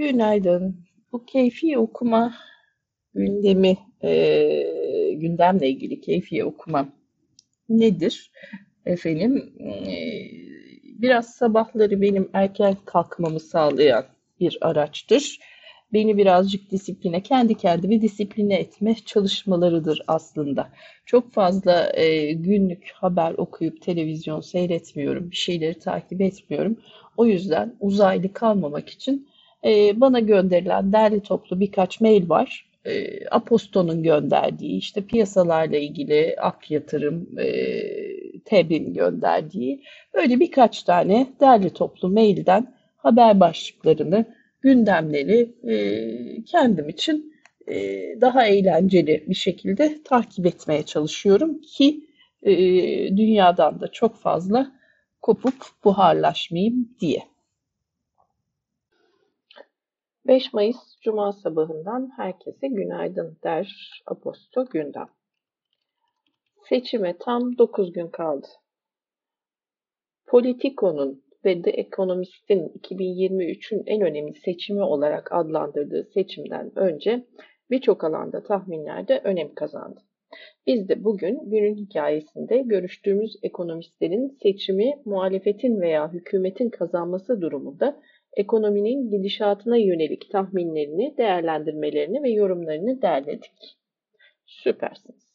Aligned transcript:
Günaydın. 0.00 0.76
Bu 1.12 1.24
keyfi 1.24 1.78
okuma 1.78 2.34
gündemi, 3.14 3.76
e, 4.02 5.12
gündemle 5.12 5.68
ilgili 5.68 6.00
keyfi 6.00 6.44
okuma 6.44 6.88
nedir? 7.68 8.30
Efendim, 8.86 9.52
e, 9.60 9.72
biraz 11.02 11.34
sabahları 11.34 12.00
benim 12.00 12.30
erken 12.32 12.76
kalkmamı 12.84 13.40
sağlayan 13.40 14.04
bir 14.40 14.58
araçtır. 14.60 15.38
Beni 15.92 16.16
birazcık 16.16 16.70
disipline, 16.70 17.22
kendi 17.22 17.54
kendimi 17.54 18.02
disipline 18.02 18.54
etme 18.54 18.94
çalışmalarıdır 18.94 20.02
aslında. 20.06 20.68
Çok 21.06 21.32
fazla 21.32 21.92
e, 21.94 22.32
günlük 22.32 22.90
haber 22.94 23.32
okuyup 23.32 23.82
televizyon 23.82 24.40
seyretmiyorum, 24.40 25.30
bir 25.30 25.36
şeyleri 25.36 25.78
takip 25.78 26.20
etmiyorum. 26.20 26.76
O 27.16 27.26
yüzden 27.26 27.76
uzaylı 27.80 28.32
kalmamak 28.32 28.88
için 28.88 29.28
e, 29.64 30.00
bana 30.00 30.20
gönderilen 30.20 30.92
derli 30.92 31.20
toplu 31.20 31.60
birkaç 31.60 32.00
mail 32.00 32.28
var. 32.28 32.66
E, 32.84 33.26
Aposto'nun 33.28 34.02
gönderdiği, 34.02 34.78
işte 34.78 35.00
piyasalarla 35.00 35.76
ilgili 35.76 36.36
Ak 36.40 36.70
Yatırım, 36.70 37.38
e, 37.38 37.50
TEB'in 38.44 38.94
gönderdiği 38.94 39.82
böyle 40.14 40.40
birkaç 40.40 40.82
tane 40.82 41.26
derli 41.40 41.70
toplu 41.70 42.08
mailden 42.08 42.74
haber 42.96 43.40
başlıklarını, 43.40 44.24
gündemleri 44.60 45.54
e, 45.68 46.44
kendim 46.44 46.88
için 46.88 47.34
e, 47.66 47.76
daha 48.20 48.46
eğlenceli 48.46 49.24
bir 49.28 49.34
şekilde 49.34 50.02
takip 50.04 50.46
etmeye 50.46 50.82
çalışıyorum 50.82 51.60
ki 51.60 52.00
e, 52.42 52.52
dünyadan 53.16 53.80
da 53.80 53.88
çok 53.88 54.16
fazla 54.16 54.72
kopup 55.22 55.54
buharlaşmayayım 55.84 56.88
diye. 57.00 57.29
5 60.30 60.52
Mayıs 60.52 60.76
Cuma 61.00 61.32
sabahından 61.32 62.10
herkese 62.16 62.68
günaydın 62.68 63.38
der 63.44 64.00
Aposto 64.06 64.66
Gündem. 64.66 65.08
Seçime 66.68 67.16
tam 67.18 67.58
9 67.58 67.92
gün 67.92 68.08
kaldı. 68.08 68.46
Politico'nun 70.26 71.24
ve 71.44 71.62
The 71.62 71.70
Economist'in 71.70 72.68
2023'ün 72.68 73.82
en 73.86 74.02
önemli 74.02 74.34
seçimi 74.34 74.82
olarak 74.82 75.32
adlandırdığı 75.32 76.04
seçimden 76.14 76.78
önce 76.78 77.26
birçok 77.70 78.04
alanda 78.04 78.42
tahminlerde 78.42 79.20
önem 79.24 79.54
kazandı. 79.54 80.00
Biz 80.66 80.88
de 80.88 81.04
bugün 81.04 81.50
günün 81.50 81.74
hikayesinde 81.74 82.58
görüştüğümüz 82.58 83.36
ekonomistlerin 83.42 84.38
seçimi 84.42 84.94
muhalefetin 85.04 85.80
veya 85.80 86.12
hükümetin 86.12 86.70
kazanması 86.70 87.40
durumunda 87.40 88.00
ekonominin 88.36 89.10
gidişatına 89.10 89.76
yönelik 89.76 90.30
tahminlerini, 90.30 91.14
değerlendirmelerini 91.18 92.22
ve 92.22 92.30
yorumlarını 92.30 93.02
derledik. 93.02 93.76
Süpersiniz. 94.46 95.30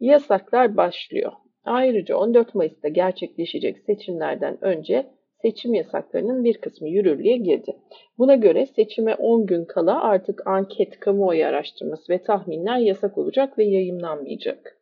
Yasaklar 0.00 0.76
başlıyor. 0.76 1.32
Ayrıca 1.64 2.16
14 2.16 2.54
Mayıs'ta 2.54 2.88
gerçekleşecek 2.88 3.78
seçimlerden 3.78 4.64
önce 4.64 5.06
seçim 5.42 5.74
yasaklarının 5.74 6.44
bir 6.44 6.58
kısmı 6.58 6.88
yürürlüğe 6.88 7.36
girdi. 7.36 7.76
Buna 8.18 8.34
göre 8.34 8.66
seçime 8.66 9.14
10 9.14 9.46
gün 9.46 9.64
kala 9.64 10.02
artık 10.02 10.46
anket, 10.46 11.00
kamuoyu 11.00 11.46
araştırması 11.46 12.12
ve 12.12 12.22
tahminler 12.22 12.78
yasak 12.78 13.18
olacak 13.18 13.58
ve 13.58 13.64
yayımlanmayacak. 13.64 14.76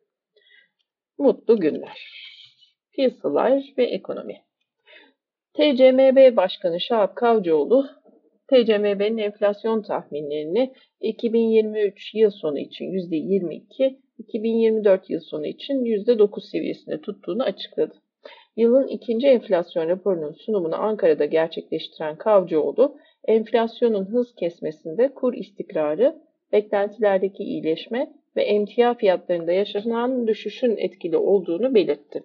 Mutlu 1.17 1.59
günler. 1.59 2.09
Piyasalar 2.91 3.73
ve 3.77 3.83
ekonomi. 3.83 4.41
TCMB 5.53 6.37
Başkanı 6.37 6.79
Şahap 6.81 7.15
Kavcıoğlu, 7.15 7.85
TCMB'nin 8.47 9.17
enflasyon 9.17 9.81
tahminlerini 9.81 10.73
2023 11.01 12.13
yıl 12.13 12.31
sonu 12.31 12.59
için 12.59 12.85
%22, 12.85 13.99
2024 14.17 15.09
yıl 15.09 15.19
sonu 15.19 15.47
için 15.47 15.75
%9 15.85 16.41
seviyesinde 16.51 17.01
tuttuğunu 17.01 17.43
açıkladı. 17.43 17.93
Yılın 18.57 18.87
ikinci 18.87 19.27
enflasyon 19.27 19.89
raporunun 19.89 20.31
sunumunu 20.31 20.75
Ankara'da 20.75 21.25
gerçekleştiren 21.25 22.15
Kavcıoğlu, 22.15 22.97
enflasyonun 23.27 24.05
hız 24.05 24.35
kesmesinde 24.35 25.13
kur 25.13 25.33
istikrarı, 25.33 26.15
beklentilerdeki 26.51 27.43
iyileşme 27.43 28.13
ve 28.35 28.43
emtia 28.43 28.93
fiyatlarında 28.93 29.51
yaşanan 29.51 30.27
düşüşün 30.27 30.77
etkili 30.77 31.17
olduğunu 31.17 31.75
belirtti. 31.75 32.23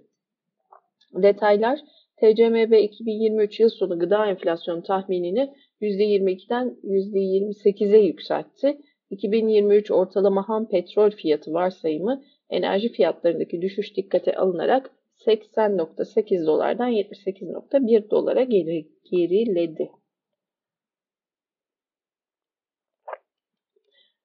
Detaylar 1.14 1.78
TCMB 2.16 2.72
2023 2.72 3.60
yıl 3.60 3.68
sonu 3.68 3.98
gıda 3.98 4.26
enflasyonu 4.26 4.82
tahminini 4.82 5.54
%22'den 5.80 6.76
%28'e 6.84 7.98
yükseltti. 7.98 8.78
2023 9.10 9.90
ortalama 9.90 10.48
ham 10.48 10.68
petrol 10.68 11.10
fiyatı 11.10 11.52
varsayımı 11.52 12.24
enerji 12.50 12.92
fiyatlarındaki 12.92 13.62
düşüş 13.62 13.96
dikkate 13.96 14.36
alınarak 14.36 14.90
80.8 15.26 16.46
dolardan 16.46 16.90
78.1 16.90 18.10
dolara 18.10 18.42
geri, 18.42 18.88
geriledi. 19.10 19.90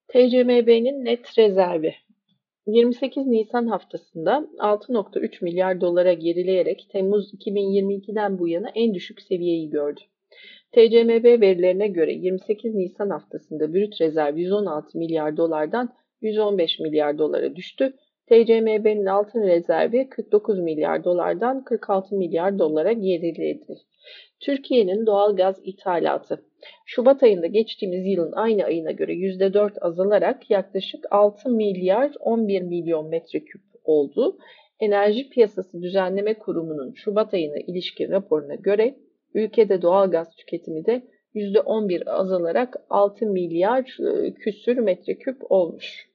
TCMB'nin 0.07 1.05
net 1.05 1.37
rezervi 1.37 1.95
28 2.67 3.27
Nisan 3.27 3.67
haftasında 3.67 4.47
6.3 4.57 5.43
milyar 5.43 5.81
dolara 5.81 6.13
gerileyerek 6.13 6.87
Temmuz 6.91 7.33
2022'den 7.33 8.39
bu 8.39 8.47
yana 8.47 8.69
en 8.69 8.93
düşük 8.93 9.21
seviyeyi 9.21 9.69
gördü. 9.69 9.99
TCMB 10.71 11.41
verilerine 11.41 11.87
göre 11.87 12.13
28 12.13 12.75
Nisan 12.75 13.09
haftasında 13.09 13.73
brüt 13.73 14.01
rezerv 14.01 14.37
116 14.37 14.97
milyar 14.97 15.37
dolardan 15.37 15.89
115 16.21 16.79
milyar 16.79 17.17
dolara 17.17 17.55
düştü. 17.55 17.93
TCMB'nin 18.29 19.05
altın 19.05 19.41
rezervi 19.41 20.09
49 20.09 20.59
milyar 20.59 21.03
dolardan 21.03 21.63
46 21.63 22.15
milyar 22.15 22.59
dolara 22.59 22.91
geriledi. 22.91 23.77
Türkiye'nin 24.39 25.05
doğal 25.05 25.35
gaz 25.35 25.59
ithalatı 25.63 26.45
Şubat 26.85 27.23
ayında 27.23 27.47
geçtiğimiz 27.47 28.05
yılın 28.05 28.31
aynı 28.31 28.63
ayına 28.63 28.91
göre 28.91 29.13
%4 29.13 29.79
azalarak 29.79 30.49
yaklaşık 30.49 31.05
6 31.11 31.49
milyar 31.49 32.11
11 32.19 32.61
milyon 32.61 33.09
metreküp 33.09 33.61
oldu. 33.83 34.37
Enerji 34.79 35.29
Piyasası 35.29 35.81
Düzenleme 35.81 36.33
Kurumu'nun 36.33 36.93
Şubat 36.93 37.33
ayına 37.33 37.57
ilişkin 37.67 38.11
raporuna 38.11 38.55
göre 38.55 38.95
ülkede 39.33 39.81
doğal 39.81 40.11
gaz 40.11 40.35
tüketimi 40.35 40.85
de 40.85 41.01
%11 41.35 42.09
azalarak 42.09 42.75
6 42.89 43.25
milyar 43.25 43.97
e, 43.99 44.33
küsür 44.33 44.77
metreküp 44.77 45.51
olmuş. 45.51 46.09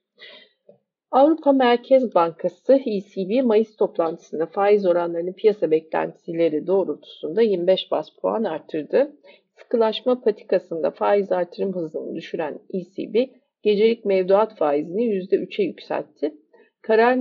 Avrupa 1.15 1.51
Merkez 1.51 2.15
Bankası 2.15 2.73
ECB 2.73 3.43
Mayıs 3.43 3.75
toplantısında 3.75 4.45
faiz 4.45 4.85
oranlarını 4.85 5.33
piyasa 5.33 5.71
beklentileri 5.71 6.67
doğrultusunda 6.67 7.41
25 7.41 7.91
bas 7.91 8.09
puan 8.21 8.43
arttırdı. 8.43 9.11
Sıkılaşma 9.57 10.21
patikasında 10.21 10.91
faiz 10.91 11.31
artırım 11.31 11.75
hızını 11.75 12.15
düşüren 12.15 12.59
ECB, 12.73 13.29
gecelik 13.63 14.05
mevduat 14.05 14.57
faizini 14.57 15.03
%3'e 15.03 15.63
yükseltti. 15.63 16.35
Karar 16.81 17.15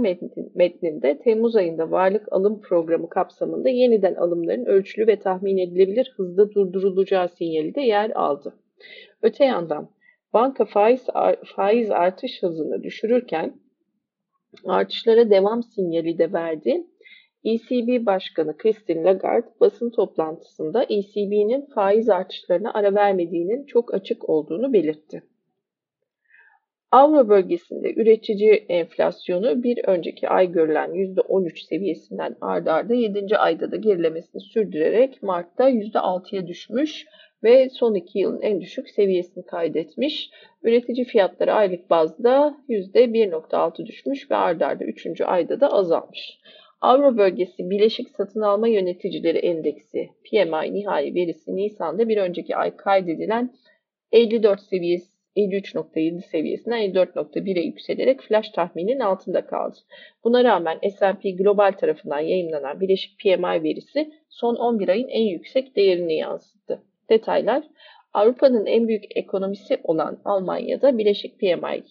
metninde 0.55 1.19
Temmuz 1.19 1.57
ayında 1.57 1.91
varlık 1.91 2.33
alım 2.33 2.61
programı 2.61 3.09
kapsamında 3.09 3.69
yeniden 3.69 4.15
alımların 4.15 4.65
ölçülü 4.65 5.07
ve 5.07 5.19
tahmin 5.19 5.59
edilebilir 5.59 6.13
hızda 6.17 6.51
durdurulacağı 6.51 7.29
sinyali 7.29 7.75
de 7.75 7.81
yer 7.81 8.11
aldı. 8.11 8.55
Öte 9.23 9.45
yandan 9.45 9.89
banka 10.33 10.65
faiz, 10.65 11.07
faiz 11.57 11.91
artış 11.91 12.43
hızını 12.43 12.83
düşürürken 12.83 13.64
artışlara 14.67 15.31
devam 15.31 15.63
sinyali 15.63 16.19
de 16.19 16.33
verdi. 16.33 16.87
ECB 17.45 18.07
Başkanı 18.07 18.57
Christine 18.57 19.05
Lagarde 19.05 19.49
basın 19.61 19.91
toplantısında 19.91 20.85
ECB'nin 20.85 21.67
faiz 21.75 22.09
artışlarına 22.09 22.73
ara 22.75 22.95
vermediğinin 22.95 23.67
çok 23.67 23.95
açık 23.95 24.29
olduğunu 24.29 24.73
belirtti. 24.73 25.23
Avro 26.95 27.29
bölgesinde 27.29 27.95
üretici 27.95 28.51
enflasyonu 28.69 29.63
bir 29.63 29.85
önceki 29.85 30.29
ay 30.29 30.53
görülen 30.53 30.91
%13 30.91 31.67
seviyesinden 31.69 32.37
ardarda 32.41 32.73
arda 32.75 32.95
7. 32.95 33.37
ayda 33.37 33.73
da 33.73 33.77
gerilemesini 33.77 34.43
sürdürerek 34.43 35.23
Mart'ta 35.23 35.71
%6'ya 35.71 36.47
düşmüş 36.47 37.07
ve 37.45 37.71
son 37.71 37.95
iki 37.95 38.19
yılın 38.19 38.43
en 38.43 38.61
düşük 38.61 38.91
seviyesini 38.91 39.47
kaydetmiş. 39.47 40.31
Üretici 40.63 41.05
fiyatları 41.05 41.53
aylık 41.53 41.91
bazda 41.91 42.57
%1.6 42.69 43.87
düşmüş 43.87 44.31
ve 44.31 44.37
ardarda 44.37 44.85
arda 44.85 44.85
3. 44.85 45.21
ayda 45.21 45.61
da 45.61 45.73
azalmış. 45.73 46.39
Avro 46.81 47.17
bölgesi 47.17 47.71
Bileşik 47.71 48.11
Satın 48.11 48.41
Alma 48.41 48.69
Yöneticileri 48.69 49.39
Endeksi 49.39 50.09
PMI 50.25 50.75
nihai 50.75 51.15
verisi 51.15 51.57
Nisan'da 51.57 52.09
bir 52.09 52.17
önceki 52.17 52.57
ay 52.57 52.77
kaydedilen 52.77 53.51
54 54.13 54.61
seviyesi 54.61 55.15
53.7 55.37 56.23
seviyesinden 56.23 56.81
54.1'e 56.81 57.63
yükselerek 57.63 58.21
flash 58.21 58.51
tahminin 58.51 59.01
altında 59.01 59.47
kaldı. 59.47 59.77
Buna 60.25 60.45
rağmen 60.45 60.79
S&P 60.99 61.31
Global 61.31 61.73
tarafından 61.73 62.21
yayınlanan 62.21 62.81
Bileşik 62.81 63.19
PMI 63.19 63.63
verisi 63.63 64.13
son 64.29 64.55
11 64.55 64.89
ayın 64.89 65.09
en 65.09 65.25
yüksek 65.25 65.77
değerini 65.77 66.17
yansıttı. 66.17 66.83
Detaylar 67.11 67.65
Avrupa'nın 68.13 68.67
en 68.67 68.89
büyük 68.89 69.17
ekonomisi 69.17 69.81
olan 69.85 70.21
Almanya'da 70.25 70.99
bileşik 70.99 71.39
PMI 71.41 71.83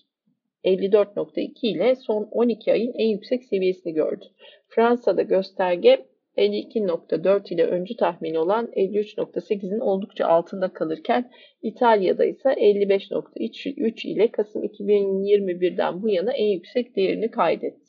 54.2 0.66 1.68
ile 1.68 1.96
son 1.96 2.28
12 2.32 2.72
ayın 2.72 2.94
en 2.94 3.08
yüksek 3.08 3.44
seviyesini 3.44 3.94
gördü. 3.94 4.26
Fransa'da 4.68 5.22
gösterge 5.22 6.06
52.4 6.38 7.54
ile 7.54 7.66
öncü 7.66 7.96
tahmini 7.98 8.40
olan 8.40 8.66
53.8'in 8.66 9.80
oldukça 9.80 10.26
altında 10.26 10.74
kalırken 10.74 11.32
İtalya'da 11.62 12.26
ise 12.26 12.50
55.3 12.50 14.08
ile 14.08 14.32
Kasım 14.32 14.64
2021'den 14.64 16.02
bu 16.02 16.10
yana 16.10 16.34
en 16.34 16.48
yüksek 16.48 16.96
değerini 16.96 17.32
kaydetti. 17.32 17.83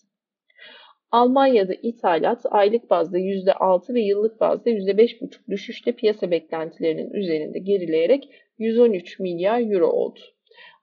Almanya'da 1.14 1.74
ithalat 1.82 2.46
aylık 2.50 2.90
bazda 2.90 3.18
%6 3.18 3.94
ve 3.94 4.00
yıllık 4.00 4.40
bazda 4.40 4.70
%5,5 4.70 5.48
düşüşle 5.50 5.92
piyasa 5.92 6.30
beklentilerinin 6.30 7.10
üzerinde 7.10 7.58
gerileyerek 7.58 8.28
113 8.58 9.20
milyar 9.20 9.72
euro 9.72 9.86
oldu. 9.86 10.20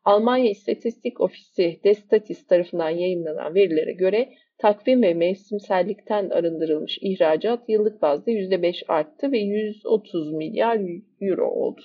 Almanya 0.05 0.49
İstatistik 0.49 1.21
Ofisi 1.21 1.79
Destatis 1.83 2.47
tarafından 2.47 2.89
yayınlanan 2.89 3.55
verilere 3.55 3.93
göre 3.93 4.29
takvim 4.57 5.01
ve 5.01 5.13
mevsimsellikten 5.13 6.29
arındırılmış 6.29 6.99
ihracat 7.01 7.69
yıllık 7.69 8.01
bazda 8.01 8.31
%5 8.31 8.85
arttı 8.87 9.31
ve 9.31 9.39
130 9.39 10.33
milyar 10.33 10.79
euro 11.21 11.47
oldu. 11.47 11.81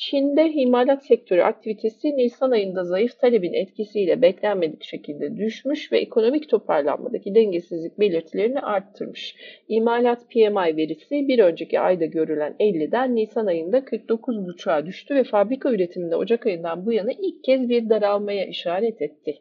Çin'de 0.00 0.52
imalat 0.52 1.06
sektörü 1.06 1.42
aktivitesi 1.42 2.16
Nisan 2.16 2.50
ayında 2.50 2.84
zayıf 2.84 3.18
talebin 3.18 3.52
etkisiyle 3.52 4.22
beklenmedik 4.22 4.84
şekilde 4.84 5.36
düşmüş 5.36 5.92
ve 5.92 5.98
ekonomik 5.98 6.48
toparlanmadaki 6.48 7.34
dengesizlik 7.34 7.98
belirtilerini 7.98 8.60
arttırmış. 8.60 9.36
İmalat 9.68 10.30
PMI 10.30 10.76
verisi 10.76 11.28
bir 11.28 11.38
önceki 11.38 11.80
ayda 11.80 12.04
görülen 12.04 12.56
50'den 12.60 13.16
Nisan 13.16 13.46
ayında 13.46 13.78
49,5'a 13.78 14.86
düştü 14.86 15.14
ve 15.14 15.24
fabrika 15.24 15.72
üretiminde 15.72 16.16
Ocak 16.16 16.46
ayından 16.46 16.86
bu 16.86 16.92
yana 16.92 17.12
ilk 17.12 17.44
kez 17.44 17.68
bir 17.68 17.88
daralmaya 17.88 18.46
işaret 18.46 19.02
etti. 19.02 19.38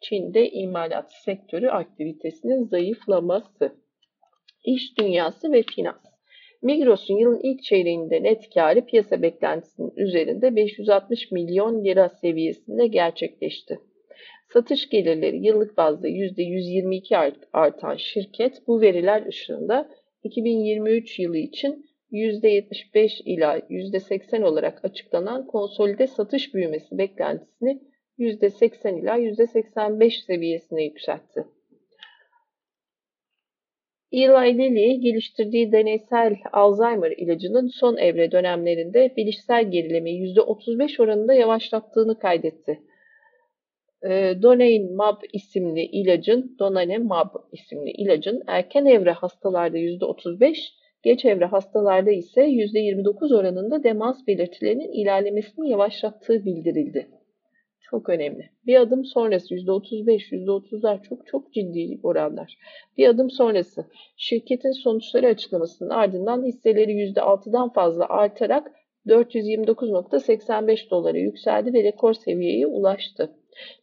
Çin'de 0.00 0.50
imalat 0.50 1.12
sektörü 1.12 1.68
aktivitesinin 1.68 2.64
zayıflaması. 2.64 3.72
İş 4.64 4.98
dünyası 4.98 5.52
ve 5.52 5.62
finans. 5.62 6.13
Migros'un 6.64 7.16
yılın 7.16 7.40
ilk 7.42 7.62
çeyreğinde 7.62 8.22
net 8.22 8.50
karı 8.54 8.86
piyasa 8.86 9.22
beklentisinin 9.22 9.92
üzerinde 9.96 10.56
560 10.56 11.30
milyon 11.30 11.84
lira 11.84 12.08
seviyesinde 12.08 12.86
gerçekleşti. 12.86 13.78
Satış 14.52 14.88
gelirleri 14.88 15.46
yıllık 15.46 15.76
bazda 15.76 16.08
%122 16.08 17.32
artan 17.52 17.96
şirket 17.96 18.66
bu 18.66 18.80
veriler 18.80 19.26
ışığında 19.26 19.88
2023 20.22 21.18
yılı 21.18 21.38
için 21.38 21.86
%75 22.12 23.22
ila 23.24 23.58
%80 23.58 24.44
olarak 24.44 24.84
açıklanan 24.84 25.46
konsolide 25.46 26.06
satış 26.06 26.54
büyümesi 26.54 26.98
beklentisini 26.98 27.80
%80 28.18 29.00
ila 29.00 29.18
%85 29.18 30.24
seviyesine 30.26 30.84
yükseltti. 30.84 31.44
Eli 34.14 34.58
Lilly 34.58 35.00
geliştirdiği 35.00 35.72
deneysel 35.72 36.36
Alzheimer 36.52 37.10
ilacının 37.10 37.68
son 37.68 37.96
evre 37.96 38.32
dönemlerinde 38.32 39.14
bilişsel 39.16 39.70
gerilimi 39.70 40.10
%35 40.10 41.02
oranında 41.02 41.34
yavaşlattığını 41.34 42.18
kaydetti. 42.18 42.80
Ee, 44.04 44.34
Donanemab 44.42 45.22
isimli 45.32 45.84
ilacın, 45.84 46.56
Donanemab 46.58 47.34
isimli 47.52 47.90
ilacın 47.90 48.42
erken 48.46 48.86
evre 48.86 49.12
hastalarda 49.12 49.78
%35, 49.78 50.56
geç 51.02 51.24
evre 51.24 51.44
hastalarda 51.44 52.10
ise 52.10 52.40
%29 52.40 53.36
oranında 53.36 53.84
demans 53.84 54.26
belirtilerinin 54.26 54.92
ilerlemesini 54.92 55.70
yavaşlattığı 55.70 56.44
bildirildi. 56.44 57.08
Çok 57.94 58.08
önemli. 58.08 58.50
Bir 58.66 58.76
adım 58.76 59.04
sonrası 59.04 59.54
%35, 59.54 60.32
%30'lar 60.32 61.02
çok 61.02 61.26
çok 61.26 61.52
ciddi 61.52 61.98
oranlar. 62.02 62.58
Bir 62.98 63.08
adım 63.08 63.30
sonrası 63.30 63.84
şirketin 64.16 64.72
sonuçları 64.72 65.26
açıklamasının 65.26 65.90
ardından 65.90 66.44
hisseleri 66.44 66.92
%6'dan 66.92 67.72
fazla 67.72 68.06
artarak 68.08 68.72
429.85 69.06 70.90
dolara 70.90 71.18
yükseldi 71.18 71.72
ve 71.72 71.82
rekor 71.82 72.14
seviyeye 72.14 72.66
ulaştı. 72.66 73.30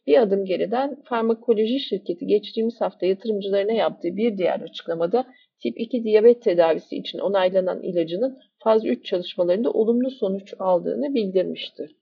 Bir 0.06 0.22
adım 0.22 0.44
geriden 0.44 1.02
farmakoloji 1.04 1.80
şirketi 1.80 2.26
geçtiğimiz 2.26 2.80
hafta 2.80 3.06
yatırımcılarına 3.06 3.72
yaptığı 3.72 4.16
bir 4.16 4.38
diğer 4.38 4.60
açıklamada 4.60 5.24
tip 5.62 5.80
2 5.80 6.04
diyabet 6.04 6.42
tedavisi 6.42 6.96
için 6.96 7.18
onaylanan 7.18 7.82
ilacının 7.82 8.38
faz 8.58 8.84
3 8.84 9.04
çalışmalarında 9.04 9.70
olumlu 9.70 10.10
sonuç 10.10 10.54
aldığını 10.58 11.14
bildirmiştir. 11.14 12.01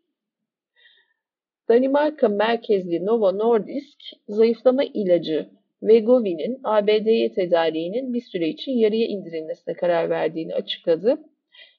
Danimarka 1.70 2.28
merkezli 2.28 3.06
Novo 3.06 3.38
Nordisk, 3.38 3.98
zayıflama 4.28 4.84
ilacı 4.84 5.48
Wegovy'nin 5.80 6.60
ABD'ye 6.64 7.32
tedariğinin 7.32 8.14
bir 8.14 8.20
süre 8.20 8.48
için 8.48 8.72
yarıya 8.72 9.06
indirilmesine 9.06 9.74
karar 9.74 10.10
verdiğini 10.10 10.54
açıkladı. 10.54 11.18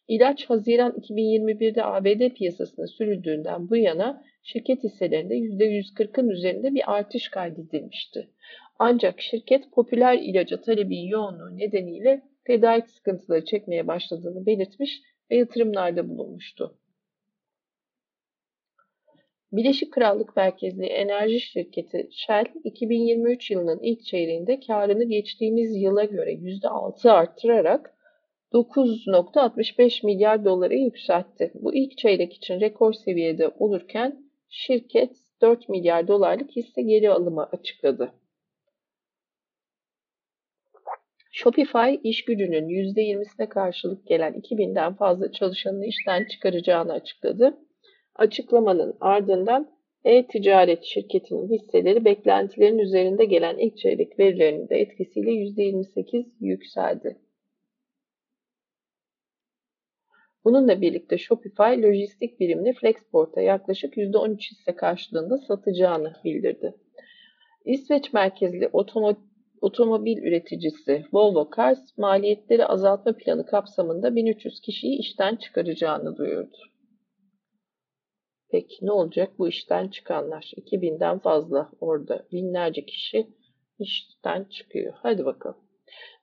İlaç 0.07 0.45
Haziran 0.45 0.91
2021'de 0.91 1.85
ABD 1.85 2.35
piyasasına 2.35 2.87
sürüldüğünden 2.87 3.69
bu 3.69 3.75
yana 3.77 4.23
şirket 4.43 4.83
hisselerinde 4.83 5.35
%140'ın 5.35 6.29
üzerinde 6.29 6.75
bir 6.75 6.93
artış 6.97 7.29
kaydedilmişti. 7.29 8.27
Ancak 8.79 9.21
şirket 9.21 9.71
popüler 9.71 10.17
ilaca 10.17 10.61
talebin 10.61 11.07
yoğunluğu 11.07 11.57
nedeniyle 11.57 12.21
tedarik 12.45 12.89
sıkıntıları 12.89 13.45
çekmeye 13.45 13.87
başladığını 13.87 14.45
belirtmiş 14.45 15.01
ve 15.31 15.35
yatırımlarda 15.35 16.09
bulunmuştu. 16.09 16.77
Birleşik 19.51 19.93
Krallık 19.93 20.35
merkezli 20.35 20.85
enerji 20.85 21.39
şirketi 21.39 22.09
Shell, 22.11 22.45
2023 22.63 23.51
yılının 23.51 23.79
ilk 23.81 24.05
çeyreğinde 24.05 24.59
karını 24.59 25.03
geçtiğimiz 25.03 25.75
yıla 25.75 26.03
göre 26.03 26.33
%6 26.33 27.11
arttırarak 27.11 27.95
9.65 28.53 30.05
milyar 30.05 30.45
dolara 30.45 30.73
yükseltti. 30.73 31.51
Bu 31.53 31.75
ilk 31.75 31.97
çeyrek 31.97 32.33
için 32.33 32.59
rekor 32.59 32.93
seviyede 32.93 33.47
olurken 33.47 34.23
şirket 34.49 35.17
4 35.41 35.69
milyar 35.69 36.07
dolarlık 36.07 36.51
hisse 36.51 36.81
geri 36.81 37.09
alımı 37.09 37.43
açıkladı. 37.43 38.13
Shopify 41.31 41.95
iş 42.03 42.25
gücünün 42.25 42.67
%20'sine 42.69 43.49
karşılık 43.49 44.07
gelen 44.07 44.33
2000'den 44.33 44.93
fazla 44.93 45.31
çalışanını 45.31 45.85
işten 45.85 46.25
çıkaracağını 46.25 46.93
açıkladı. 46.93 47.57
Açıklamanın 48.15 48.97
ardından 48.99 49.71
e-ticaret 50.03 50.83
şirketinin 50.83 51.49
hisseleri 51.49 52.05
beklentilerin 52.05 52.77
üzerinde 52.77 53.25
gelen 53.25 53.57
ilk 53.57 53.77
çeyrek 53.77 54.19
verilerinin 54.19 54.69
de 54.69 54.75
etkisiyle 54.75 55.31
%28 55.31 56.25
yükseldi. 56.39 57.17
Bununla 60.43 60.81
birlikte 60.81 61.17
Shopify 61.17 61.81
lojistik 61.83 62.39
birimini 62.39 62.73
Flexport'a 62.73 63.41
yaklaşık 63.41 63.97
%13 63.97 64.51
hisse 64.51 64.75
karşılığında 64.75 65.37
satacağını 65.37 66.13
bildirdi. 66.23 66.75
İsveç 67.65 68.13
merkezli 68.13 68.69
otomobil 69.61 70.17
üreticisi 70.17 71.05
Volvo 71.13 71.49
Cars 71.57 71.97
maliyetleri 71.97 72.65
azaltma 72.65 73.13
planı 73.13 73.45
kapsamında 73.45 74.15
1300 74.15 74.61
kişiyi 74.61 74.99
işten 74.99 75.35
çıkaracağını 75.35 76.17
duyurdu. 76.17 76.57
Peki 78.51 78.85
ne 78.85 78.91
olacak 78.91 79.31
bu 79.39 79.47
işten 79.47 79.87
çıkanlar? 79.87 80.51
2000'den 80.57 81.19
fazla 81.19 81.71
orada 81.81 82.25
binlerce 82.31 82.85
kişi 82.85 83.27
işten 83.79 84.43
çıkıyor. 84.43 84.93
Hadi 84.95 85.25
bakalım. 85.25 85.61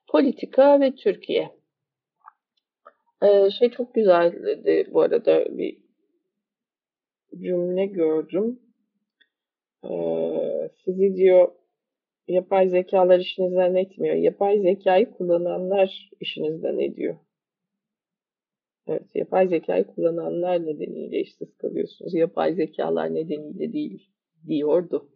Politika 0.08 0.80
ve 0.80 0.94
Türkiye. 0.94 1.50
Ee, 3.22 3.50
şey 3.50 3.70
çok 3.70 3.94
güzeldi 3.94 4.88
bu 4.92 5.00
arada 5.00 5.58
bir 5.58 5.78
cümle 7.40 7.86
gördüm. 7.86 8.60
Ee, 9.84 10.70
sizi 10.84 11.16
diyor 11.16 11.52
yapay 12.28 12.68
zekalar 12.68 13.18
işinizden 13.18 13.74
etmiyor. 13.74 14.16
Yapay 14.16 14.58
zekayı 14.58 15.10
kullananlar 15.10 16.10
işinizden 16.20 16.78
ediyor. 16.78 17.16
Evet, 18.88 19.02
yapay 19.14 19.48
zekayı 19.48 19.84
kullananlar 19.84 20.66
nedeniyle 20.66 21.20
işsiz 21.20 21.56
kalıyorsunuz. 21.56 22.14
Yapay 22.14 22.54
zekalar 22.54 23.14
nedeniyle 23.14 23.72
değil 23.72 24.08
diyordu. 24.46 25.08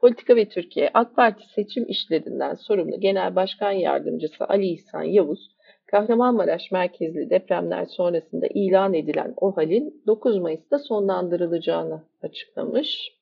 Politika 0.00 0.36
ve 0.36 0.48
Türkiye 0.48 0.90
AK 0.94 1.16
Parti 1.16 1.42
seçim 1.54 1.84
işlerinden 1.88 2.54
sorumlu 2.54 3.00
Genel 3.00 3.36
Başkan 3.36 3.72
Yardımcısı 3.72 4.44
Ali 4.44 4.66
İhsan 4.66 5.02
Yavuz, 5.02 5.50
Kahramanmaraş 5.86 6.70
merkezli 6.72 7.30
depremler 7.30 7.86
sonrasında 7.86 8.46
ilan 8.54 8.94
edilen 8.94 9.34
o 9.36 9.56
halin 9.56 10.02
9 10.06 10.38
Mayıs'ta 10.38 10.78
sonlandırılacağını 10.78 12.04
açıklamış. 12.22 13.18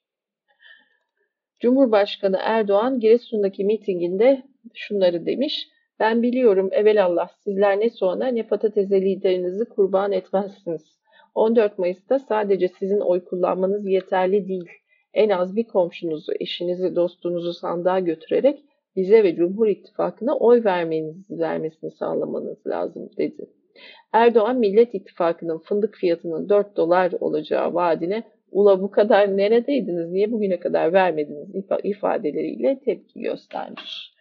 Cumhurbaşkanı 1.60 2.38
Erdoğan 2.40 3.00
Giresun'daki 3.00 3.64
mitinginde 3.64 4.42
şunları 4.74 5.26
demiş. 5.26 5.68
Ben 6.00 6.22
biliyorum 6.22 6.68
evelallah 6.72 7.28
sizler 7.28 7.80
ne 7.80 7.90
soğana 7.90 8.26
ne 8.26 8.42
patatese 8.42 9.00
liderinizi 9.00 9.64
kurban 9.64 10.12
etmezsiniz. 10.12 10.96
14 11.34 11.78
Mayıs'ta 11.78 12.18
sadece 12.18 12.68
sizin 12.68 13.00
oy 13.00 13.24
kullanmanız 13.24 13.86
yeterli 13.88 14.48
değil. 14.48 14.70
En 15.14 15.30
az 15.30 15.56
bir 15.56 15.64
komşunuzu, 15.64 16.32
eşinizi, 16.40 16.96
dostunuzu 16.96 17.52
sandığa 17.52 18.00
götürerek 18.00 18.64
bize 18.96 19.24
ve 19.24 19.34
Cumhur 19.34 19.68
İttifakı'na 19.68 20.36
oy 20.38 20.64
vermenizi, 20.64 21.38
vermesini 21.38 21.90
sağlamanız 21.90 22.66
lazım 22.66 23.10
dedi. 23.18 23.50
Erdoğan 24.12 24.58
Millet 24.58 24.94
İttifakı'nın 24.94 25.58
fındık 25.58 25.94
fiyatının 25.94 26.48
4 26.48 26.76
dolar 26.76 27.12
olacağı 27.20 27.74
vaadine 27.74 28.22
ula 28.50 28.82
bu 28.82 28.90
kadar 28.90 29.36
neredeydiniz, 29.36 30.10
niye 30.10 30.32
bugüne 30.32 30.60
kadar 30.60 30.92
vermediniz 30.92 31.48
ifadeleriyle 31.84 32.80
tepki 32.84 33.20
göstermiş. 33.20 34.15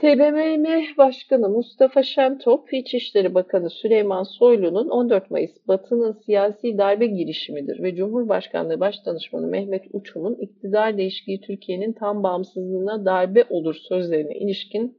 TBMM 0.00 0.96
Başkanı 0.98 1.48
Mustafa 1.48 2.02
Şentop, 2.02 2.72
İçişleri 2.72 3.34
Bakanı 3.34 3.70
Süleyman 3.70 4.22
Soylu'nun 4.22 4.88
14 4.88 5.30
Mayıs 5.30 5.50
Batı'nın 5.68 6.12
siyasi 6.12 6.78
darbe 6.78 7.06
girişimidir 7.06 7.82
ve 7.82 7.94
Cumhurbaşkanlığı 7.94 8.80
Başdanışmanı 8.80 9.46
Mehmet 9.46 9.84
Uçum'un 9.92 10.34
iktidar 10.34 10.96
değişikliği 10.96 11.40
Türkiye'nin 11.40 11.92
tam 11.92 12.22
bağımsızlığına 12.22 13.04
darbe 13.04 13.44
olur 13.50 13.74
sözlerine 13.88 14.34
ilişkin 14.34 14.98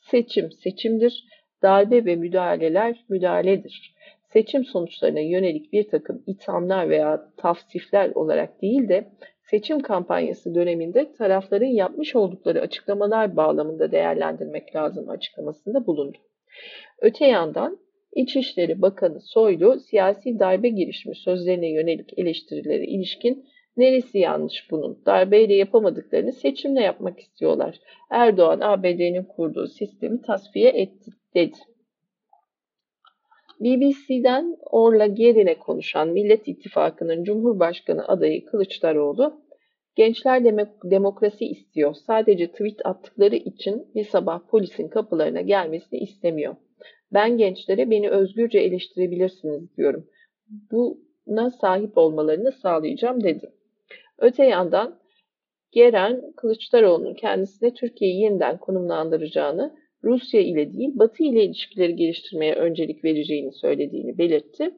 seçim 0.00 0.52
seçimdir, 0.52 1.24
darbe 1.62 2.04
ve 2.04 2.16
müdahaleler 2.16 3.04
müdahaledir. 3.08 3.94
Seçim 4.32 4.64
sonuçlarına 4.64 5.20
yönelik 5.20 5.72
bir 5.72 5.88
takım 5.88 6.22
ithamlar 6.26 6.88
veya 6.90 7.28
tavsifler 7.36 8.10
olarak 8.10 8.62
değil 8.62 8.88
de 8.88 9.08
seçim 9.50 9.80
kampanyası 9.80 10.54
döneminde 10.54 11.12
tarafların 11.12 11.66
yapmış 11.66 12.16
oldukları 12.16 12.60
açıklamalar 12.60 13.36
bağlamında 13.36 13.92
değerlendirmek 13.92 14.76
lazım 14.76 15.08
açıklamasında 15.08 15.86
bulundu. 15.86 16.18
Öte 17.02 17.26
yandan 17.26 17.78
İçişleri 18.14 18.82
Bakanı 18.82 19.20
Soylu 19.20 19.80
siyasi 19.80 20.38
darbe 20.38 20.68
girişimi 20.68 21.16
sözlerine 21.16 21.70
yönelik 21.72 22.18
eleştirilere 22.18 22.86
ilişkin 22.86 23.44
neresi 23.76 24.18
yanlış 24.18 24.70
bunun? 24.70 25.02
Darbeyle 25.06 25.54
yapamadıklarını 25.54 26.32
seçimle 26.32 26.82
yapmak 26.82 27.20
istiyorlar. 27.20 27.80
Erdoğan 28.10 28.60
ABD'nin 28.60 29.24
kurduğu 29.24 29.66
sistemi 29.66 30.22
tasfiye 30.22 30.68
etti 30.68 31.10
dedi. 31.34 31.56
BBC'den 33.60 34.56
Orla 34.70 35.06
Gerin'e 35.06 35.58
konuşan 35.58 36.08
Millet 36.08 36.48
İttifakı'nın 36.48 37.24
Cumhurbaşkanı 37.24 38.08
adayı 38.08 38.44
Kılıçdaroğlu, 38.44 39.40
gençler 39.96 40.44
demokrasi 40.84 41.46
istiyor. 41.46 41.94
Sadece 41.94 42.50
tweet 42.50 42.86
attıkları 42.86 43.36
için 43.36 43.86
bir 43.94 44.04
sabah 44.04 44.40
polisin 44.50 44.88
kapılarına 44.88 45.40
gelmesini 45.40 46.00
istemiyor. 46.00 46.56
Ben 47.12 47.38
gençlere 47.38 47.90
beni 47.90 48.10
özgürce 48.10 48.58
eleştirebilirsiniz 48.58 49.76
diyorum. 49.76 50.06
Buna 50.70 51.50
sahip 51.50 51.98
olmalarını 51.98 52.52
sağlayacağım 52.52 53.24
dedi. 53.24 53.52
Öte 54.18 54.44
yandan 54.44 54.98
Geren 55.72 56.32
Kılıçdaroğlu'nun 56.36 57.14
kendisine 57.14 57.74
Türkiye'yi 57.74 58.20
yeniden 58.20 58.58
konumlandıracağını 58.58 59.76
Rusya 60.04 60.40
ile 60.40 60.72
değil 60.72 60.90
Batı 60.94 61.22
ile 61.22 61.44
ilişkileri 61.44 61.96
geliştirmeye 61.96 62.54
öncelik 62.54 63.04
vereceğini 63.04 63.52
söylediğini 63.52 64.18
belirtti. 64.18 64.70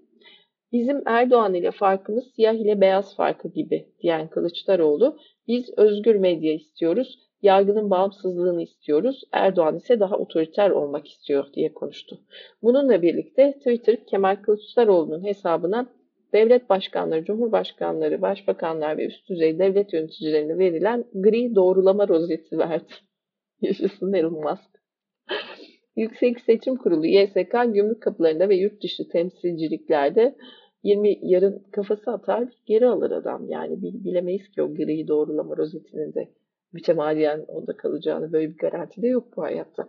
Bizim 0.72 1.02
Erdoğan 1.06 1.54
ile 1.54 1.70
farkımız 1.70 2.24
siyah 2.34 2.54
ile 2.54 2.80
beyaz 2.80 3.16
farkı 3.16 3.48
gibi 3.48 3.86
diyen 4.02 4.28
Kılıçdaroğlu, 4.28 5.18
biz 5.48 5.70
özgür 5.76 6.14
medya 6.14 6.52
istiyoruz, 6.52 7.18
yargının 7.42 7.90
bağımsızlığını 7.90 8.62
istiyoruz, 8.62 9.22
Erdoğan 9.32 9.76
ise 9.76 10.00
daha 10.00 10.16
otoriter 10.16 10.70
olmak 10.70 11.08
istiyor 11.08 11.52
diye 11.54 11.74
konuştu. 11.74 12.20
Bununla 12.62 13.02
birlikte 13.02 13.52
Twitter 13.52 14.06
Kemal 14.06 14.36
Kılıçdaroğlu'nun 14.36 15.24
hesabına 15.24 15.86
devlet 16.32 16.70
başkanları, 16.70 17.24
cumhurbaşkanları, 17.24 18.22
başbakanlar 18.22 18.98
ve 18.98 19.06
üst 19.06 19.28
düzey 19.28 19.58
devlet 19.58 19.92
yöneticilerine 19.92 20.58
verilen 20.58 21.04
gri 21.14 21.54
doğrulama 21.54 22.08
rozeti 22.08 22.58
verdi. 22.58 22.92
Yaşasın 23.60 24.12
Elon 24.12 24.32
Musk. 24.32 24.79
Yüksek 26.00 26.40
Seçim 26.40 26.76
Kurulu 26.76 27.06
YSK 27.06 27.52
gümrük 27.74 28.02
kapılarında 28.02 28.48
ve 28.48 28.56
yurt 28.56 28.82
dışı 28.82 29.08
temsilciliklerde 29.08 30.34
20 30.82 31.18
yarın 31.22 31.62
kafası 31.72 32.10
atar 32.10 32.48
geri 32.66 32.86
alır 32.86 33.10
adam. 33.10 33.48
Yani 33.48 33.82
bilemeyiz 33.82 34.50
ki 34.50 34.62
o 34.62 34.74
gri 34.74 35.08
doğrulama 35.08 35.56
rozetinin 35.56 36.14
de 36.14 36.28
mütemadiyen 36.72 37.44
onda 37.48 37.76
kalacağını 37.76 38.32
böyle 38.32 38.50
bir 38.50 38.56
garanti 38.56 39.02
de 39.02 39.08
yok 39.08 39.36
bu 39.36 39.42
hayatta. 39.42 39.88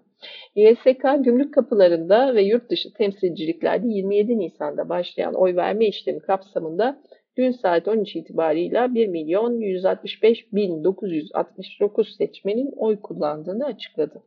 YSK 0.56 1.24
gümrük 1.24 1.53
kapılarında 1.53 2.36
ve 2.36 2.41
yurt 2.41 2.70
dışı 2.70 2.94
temsilciliklerde 2.94 3.88
27 3.88 4.39
Nisan'da 4.39 4.89
başlayan 4.89 5.34
oy 5.34 5.56
verme 5.56 5.88
işlemi 5.88 6.20
kapsamında 6.20 7.01
dün 7.38 7.51
saat 7.51 7.88
13 7.88 8.15
itibarıyla 8.15 8.96
1 8.96 9.08
milyon 9.08 9.60
165 9.60 10.53
bin 10.53 10.84
969 10.84 12.15
seçmenin 12.18 12.72
oy 12.77 13.01
kullandığını 13.01 13.65
açıkladı. 13.65 14.24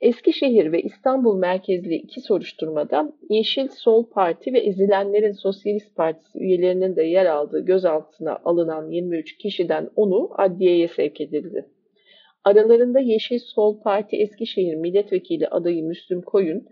Eskişehir 0.00 0.72
ve 0.72 0.82
İstanbul 0.82 1.38
merkezli 1.38 1.94
iki 1.94 2.20
soruşturmada 2.20 3.12
Yeşil 3.30 3.68
Sol 3.68 4.06
Parti 4.10 4.52
ve 4.52 4.58
Ezilenlerin 4.58 5.32
Sosyalist 5.32 5.96
Partisi 5.96 6.38
üyelerinin 6.38 6.96
de 6.96 7.02
yer 7.02 7.26
aldığı 7.26 7.64
gözaltına 7.64 8.38
alınan 8.44 8.90
23 8.90 9.36
kişiden 9.36 9.90
10'u 9.96 10.30
adliyeye 10.38 10.88
sevk 10.88 11.20
edildi. 11.20 11.66
Aralarında 12.44 13.00
Yeşil 13.00 13.38
Sol 13.38 13.80
Parti 13.80 14.16
Eskişehir 14.16 14.74
Milletvekili 14.74 15.48
adayı 15.48 15.84
Müslüm 15.84 16.22
Koyun 16.22 16.66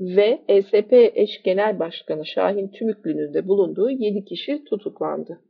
ve 0.00 0.42
ESP 0.48 0.92
eş 0.92 1.42
genel 1.42 1.78
başkanı 1.78 2.26
Şahin 2.26 2.68
Tümüklü'nün 2.68 3.34
de 3.34 3.48
bulunduğu 3.48 3.90
7 3.90 4.24
kişi 4.24 4.64
tutuklandı. 4.64 5.40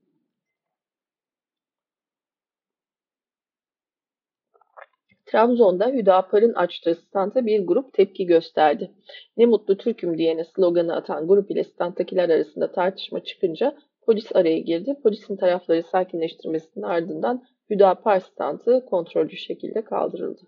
Trabzon'da 5.33 5.89
Hüdapar'ın 5.89 6.53
açtığı 6.53 6.95
standa 6.95 7.47
bir 7.47 7.67
grup 7.67 7.93
tepki 7.93 8.27
gösterdi. 8.27 8.91
Ne 9.37 9.47
mutlu 9.47 9.77
Türk'üm 9.77 10.19
diyene 10.19 10.45
sloganı 10.45 10.97
atan 10.97 11.29
grup 11.29 11.51
ile 11.51 11.65
standtakiler 11.65 12.29
arasında 12.29 12.73
tartışma 12.73 13.25
çıkınca 13.25 13.77
polis 14.07 14.37
araya 14.37 14.59
girdi. 14.59 14.97
Polisin 15.03 15.37
tarafları 15.37 15.83
sakinleştirmesinin 15.83 16.85
ardından 16.85 17.45
Hüdapar 17.71 18.21
standı 18.21 18.87
kontrollü 18.87 19.37
şekilde 19.37 19.85
kaldırıldı. 19.85 20.41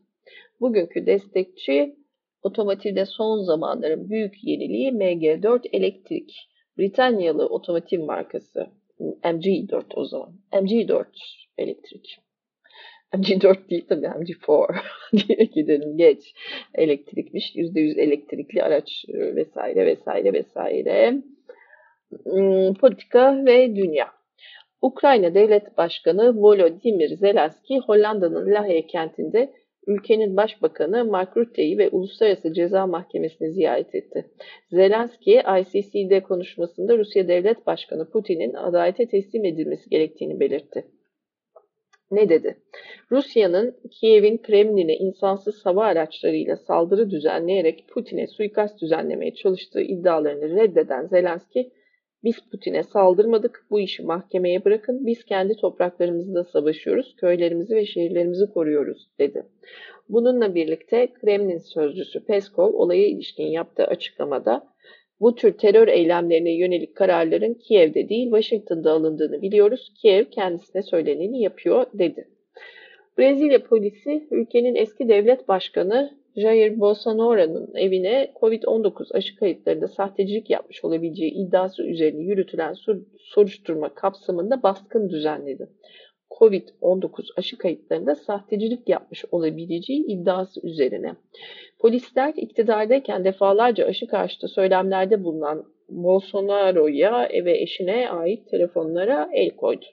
Bugünkü 0.60 1.06
destekçi 1.06 1.96
otomotivde 2.42 3.06
son 3.06 3.42
zamanların 3.42 4.10
büyük 4.10 4.44
yeniliği 4.44 4.90
MG4 4.92 5.68
elektrik. 5.72 6.48
Britanyalı 6.78 7.46
otomotiv 7.46 8.04
markası 8.04 8.66
MG4 9.22 9.84
o 9.94 10.04
zaman. 10.04 10.32
MG4 10.52 11.06
elektrik. 11.58 12.23
MG4 13.14 13.70
değil 13.70 13.84
tabii 13.88 14.06
MG4 14.06 14.74
diye 15.28 15.44
gidelim 15.44 15.96
geç. 15.96 16.34
Elektrikmiş. 16.74 17.56
%100 17.56 18.00
elektrikli 18.00 18.62
araç 18.62 19.04
e, 19.08 19.36
vesaire 19.36 19.86
vesaire 19.86 20.32
vesaire. 20.32 21.22
Hmm, 22.24 22.74
politika 22.74 23.44
ve 23.46 23.76
dünya. 23.76 24.10
Ukrayna 24.82 25.34
Devlet 25.34 25.78
Başkanı 25.78 26.42
Volodymyr 26.42 27.08
Zelenski 27.08 27.78
Hollanda'nın 27.78 28.54
Lahey 28.54 28.86
kentinde 28.86 29.52
ülkenin 29.86 30.36
başbakanı 30.36 31.04
Mark 31.04 31.36
Rutte'yi 31.36 31.78
ve 31.78 31.88
Uluslararası 31.88 32.52
Ceza 32.52 32.86
Mahkemesi'ni 32.86 33.50
ziyaret 33.52 33.94
etti. 33.94 34.24
Zelenski, 34.70 35.42
ICC'de 35.60 36.20
konuşmasında 36.20 36.98
Rusya 36.98 37.28
Devlet 37.28 37.66
Başkanı 37.66 38.10
Putin'in 38.10 38.54
adalete 38.54 39.06
teslim 39.06 39.44
edilmesi 39.44 39.90
gerektiğini 39.90 40.40
belirtti 40.40 40.84
ne 42.10 42.28
dedi? 42.28 42.58
Rusya'nın 43.10 43.76
Kiev'in 43.90 44.38
Kremlin'e 44.38 44.94
insansız 44.96 45.66
hava 45.66 45.84
araçlarıyla 45.84 46.56
saldırı 46.56 47.10
düzenleyerek 47.10 47.88
Putin'e 47.88 48.26
suikast 48.26 48.80
düzenlemeye 48.80 49.34
çalıştığı 49.34 49.80
iddialarını 49.80 50.56
reddeden 50.56 51.06
Zelenski, 51.06 51.72
biz 52.24 52.36
Putin'e 52.50 52.82
saldırmadık, 52.82 53.66
bu 53.70 53.80
işi 53.80 54.02
mahkemeye 54.02 54.64
bırakın, 54.64 55.06
biz 55.06 55.24
kendi 55.24 55.56
topraklarımızda 55.56 56.44
savaşıyoruz, 56.44 57.16
köylerimizi 57.16 57.74
ve 57.74 57.86
şehirlerimizi 57.86 58.46
koruyoruz, 58.46 59.10
dedi. 59.18 59.46
Bununla 60.08 60.54
birlikte 60.54 61.12
Kremlin 61.12 61.58
sözcüsü 61.58 62.24
Peskov 62.24 62.72
olaya 62.72 63.06
ilişkin 63.06 63.46
yaptığı 63.46 63.84
açıklamada 63.84 64.73
bu 65.24 65.34
tür 65.34 65.52
terör 65.52 65.88
eylemlerine 65.88 66.52
yönelik 66.52 66.96
kararların 66.96 67.54
Kiev'de 67.54 68.08
değil 68.08 68.24
Washington'da 68.24 68.92
alındığını 68.92 69.42
biliyoruz. 69.42 69.92
Kiev 70.02 70.24
kendisine 70.24 70.82
söyleneni 70.82 71.42
yapıyor 71.42 71.86
dedi. 71.94 72.28
Brezilya 73.18 73.62
polisi 73.62 74.28
ülkenin 74.30 74.74
eski 74.74 75.08
devlet 75.08 75.48
başkanı 75.48 76.10
Jair 76.36 76.80
Bolsonaro'nun 76.80 77.70
evine 77.74 78.32
COVID-19 78.40 79.16
aşı 79.16 79.36
kayıtlarında 79.36 79.88
sahtecilik 79.88 80.50
yapmış 80.50 80.84
olabileceği 80.84 81.30
iddiası 81.30 81.82
üzerine 81.82 82.22
yürütülen 82.22 82.74
soruşturma 83.18 83.94
kapsamında 83.94 84.62
baskın 84.62 85.08
düzenledi. 85.08 85.68
COVID-19 86.38 87.28
aşı 87.36 87.58
kayıtlarında 87.58 88.14
sahtecilik 88.14 88.88
yapmış 88.88 89.24
olabileceği 89.32 90.06
iddiası 90.06 90.66
üzerine. 90.66 91.14
Polisler 91.78 92.32
iktidardayken 92.36 93.24
defalarca 93.24 93.86
aşı 93.86 94.06
karşıtı 94.06 94.48
söylemlerde 94.48 95.24
bulunan 95.24 95.64
Bolsonaro'ya 95.88 97.28
ve 97.44 97.58
eşine 97.58 98.10
ait 98.10 98.50
telefonlara 98.50 99.30
el 99.32 99.50
koydu. 99.50 99.84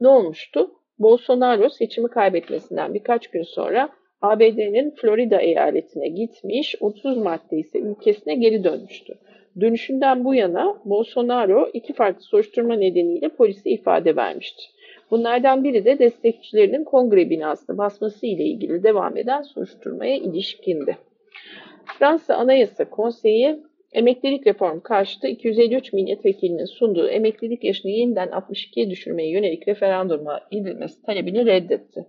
Ne 0.00 0.08
olmuştu? 0.08 0.70
Bolsonaro 0.98 1.68
seçimi 1.68 2.08
kaybetmesinden 2.08 2.94
birkaç 2.94 3.28
gün 3.28 3.42
sonra 3.42 3.88
ABD'nin 4.20 4.90
Florida 4.90 5.40
eyaletine 5.40 6.08
gitmiş, 6.08 6.74
30 6.80 7.16
Mart'ta 7.16 7.56
ise 7.56 7.78
ülkesine 7.78 8.34
geri 8.34 8.64
dönmüştü. 8.64 9.14
Dönüşünden 9.60 10.24
bu 10.24 10.34
yana 10.34 10.80
Bolsonaro 10.84 11.70
iki 11.72 11.92
farklı 11.92 12.22
soruşturma 12.22 12.74
nedeniyle 12.74 13.28
polise 13.28 13.70
ifade 13.70 14.16
vermişti. 14.16 14.62
Bunlardan 15.10 15.64
biri 15.64 15.84
de 15.84 15.98
destekçilerinin 15.98 16.84
kongre 16.84 17.30
binasını 17.30 17.78
basması 17.78 18.26
ile 18.26 18.44
ilgili 18.44 18.82
devam 18.82 19.16
eden 19.16 19.42
soruşturmaya 19.42 20.16
ilişkindi. 20.16 20.98
Fransa 21.98 22.34
Anayasa 22.34 22.84
Konseyi 22.84 23.58
emeklilik 23.92 24.46
reformu 24.46 24.82
karşıtı 24.82 25.28
253 25.28 25.92
milletvekilinin 25.92 26.64
sunduğu 26.64 27.08
emeklilik 27.08 27.64
yaşını 27.64 27.90
yeniden 27.90 28.28
62'ye 28.28 28.90
düşürmeye 28.90 29.30
yönelik 29.30 29.68
referanduma 29.68 30.40
gidilmesi 30.50 31.02
talebini 31.02 31.46
reddetti. 31.46 32.06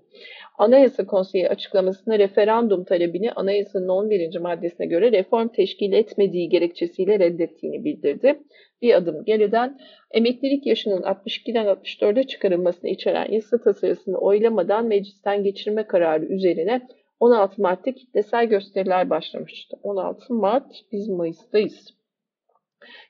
Anayasa 0.57 1.05
Konseyi 1.05 1.49
açıklamasında 1.49 2.19
referandum 2.19 2.83
talebini 2.83 3.31
anayasanın 3.31 3.87
11. 3.87 4.39
maddesine 4.39 4.87
göre 4.87 5.11
reform 5.11 5.47
teşkil 5.47 5.93
etmediği 5.93 6.49
gerekçesiyle 6.49 7.19
reddettiğini 7.19 7.83
bildirdi. 7.83 8.39
Bir 8.81 8.93
adım 8.93 9.25
geriden 9.25 9.79
emeklilik 10.11 10.65
yaşının 10.65 11.01
62'den 11.01 11.65
64'e 11.65 12.23
çıkarılmasını 12.23 12.89
içeren 12.89 13.31
yasa 13.31 13.57
tasarısını 13.57 14.17
oylamadan 14.17 14.85
meclisten 14.85 15.43
geçirme 15.43 15.87
kararı 15.87 16.25
üzerine 16.25 16.81
16 17.19 17.61
Mart'ta 17.61 17.91
kitlesel 17.91 18.45
gösteriler 18.45 19.09
başlamıştı. 19.09 19.77
16 19.83 20.33
Mart, 20.33 20.71
biz 20.91 21.09
Mayıs'tayız. 21.09 21.99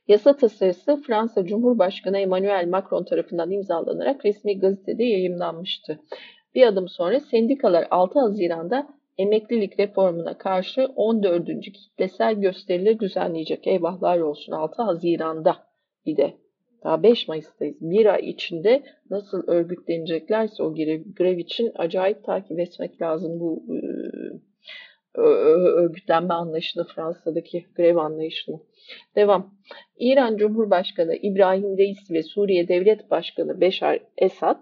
Yasa 0.07 0.37
tasarısı 0.37 1.01
Fransa 1.07 1.45
Cumhurbaşkanı 1.45 2.17
Emmanuel 2.17 2.67
Macron 2.67 3.03
tarafından 3.03 3.51
imzalanarak 3.51 4.25
resmi 4.25 4.59
gazetede 4.59 5.03
yayımlanmıştı. 5.03 5.99
Bir 6.55 6.67
adım 6.67 6.87
sonra 6.87 7.19
sendikalar 7.19 7.87
6 7.91 8.19
Haziran'da 8.19 8.87
emeklilik 9.17 9.79
reformuna 9.79 10.37
karşı 10.37 10.85
14. 10.95 11.45
kitlesel 11.61 12.35
gösterileri 12.35 12.99
düzenleyecek. 12.99 13.67
Eyvahlar 13.67 14.19
olsun 14.19 14.51
6 14.51 14.81
Haziran'da 14.81 15.55
bir 16.05 16.17
de. 16.17 16.37
Daha 16.83 17.03
5 17.03 17.27
Mayıs'tayız. 17.27 17.75
Bir 17.81 18.05
ay 18.05 18.29
içinde 18.29 18.83
nasıl 19.09 19.47
örgütleneceklerse 19.47 20.63
o 20.63 20.75
grev, 20.75 21.37
için 21.37 21.71
acayip 21.75 22.23
takip 22.23 22.59
etmek 22.59 23.01
lazım 23.01 23.39
bu 23.39 23.63
e, 25.15 25.21
örgütlenme 25.81 26.33
anlayışını, 26.33 26.83
Fransa'daki 26.83 27.65
grev 27.75 27.95
anlayışını. 27.95 28.59
Devam. 29.15 29.55
İran 29.97 30.37
Cumhurbaşkanı 30.37 31.15
İbrahim 31.15 31.77
Reis 31.77 32.11
ve 32.11 32.23
Suriye 32.23 32.67
Devlet 32.67 33.11
Başkanı 33.11 33.61
Beşar 33.61 33.99
Esad 34.17 34.59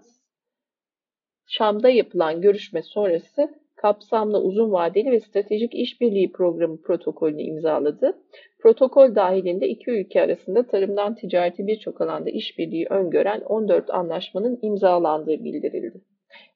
Şam'da 1.47 1.89
yapılan 1.89 2.41
görüşme 2.41 2.81
sonrası 2.81 3.49
kapsamlı 3.77 4.41
uzun 4.41 4.71
vadeli 4.71 5.11
ve 5.11 5.19
stratejik 5.19 5.75
işbirliği 5.75 6.31
programı 6.31 6.81
protokolünü 6.81 7.41
imzaladı. 7.41 8.17
Protokol 8.59 9.15
dahilinde 9.15 9.67
iki 9.67 9.91
ülke 9.91 10.21
arasında 10.21 10.67
tarımdan 10.67 11.15
ticareti 11.15 11.67
birçok 11.67 12.01
alanda 12.01 12.29
işbirliği 12.29 12.85
öngören 12.89 13.41
14 13.41 13.89
anlaşmanın 13.89 14.59
imzalandığı 14.61 15.43
bildirildi. 15.43 16.01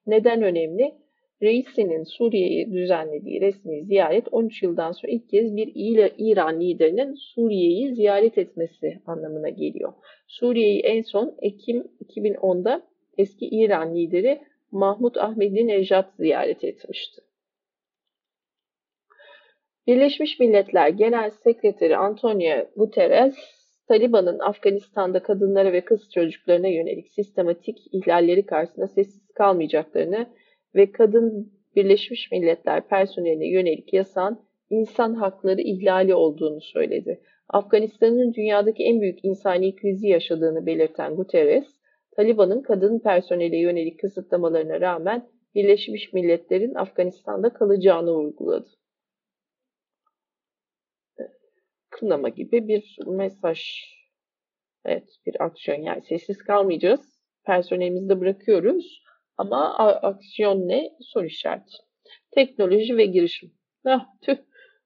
Neden 0.07 0.41
önemli? 0.41 0.93
Reisi'nin 1.41 2.03
Suriye'ye 2.03 2.71
düzenlediği 2.71 3.41
resmi 3.41 3.85
ziyaret 3.85 4.27
13 4.31 4.63
yıldan 4.63 4.91
sonra 4.91 5.11
ilk 5.11 5.29
kez 5.29 5.55
bir 5.55 5.71
İran 6.17 6.61
liderinin 6.61 7.15
Suriye'yi 7.15 7.95
ziyaret 7.95 8.37
etmesi 8.37 9.01
anlamına 9.05 9.49
geliyor. 9.49 9.93
Suriye'yi 10.27 10.79
en 10.79 11.01
son 11.01 11.35
Ekim 11.41 11.87
2010'da 12.05 12.81
eski 13.17 13.45
İran 13.45 13.95
lideri 13.95 14.41
Mahmut 14.71 15.17
Ahmedinejad 15.17 16.05
ziyaret 16.17 16.63
etmişti. 16.63 17.21
Birleşmiş 19.87 20.39
Milletler 20.39 20.89
Genel 20.89 21.29
Sekreteri 21.29 21.97
Antonio 21.97 22.67
Guterres, 22.75 23.35
Taliban'ın 23.87 24.39
Afganistan'da 24.39 25.23
kadınlara 25.23 25.73
ve 25.73 25.85
kız 25.85 26.11
çocuklarına 26.13 26.67
yönelik 26.67 27.07
sistematik 27.07 27.77
ihlalleri 27.91 28.45
karşısında 28.45 28.87
sessiz 28.87 29.31
kalmayacaklarını 29.35 30.27
ve 30.75 30.91
kadın 30.91 31.51
Birleşmiş 31.75 32.31
Milletler 32.31 32.87
personeline 32.87 33.47
yönelik 33.47 33.93
yasan 33.93 34.45
insan 34.69 35.13
hakları 35.13 35.61
ihlali 35.61 36.15
olduğunu 36.15 36.61
söyledi. 36.61 37.21
Afganistan'ın 37.49 38.33
dünyadaki 38.33 38.83
en 38.83 39.01
büyük 39.01 39.25
insani 39.25 39.75
krizi 39.75 40.07
yaşadığını 40.07 40.65
belirten 40.65 41.15
Guterres, 41.15 41.80
Taliban'ın 42.21 42.61
kadın 42.61 42.99
personele 42.99 43.57
yönelik 43.57 43.99
kısıtlamalarına 43.99 44.81
rağmen 44.81 45.29
Birleşmiş 45.55 46.13
Milletler'in 46.13 46.75
Afganistan'da 46.75 47.53
kalacağını 47.53 48.11
vurguladı. 48.11 48.69
Kınama 51.89 52.29
gibi 52.29 52.67
bir 52.67 52.97
mesaj. 53.07 53.61
Evet, 54.85 55.09
bir 55.25 55.43
aksiyon. 55.43 55.81
Yani 55.81 56.01
sessiz 56.01 56.37
kalmayacağız. 56.37 57.21
Personelimizi 57.45 58.09
de 58.09 58.19
bırakıyoruz. 58.19 59.03
Ama 59.37 59.77
aksiyon 59.77 60.67
ne? 60.67 60.89
Soru 61.01 61.25
işareti. 61.25 61.75
Teknoloji 62.31 62.97
ve 62.97 63.05
girişim. 63.05 63.51
Ah, 63.85 64.05
tüh. 64.21 64.37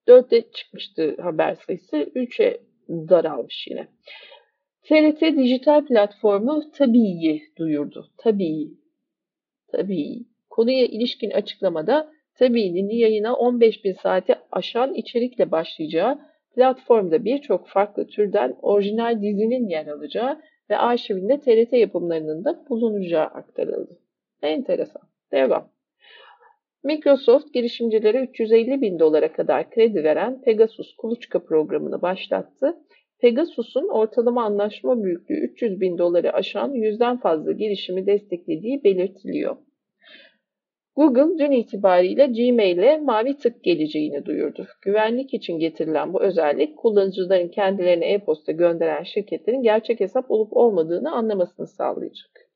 4'e 0.08 0.52
çıkmıştı 0.52 1.16
haber 1.22 1.56
sayısı. 1.56 1.98
3'e 1.98 2.62
daralmış 2.90 3.68
yine. 3.68 3.88
TRT 4.90 5.22
dijital 5.22 5.86
platformu 5.86 6.72
Tabii 6.72 7.42
duyurdu. 7.58 8.08
Tabii. 8.18 8.68
Tabii. 9.72 10.26
Konuya 10.50 10.86
ilişkin 10.86 11.32
açıklamada 11.32 12.12
Tabii'nin 12.36 12.90
yayına 12.90 13.36
15 13.36 13.86
bin 13.86 13.94
saate 13.94 14.36
aşan 14.52 14.94
içerikle 14.94 15.52
başlayacağı, 15.52 16.20
platformda 16.56 17.26
birçok 17.26 17.68
farklı 17.68 18.08
türden 18.08 18.56
orijinal 18.62 19.22
dizinin 19.22 19.68
yer 19.68 19.88
alacağı 19.88 20.42
ve 20.70 20.78
arşivinde 20.78 21.40
TRT 21.40 21.74
yapımlarının 21.74 22.46
da 22.46 22.66
bulunacağı 22.70 23.26
aktarıldı. 23.26 24.00
Enteresan. 24.42 25.02
Devam. 25.32 25.72
Microsoft 26.84 27.54
girişimcilere 27.54 28.24
350 28.24 28.82
bin 28.82 29.00
dolara 29.00 29.34
kadar 29.34 29.70
kredi 29.70 30.04
veren 30.04 30.42
Pegasus 30.42 30.96
kuluçka 30.96 31.44
programını 31.46 32.02
başlattı 32.02 32.76
Pegasus'un 33.26 33.88
ortalama 33.88 34.44
anlaşma 34.44 35.04
büyüklüğü 35.04 35.40
300 35.40 35.82
bin 35.82 35.98
doları 35.98 36.34
aşan 36.34 36.74
yüzden 36.74 37.18
fazla 37.18 37.52
girişimi 37.52 38.06
desteklediği 38.06 38.84
belirtiliyor. 38.84 39.58
Google 40.96 41.40
dün 41.40 41.52
itibariyle 41.52 42.26
Gmail'e 42.26 42.98
mavi 42.98 43.38
tık 43.38 43.64
geleceğini 43.64 44.26
duyurdu. 44.26 44.68
Güvenlik 44.82 45.34
için 45.34 45.60
getirilen 45.60 46.14
bu 46.14 46.22
özellik 46.22 46.78
kullanıcıların 46.78 47.48
kendilerine 47.48 48.06
e-posta 48.14 48.52
gönderen 48.52 49.04
şirketlerin 49.04 49.62
gerçek 49.62 50.00
hesap 50.00 50.32
olup 50.32 50.58
olmadığını 50.58 51.12
anlamasını 51.12 51.68
sağlayacak. 51.68 52.50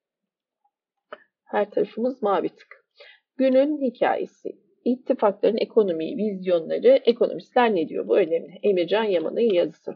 Her 1.45 1.71
tarafımız 1.71 2.21
mavi 2.21 2.49
tık. 2.49 2.85
Günün 3.37 3.81
hikayesi. 3.81 4.49
İttifakların 4.85 5.57
ekonomi, 5.57 6.17
vizyonları, 6.17 6.99
ekonomistler 7.05 7.75
ne 7.75 7.89
diyor? 7.89 8.07
Bu 8.07 8.17
önemli. 8.17 8.59
Emircan 8.63 9.03
Yaman'ın 9.03 9.53
yazısı. 9.53 9.95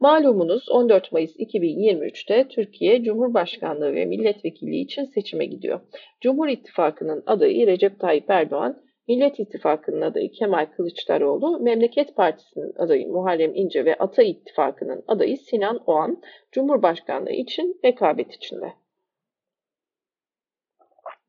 Malumunuz 0.00 0.68
14 0.68 1.12
Mayıs 1.12 1.36
2023'te 1.36 2.48
Türkiye 2.48 3.02
Cumhurbaşkanlığı 3.02 3.94
ve 3.94 4.04
milletvekilliği 4.04 4.84
için 4.84 5.04
seçime 5.04 5.46
gidiyor. 5.46 5.80
Cumhur 6.20 6.48
İttifakı'nın 6.48 7.22
adayı 7.26 7.66
Recep 7.66 8.00
Tayyip 8.00 8.30
Erdoğan, 8.30 8.82
Millet 9.08 9.40
İttifakı'nın 9.40 10.00
adayı 10.00 10.30
Kemal 10.30 10.66
Kılıçdaroğlu, 10.66 11.60
Memleket 11.60 12.16
Partisi'nin 12.16 12.72
adayı 12.76 13.08
Muharrem 13.08 13.54
İnce 13.54 13.84
ve 13.84 13.94
Ata 13.94 14.22
İttifakı'nın 14.22 15.04
adayı 15.08 15.36
Sinan 15.36 15.80
Oğan, 15.86 16.22
Cumhurbaşkanlığı 16.52 17.32
için 17.32 17.80
rekabet 17.84 18.34
içinde. 18.34 18.72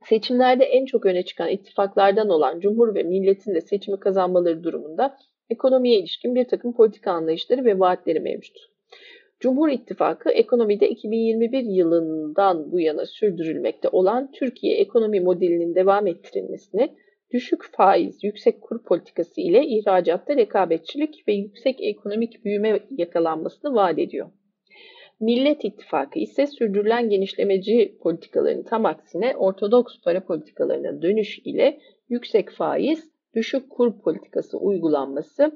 Seçimlerde 0.06 0.64
en 0.64 0.86
çok 0.86 1.06
öne 1.06 1.24
çıkan 1.24 1.50
ittifaklardan 1.50 2.30
olan 2.30 2.60
Cumhur 2.60 2.96
ve 2.96 3.04
Millet'in 3.04 3.56
de 3.56 3.62
seçimi 3.62 4.00
kazanmaları 4.00 4.64
durumunda 4.64 5.18
ekonomiye 5.52 6.00
ilişkin 6.00 6.36
bir 6.36 6.48
takım 6.48 6.74
politika 6.74 7.12
anlayışları 7.12 7.66
ve 7.66 7.80
vaatleri 7.80 8.20
mevcut. 8.20 8.58
Cumhur 9.40 9.70
İttifakı 9.70 10.32
ekonomide 10.32 10.90
2021 10.90 11.64
yılından 11.64 12.72
bu 12.72 12.80
yana 12.80 13.06
sürdürülmekte 13.06 13.90
olan 13.90 14.32
Türkiye 14.32 14.78
ekonomi 14.78 15.20
modelinin 15.20 15.76
devam 15.76 16.08
ettirilmesini, 16.08 16.96
düşük 17.34 17.64
faiz, 17.72 18.24
yüksek 18.24 18.62
kur 18.62 18.84
politikası 18.84 19.42
ile 19.42 19.66
ihracatta 19.66 20.36
rekabetçilik 20.36 21.28
ve 21.28 21.34
yüksek 21.34 21.76
ekonomik 21.82 22.46
büyüme 22.46 22.80
yakalanmasını 22.90 23.76
vaat 23.76 24.00
ediyor. 24.00 24.32
Millet 25.20 25.66
İttifakı 25.66 26.20
ise 26.20 26.48
sürdürülen 26.48 27.10
genişlemeci 27.10 27.98
politikaların 28.02 28.64
tam 28.64 28.86
aksine 28.86 29.36
ortodoks 29.38 29.94
para 30.04 30.26
politikalarına 30.26 31.02
dönüş 31.02 31.40
ile 31.40 31.80
yüksek 32.10 32.50
faiz, 32.52 33.11
düşük 33.36 33.70
kur 33.70 34.00
politikası 34.02 34.58
uygulanması 34.58 35.52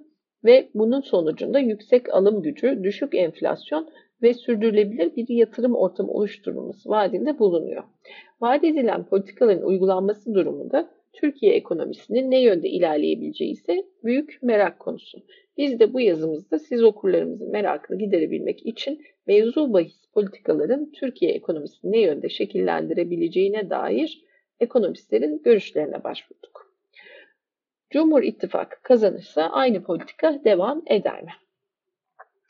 ve 0.45 0.69
bunun 0.73 1.01
sonucunda 1.01 1.59
yüksek 1.59 2.13
alım 2.13 2.41
gücü, 2.41 2.83
düşük 2.83 3.15
enflasyon 3.15 3.89
ve 4.21 4.33
sürdürülebilir 4.33 5.15
bir 5.15 5.29
yatırım 5.29 5.75
ortamı 5.75 6.11
oluşturulması 6.11 6.89
vaadinde 6.89 7.39
bulunuyor. 7.39 7.83
Vaat 8.41 8.63
edilen 8.63 9.05
politikaların 9.05 9.67
uygulanması 9.67 10.33
durumunda 10.33 10.89
Türkiye 11.13 11.53
ekonomisinin 11.53 12.31
ne 12.31 12.41
yönde 12.41 12.69
ilerleyebileceği 12.69 13.51
ise 13.51 13.85
büyük 14.03 14.39
merak 14.41 14.79
konusu. 14.79 15.17
Biz 15.57 15.79
de 15.79 15.93
bu 15.93 16.01
yazımızda 16.01 16.59
siz 16.59 16.83
okurlarımızın 16.83 17.51
merakını 17.51 17.97
giderebilmek 17.97 18.65
için 18.65 19.01
mevzu 19.27 19.73
bahis 19.73 20.05
politikaların 20.13 20.91
Türkiye 20.91 21.31
ekonomisini 21.31 21.91
ne 21.91 21.99
yönde 21.99 22.29
şekillendirebileceğine 22.29 23.69
dair 23.69 24.25
ekonomistlerin 24.59 25.41
görüşlerine 25.43 26.03
başvurduk. 26.03 26.54
Cumhur 27.95 28.23
İttifakı 28.23 28.81
kazanırsa 28.81 29.43
aynı 29.43 29.83
politika 29.83 30.41
devam 30.45 30.83
eder 30.87 31.23
mi? 31.23 31.31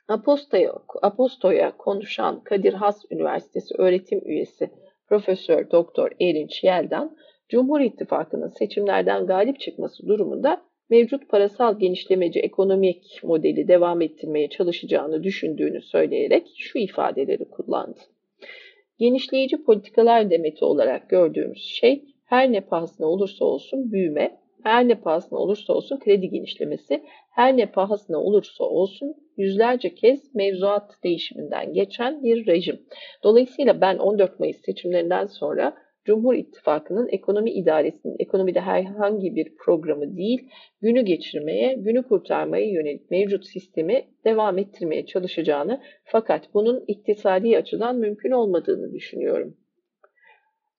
Aposto'ya, 0.07 0.73
Aposto'ya 1.01 1.77
konuşan 1.77 2.43
Kadir 2.43 2.73
Has 2.73 3.05
Üniversitesi 3.11 3.75
öğretim 3.77 4.21
üyesi 4.25 4.69
Profesör 5.07 5.71
Doktor 5.71 6.11
Erinç 6.21 6.63
Yeldan, 6.63 7.17
Cumhur 7.49 7.79
İttifakı'nın 7.79 8.47
seçimlerden 8.47 9.25
galip 9.25 9.59
çıkması 9.59 10.07
durumunda 10.07 10.61
mevcut 10.89 11.29
parasal 11.29 11.79
genişlemeci 11.79 12.39
ekonomik 12.39 13.19
modeli 13.23 13.67
devam 13.67 14.01
ettirmeye 14.01 14.49
çalışacağını 14.49 15.23
düşündüğünü 15.23 15.81
söyleyerek 15.81 16.47
şu 16.57 16.77
ifadeleri 16.79 17.49
kullandı. 17.49 17.99
Genişleyici 18.99 19.63
politikalar 19.63 20.29
demeti 20.29 20.65
olarak 20.65 21.09
gördüğümüz 21.09 21.63
şey 21.63 22.03
her 22.25 22.51
ne 22.51 22.61
pahasına 22.61 23.07
olursa 23.07 23.45
olsun 23.45 23.91
büyüme, 23.91 24.44
her 24.65 24.87
ne 24.87 24.95
pahasına 24.95 25.39
olursa 25.39 25.73
olsun 25.73 25.99
kredi 25.99 26.29
genişlemesi, 26.29 27.03
her 27.31 27.57
ne 27.57 27.71
pahasına 27.71 28.17
olursa 28.17 28.63
olsun 28.63 29.15
yüzlerce 29.37 29.95
kez 29.95 30.35
mevzuat 30.35 31.03
değişiminden 31.03 31.73
geçen 31.73 32.23
bir 32.23 32.47
rejim. 32.47 32.79
Dolayısıyla 33.23 33.81
ben 33.81 33.97
14 33.97 34.39
Mayıs 34.39 34.57
seçimlerinden 34.65 35.25
sonra 35.25 35.77
Cumhur 36.05 36.35
İttifakı'nın 36.35 37.07
ekonomi 37.11 37.51
idaresinin 37.51 38.15
ekonomide 38.19 38.59
herhangi 38.59 39.35
bir 39.35 39.55
programı 39.55 40.17
değil, 40.17 40.49
günü 40.81 41.01
geçirmeye, 41.01 41.73
günü 41.73 42.03
kurtarmaya 42.03 42.71
yönelik 42.71 43.11
mevcut 43.11 43.45
sistemi 43.45 44.05
devam 44.25 44.57
ettirmeye 44.57 45.05
çalışacağını 45.05 45.81
fakat 46.03 46.53
bunun 46.53 46.83
iktisadi 46.87 47.57
açıdan 47.57 47.95
mümkün 47.95 48.31
olmadığını 48.31 48.93
düşünüyorum. 48.93 49.57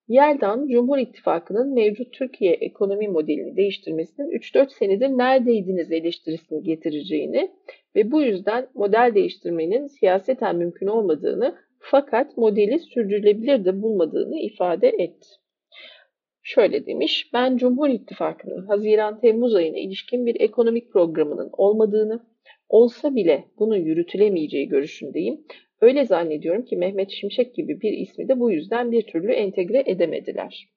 Yerdan 0.08 0.68
Cumhur 0.68 0.98
İttifakı'nın 0.98 1.74
mevcut 1.74 2.12
Türkiye 2.12 2.52
ekonomi 2.52 3.08
modelini 3.08 3.56
değiştirmesinin 3.56 4.30
3-4 4.30 4.70
senedir 4.70 5.08
neredeydiniz 5.08 5.92
eleştirisini 5.92 6.62
getireceğini 6.62 7.50
ve 7.96 8.10
bu 8.12 8.22
yüzden 8.22 8.68
model 8.74 9.12
değiştirmenin 9.14 9.86
siyaseten 9.86 10.56
mümkün 10.56 10.86
olmadığını 10.86 11.56
fakat 11.78 12.36
modeli 12.36 12.78
sürdürülebilir 12.78 13.64
de 13.64 13.82
bulmadığını 13.82 14.38
ifade 14.38 14.88
etti. 14.88 15.28
Şöyle 16.42 16.86
demiş, 16.86 17.30
ben 17.32 17.56
Cumhur 17.56 17.88
İttifakı'nın 17.88 18.66
Haziran-Temmuz 18.66 19.54
ayına 19.54 19.78
ilişkin 19.78 20.26
bir 20.26 20.40
ekonomik 20.40 20.92
programının 20.92 21.50
olmadığını, 21.52 22.20
olsa 22.68 23.14
bile 23.14 23.44
bunun 23.58 23.76
yürütülemeyeceği 23.76 24.68
görüşündeyim. 24.68 25.40
Öyle 25.80 26.04
zannediyorum 26.04 26.64
ki 26.64 26.76
Mehmet 26.76 27.10
Şimşek 27.10 27.54
gibi 27.54 27.80
bir 27.80 27.92
ismi 27.92 28.28
de 28.28 28.40
bu 28.40 28.50
yüzden 28.50 28.92
bir 28.92 29.02
türlü 29.02 29.32
entegre 29.32 29.82
edemediler. 29.86 30.68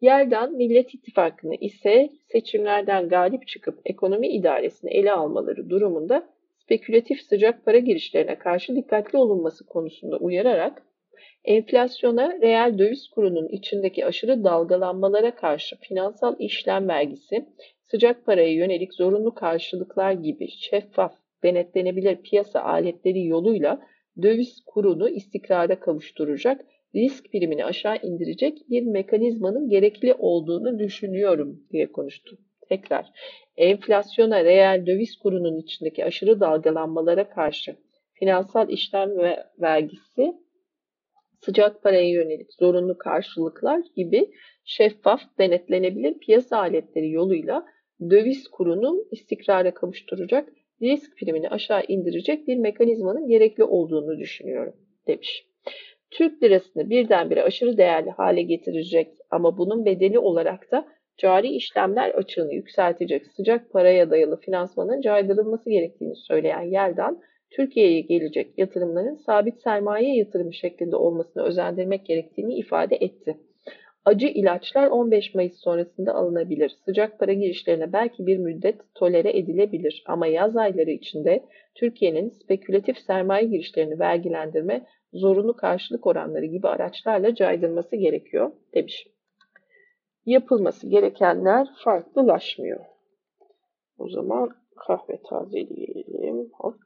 Yerden 0.00 0.52
Millet 0.52 0.94
İttifakı'nı 0.94 1.54
ise 1.54 2.10
seçimlerden 2.32 3.08
galip 3.08 3.48
çıkıp 3.48 3.80
ekonomi 3.84 4.28
idaresini 4.28 4.90
ele 4.90 5.12
almaları 5.12 5.70
durumunda 5.70 6.28
spekülatif 6.52 7.22
sıcak 7.22 7.64
para 7.64 7.78
girişlerine 7.78 8.38
karşı 8.38 8.76
dikkatli 8.76 9.18
olunması 9.18 9.66
konusunda 9.66 10.16
uyararak 10.16 10.82
enflasyona 11.44 12.40
reel 12.40 12.78
döviz 12.78 13.08
kurunun 13.08 13.48
içindeki 13.48 14.06
aşırı 14.06 14.44
dalgalanmalara 14.44 15.34
karşı 15.34 15.76
finansal 15.76 16.36
işlem 16.38 16.88
vergisi, 16.88 17.46
sıcak 17.82 18.26
paraya 18.26 18.52
yönelik 18.52 18.94
zorunlu 18.94 19.34
karşılıklar 19.34 20.12
gibi 20.12 20.48
şeffaf, 20.48 21.14
denetlenebilir 21.42 22.16
piyasa 22.16 22.60
aletleri 22.62 23.26
yoluyla 23.26 23.80
döviz 24.22 24.62
kurunu 24.66 25.08
istikrara 25.08 25.80
kavuşturacak, 25.80 26.60
risk 26.94 27.32
primini 27.32 27.64
aşağı 27.64 27.96
indirecek 28.02 28.70
bir 28.70 28.82
mekanizmanın 28.82 29.68
gerekli 29.68 30.14
olduğunu 30.14 30.78
düşünüyorum 30.78 31.60
diye 31.72 31.92
konuştu. 31.92 32.38
Tekrar, 32.68 33.06
enflasyona 33.56 34.44
reel 34.44 34.86
döviz 34.86 35.16
kurunun 35.16 35.56
içindeki 35.56 36.04
aşırı 36.04 36.40
dalgalanmalara 36.40 37.30
karşı 37.30 37.76
finansal 38.12 38.70
işlem 38.70 39.18
ve 39.18 39.44
vergisi, 39.60 40.34
sıcak 41.40 41.82
paraya 41.82 42.10
yönelik 42.10 42.52
zorunlu 42.52 42.98
karşılıklar 42.98 43.82
gibi 43.96 44.30
şeffaf, 44.64 45.20
denetlenebilir 45.38 46.18
piyasa 46.18 46.58
aletleri 46.58 47.10
yoluyla 47.10 47.66
döviz 48.10 48.48
kurunu 48.48 49.04
istikrara 49.10 49.74
kavuşturacak, 49.74 50.48
risk 50.82 51.16
primini 51.18 51.48
aşağı 51.48 51.82
indirecek 51.88 52.48
bir 52.48 52.56
mekanizmanın 52.56 53.28
gerekli 53.28 53.64
olduğunu 53.64 54.18
düşünüyorum 54.18 54.74
demiş. 55.06 55.44
Türk 56.10 56.42
lirasını 56.42 56.90
birdenbire 56.90 57.42
aşırı 57.42 57.76
değerli 57.76 58.10
hale 58.10 58.42
getirecek 58.42 59.08
ama 59.30 59.58
bunun 59.58 59.84
bedeli 59.84 60.18
olarak 60.18 60.72
da 60.72 60.88
cari 61.16 61.48
işlemler 61.48 62.10
açığını 62.10 62.54
yükseltecek 62.54 63.26
sıcak 63.26 63.70
paraya 63.72 64.10
dayalı 64.10 64.40
finansmanın 64.40 65.00
caydırılması 65.00 65.70
gerektiğini 65.70 66.16
söyleyen 66.16 66.62
Yeldan, 66.62 67.22
Türkiye'ye 67.50 68.00
gelecek 68.00 68.58
yatırımların 68.58 69.14
sabit 69.14 69.62
sermaye 69.62 70.16
yatırımı 70.16 70.54
şeklinde 70.54 70.96
olmasını 70.96 71.42
özendirmek 71.42 72.06
gerektiğini 72.06 72.54
ifade 72.54 72.96
etti. 72.96 73.36
Acı 74.08 74.26
ilaçlar 74.26 74.86
15 74.86 75.34
Mayıs 75.34 75.60
sonrasında 75.60 76.14
alınabilir. 76.14 76.76
Sıcak 76.84 77.18
para 77.18 77.32
girişlerine 77.32 77.92
belki 77.92 78.26
bir 78.26 78.38
müddet 78.38 78.80
tolere 78.94 79.38
edilebilir 79.38 80.04
ama 80.06 80.26
yaz 80.26 80.56
ayları 80.56 80.90
içinde 80.90 81.44
Türkiye'nin 81.74 82.30
spekülatif 82.30 82.98
sermaye 82.98 83.44
girişlerini 83.44 83.98
vergilendirme, 83.98 84.86
zorunlu 85.12 85.56
karşılık 85.56 86.06
oranları 86.06 86.44
gibi 86.44 86.68
araçlarla 86.68 87.34
caydırması 87.34 87.96
gerekiyor 87.96 88.52
demiş 88.74 89.06
yapılması 90.26 90.88
gerekenler 90.88 91.68
farklılaşmıyor. 91.84 92.80
O 93.98 94.08
zaman 94.08 94.50
kahve 94.76 95.22
tazeleyelim. 95.22 96.50
Hop. 96.52 96.76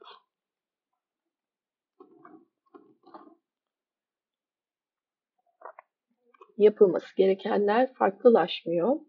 Yapılması 6.63 7.15
gerekenler 7.17 7.93
farklılaşmıyor. 7.93 8.99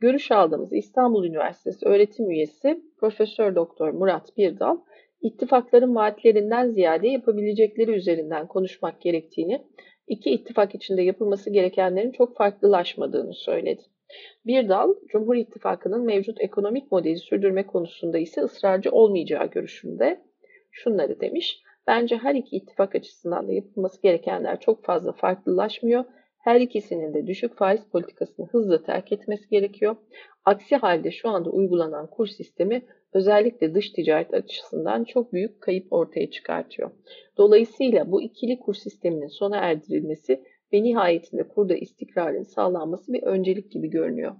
Görüş 0.00 0.30
aldığımız 0.30 0.72
İstanbul 0.72 1.24
Üniversitesi 1.24 1.86
öğretim 1.86 2.30
üyesi 2.30 2.80
Profesör 3.00 3.54
Doktor 3.54 3.90
Murat 3.90 4.36
Birdal, 4.36 4.78
ittifakların 5.20 5.94
vaatlerinden 5.94 6.70
ziyade 6.70 7.08
yapabilecekleri 7.08 7.90
üzerinden 7.90 8.46
konuşmak 8.46 9.00
gerektiğini 9.00 9.66
iki 10.06 10.30
ittifak 10.30 10.74
içinde 10.74 11.02
yapılması 11.02 11.50
gerekenlerin 11.50 12.12
çok 12.12 12.36
farklılaşmadığını 12.36 13.34
söyledi. 13.34 13.82
Bir 14.46 14.68
dal, 14.68 14.94
Cumhur 15.08 15.36
İttifakı'nın 15.36 16.04
mevcut 16.04 16.40
ekonomik 16.40 16.92
modeli 16.92 17.16
sürdürme 17.16 17.66
konusunda 17.66 18.18
ise 18.18 18.40
ısrarcı 18.40 18.90
olmayacağı 18.90 19.46
görüşünde 19.46 20.20
şunları 20.70 21.20
demiş. 21.20 21.62
Bence 21.86 22.16
her 22.16 22.34
iki 22.34 22.56
ittifak 22.56 22.94
açısından 22.94 23.48
da 23.48 23.52
yapılması 23.52 24.02
gerekenler 24.02 24.60
çok 24.60 24.84
fazla 24.84 25.12
farklılaşmıyor. 25.12 26.04
Her 26.46 26.60
ikisinin 26.60 27.14
de 27.14 27.26
düşük 27.26 27.56
faiz 27.56 27.84
politikasını 27.92 28.46
hızla 28.46 28.82
terk 28.82 29.12
etmesi 29.12 29.48
gerekiyor. 29.48 29.96
Aksi 30.44 30.76
halde 30.76 31.10
şu 31.10 31.28
anda 31.28 31.50
uygulanan 31.50 32.10
kur 32.10 32.26
sistemi 32.26 32.82
özellikle 33.12 33.74
dış 33.74 33.90
ticaret 33.90 34.34
açısından 34.34 35.04
çok 35.04 35.32
büyük 35.32 35.60
kayıp 35.60 35.92
ortaya 35.92 36.30
çıkartıyor. 36.30 36.90
Dolayısıyla 37.36 38.10
bu 38.12 38.22
ikili 38.22 38.58
kur 38.58 38.74
sisteminin 38.74 39.26
sona 39.26 39.56
erdirilmesi 39.56 40.42
ve 40.72 40.82
nihayetinde 40.82 41.48
kurda 41.48 41.74
istikrarın 41.74 42.42
sağlanması 42.42 43.12
bir 43.12 43.22
öncelik 43.22 43.72
gibi 43.72 43.88
görünüyor. 43.90 44.32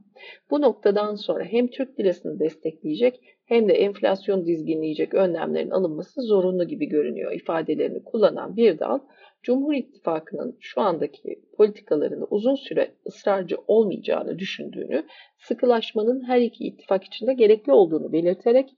Bu 0.51 0.61
noktadan 0.61 1.15
sonra 1.15 1.45
hem 1.45 1.67
Türk 1.67 2.01
lirasını 2.01 2.39
destekleyecek 2.39 3.21
hem 3.45 3.69
de 3.69 3.73
enflasyon 3.73 4.47
dizginleyecek 4.47 5.15
önlemlerin 5.15 5.71
alınması 5.71 6.23
zorunlu 6.23 6.69
gibi 6.69 6.87
görünüyor 6.87 7.33
ifadelerini 7.33 8.05
kullanan 8.05 8.57
bir 8.57 8.79
dal, 8.79 8.99
Cumhur 9.47 9.75
İttifakı'nın 9.75 10.57
şu 10.61 10.81
andaki 10.81 11.43
politikalarını 11.57 12.25
uzun 12.25 12.55
süre 12.55 12.91
ısrarcı 13.07 13.57
olmayacağını 13.67 14.39
düşündüğünü, 14.39 15.07
sıkılaşmanın 15.39 16.29
her 16.29 16.41
iki 16.41 16.65
ittifak 16.65 17.05
içinde 17.05 17.35
gerekli 17.35 17.73
olduğunu 17.73 18.13
belirterek 18.13 18.71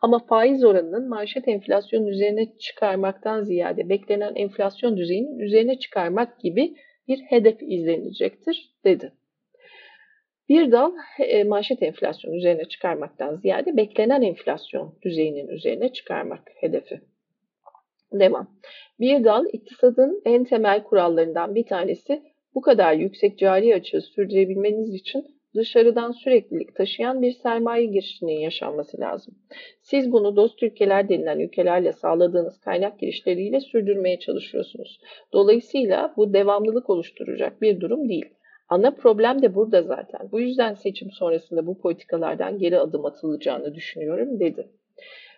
ama 0.00 0.18
faiz 0.18 0.64
oranının 0.64 1.08
manşet 1.08 1.48
enflasyonun 1.48 2.06
üzerine 2.06 2.58
çıkarmaktan 2.58 3.42
ziyade 3.42 3.88
beklenen 3.88 4.34
enflasyon 4.34 4.96
düzeyinin 4.96 5.38
üzerine 5.38 5.78
çıkarmak 5.78 6.40
gibi 6.40 6.74
bir 7.08 7.18
hedef 7.18 7.62
izlenecektir 7.62 8.74
dedi. 8.84 9.12
Bir 10.48 10.72
dal 10.72 10.92
e, 11.18 11.44
manşet 11.44 11.82
enflasyonu 11.82 12.36
üzerine 12.36 12.64
çıkarmaktan 12.64 13.36
ziyade 13.36 13.76
beklenen 13.76 14.22
enflasyon 14.22 14.98
düzeyinin 15.02 15.48
üzerine 15.48 15.92
çıkarmak 15.92 16.42
hedefi. 16.60 17.00
Devam. 18.20 18.48
Bir 19.00 19.24
dal 19.24 19.44
iktisadın 19.52 20.22
en 20.24 20.44
temel 20.44 20.82
kurallarından 20.82 21.54
bir 21.54 21.66
tanesi 21.66 22.22
bu 22.54 22.60
kadar 22.60 22.92
yüksek 22.92 23.38
cari 23.38 23.74
açığı 23.74 24.00
sürdürebilmeniz 24.00 24.94
için 24.94 25.26
dışarıdan 25.54 26.12
süreklilik 26.12 26.76
taşıyan 26.76 27.22
bir 27.22 27.32
sermaye 27.32 27.86
girişinin 27.86 28.40
yaşanması 28.40 29.00
lazım. 29.00 29.34
Siz 29.82 30.12
bunu 30.12 30.36
dost 30.36 30.62
ülkeler 30.62 31.08
denilen 31.08 31.38
ülkelerle 31.38 31.92
sağladığınız 31.92 32.60
kaynak 32.60 32.98
girişleriyle 32.98 33.60
sürdürmeye 33.60 34.18
çalışıyorsunuz. 34.18 35.00
Dolayısıyla 35.32 36.14
bu 36.16 36.32
devamlılık 36.34 36.90
oluşturacak 36.90 37.62
bir 37.62 37.80
durum 37.80 38.08
değil. 38.08 38.26
Ana 38.68 38.90
problem 38.90 39.42
de 39.42 39.54
burada 39.54 39.82
zaten. 39.82 40.28
Bu 40.32 40.40
yüzden 40.40 40.74
seçim 40.74 41.10
sonrasında 41.10 41.66
bu 41.66 41.78
politikalardan 41.78 42.58
geri 42.58 42.78
adım 42.78 43.04
atılacağını 43.04 43.74
düşünüyorum 43.74 44.40
dedi. 44.40 44.68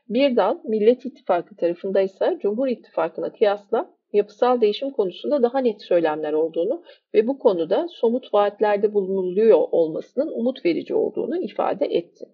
Bir 0.08 0.36
dal 0.36 0.58
Millet 0.64 1.06
İttifakı 1.06 1.56
tarafındaysa 1.56 2.38
Cumhur 2.38 2.68
İttifakı'na 2.68 3.32
kıyasla 3.32 3.90
yapısal 4.12 4.60
değişim 4.60 4.90
konusunda 4.90 5.42
daha 5.42 5.58
net 5.58 5.82
söylemler 5.82 6.32
olduğunu 6.32 6.82
ve 7.14 7.26
bu 7.26 7.38
konuda 7.38 7.86
somut 7.90 8.34
vaatlerde 8.34 8.94
bulunuluyor 8.94 9.58
olmasının 9.72 10.32
umut 10.32 10.64
verici 10.64 10.94
olduğunu 10.94 11.42
ifade 11.42 11.86
etti. 11.86 12.24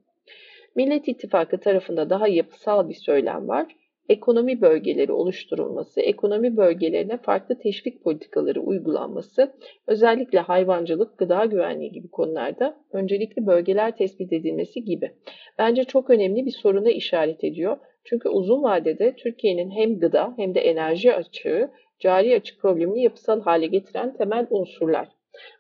Millet 0.77 1.09
İttifakı 1.09 1.61
tarafında 1.61 2.11
daha 2.11 2.29
yapısal 2.29 2.89
bir 2.89 2.95
söylem 2.95 3.49
var 3.49 3.77
ekonomi 4.09 4.61
bölgeleri 4.61 5.12
oluşturulması, 5.12 6.01
ekonomi 6.01 6.57
bölgelerine 6.57 7.17
farklı 7.17 7.59
teşvik 7.59 8.03
politikaları 8.03 8.61
uygulanması, 8.61 9.53
özellikle 9.87 10.38
hayvancılık, 10.38 11.19
gıda 11.19 11.45
güvenliği 11.45 11.93
gibi 11.93 12.09
konularda 12.09 12.77
öncelikli 12.93 13.47
bölgeler 13.47 13.97
tespit 13.97 14.33
edilmesi 14.33 14.85
gibi. 14.85 15.11
Bence 15.59 15.85
çok 15.85 16.11
önemli 16.11 16.47
bir 16.47 16.51
soruna 16.51 16.91
işaret 16.91 17.45
ediyor. 17.45 17.77
Çünkü 18.05 18.29
uzun 18.29 18.62
vadede 18.62 19.17
Türkiye'nin 19.17 19.71
hem 19.71 19.99
gıda 19.99 20.35
hem 20.37 20.55
de 20.55 20.61
enerji 20.61 21.15
açığı, 21.15 21.71
cari 21.99 22.37
açık 22.37 22.61
problemini 22.61 23.03
yapısal 23.03 23.41
hale 23.41 23.67
getiren 23.67 24.17
temel 24.17 24.47
unsurlar. 24.51 25.09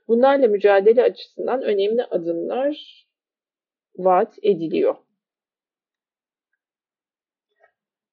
Bunlarla 0.08 0.48
mücadele 0.48 1.02
açısından 1.02 1.62
önemli 1.62 2.04
adımlar 2.04 3.04
vaat 3.96 4.38
ediliyor. 4.42 4.94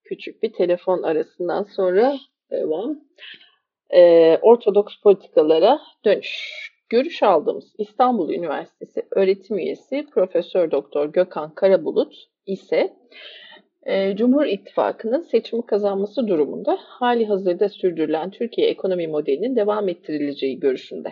Küçük 0.10 0.44
bir 0.44 0.54
telefon 0.54 1.04
arasından 1.04 1.64
sonra 1.64 2.18
devam. 2.52 3.00
E, 3.90 4.38
ortodoks 4.42 5.02
politikalara 5.02 5.80
dönüş. 6.06 6.60
Görüş 6.90 7.24
aldığımız 7.24 7.74
İstanbul 7.78 8.30
Üniversitesi 8.34 9.02
öğretim 9.12 9.58
üyesi 9.58 10.06
Profesör 10.14 10.72
Doktor 10.72 11.06
Gökhan 11.14 11.56
Karabulut 11.56 12.14
ise 12.46 12.94
e, 13.86 14.16
Cumhur 14.16 14.46
İttifakı'nın 14.46 15.22
seçimi 15.22 15.66
kazanması 15.66 16.28
durumunda 16.28 16.78
hali 16.82 17.26
hazırda 17.26 17.70
sürdürülen 17.70 18.32
Türkiye 18.32 18.70
ekonomi 18.70 19.08
modelinin 19.08 19.56
devam 19.56 19.90
ettirileceği 19.90 20.60
görüşünde. 20.60 21.10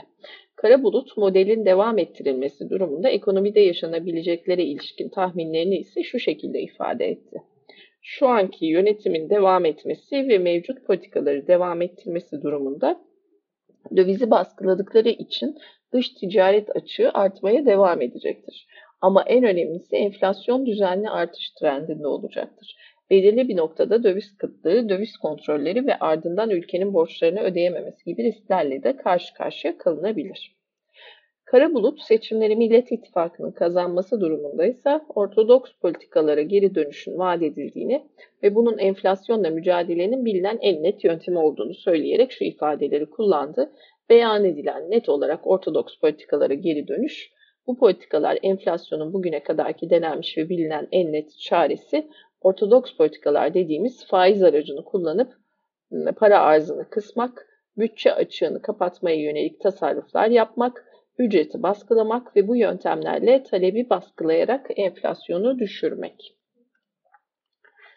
Karabulut 0.56 1.18
modelin 1.18 1.66
devam 1.66 1.98
ettirilmesi 1.98 2.70
durumunda 2.70 3.10
ekonomide 3.10 3.60
yaşanabileceklere 3.60 4.64
ilişkin 4.64 5.10
tahminlerini 5.10 5.78
ise 5.78 6.04
şu 6.04 6.20
şekilde 6.20 6.62
ifade 6.62 7.06
etti 7.06 7.42
şu 8.10 8.28
anki 8.28 8.66
yönetimin 8.66 9.30
devam 9.30 9.66
etmesi 9.66 10.16
ve 10.16 10.38
mevcut 10.38 10.86
politikaları 10.86 11.48
devam 11.48 11.82
ettirmesi 11.82 12.42
durumunda 12.42 13.02
dövizi 13.96 14.32
baskıladıkları 14.32 15.10
için 15.10 15.58
dış 15.94 16.10
ticaret 16.10 16.76
açığı 16.76 17.12
artmaya 17.14 17.66
devam 17.66 18.02
edecektir. 18.02 18.68
Ama 19.02 19.24
en 19.24 19.44
önemlisi 19.44 19.96
enflasyon 19.96 20.66
düzenli 20.66 21.10
artış 21.10 21.50
trendinde 21.60 22.08
olacaktır. 22.08 22.76
Belirli 23.10 23.48
bir 23.48 23.58
noktada 23.58 24.04
döviz 24.04 24.38
kıtlığı, 24.38 24.90
döviz 24.90 25.18
kontrolleri 25.18 25.88
ve 25.88 26.00
ardından 26.00 26.50
ülkenin 26.50 26.94
borçlarını 26.94 27.40
ödeyememesi 27.40 28.04
gibi 28.06 28.24
risklerle 28.24 28.84
de 28.84 28.98
karşı 28.98 29.34
karşıya 29.34 29.78
kalınabilir. 29.78 30.57
Kara 31.48 31.74
bulut 31.74 32.02
seçimleri 32.02 32.56
Millet 32.56 32.92
İttifakı'nın 32.92 33.52
kazanması 33.52 34.22
durumunda 34.22 34.66
ise 34.66 35.02
ortodoks 35.16 35.72
politikalara 35.82 36.42
geri 36.42 36.76
dönüşün 36.76 37.18
vaat 37.18 37.42
edildiğini 37.42 38.08
ve 38.44 38.56
bunun 38.56 38.78
enflasyonla 38.78 39.50
mücadelenin 39.50 40.26
bilinen 40.26 40.58
en 40.62 40.84
net 40.84 41.04
yöntemi 41.04 41.38
olduğunu 41.40 41.74
söyleyerek 41.74 42.32
şu 42.32 42.44
ifadeleri 42.44 43.06
kullandı. 43.06 43.72
Beyan 44.10 44.46
edilen 44.46 44.92
net 44.92 45.10
olarak 45.10 45.48
ortodoks 45.48 46.00
politikalara 46.00 46.54
geri 46.54 46.88
dönüş, 46.88 47.32
bu 47.68 47.78
politikalar 47.78 48.40
enflasyonun 48.44 49.14
bugüne 49.14 49.44
kadarki 49.44 49.90
denenmiş 49.90 50.38
ve 50.38 50.50
bilinen 50.50 50.88
en 50.92 51.14
net 51.14 51.40
çaresi 51.40 52.08
ortodoks 52.42 52.98
politikalar 52.98 53.54
dediğimiz 53.54 54.08
faiz 54.08 54.44
aracını 54.44 54.84
kullanıp 54.84 55.34
para 56.18 56.40
arzını 56.40 56.90
kısmak, 56.90 57.48
bütçe 57.78 58.14
açığını 58.14 58.62
kapatmaya 58.62 59.22
yönelik 59.22 59.62
tasarruflar 59.62 60.28
yapmak, 60.28 60.84
ücreti 61.18 61.64
baskılamak 61.64 62.36
ve 62.36 62.48
bu 62.48 62.56
yöntemlerle 62.56 63.44
talebi 63.44 63.90
baskılayarak 63.90 64.68
enflasyonu 64.76 65.60
düşürmek. 65.60 66.38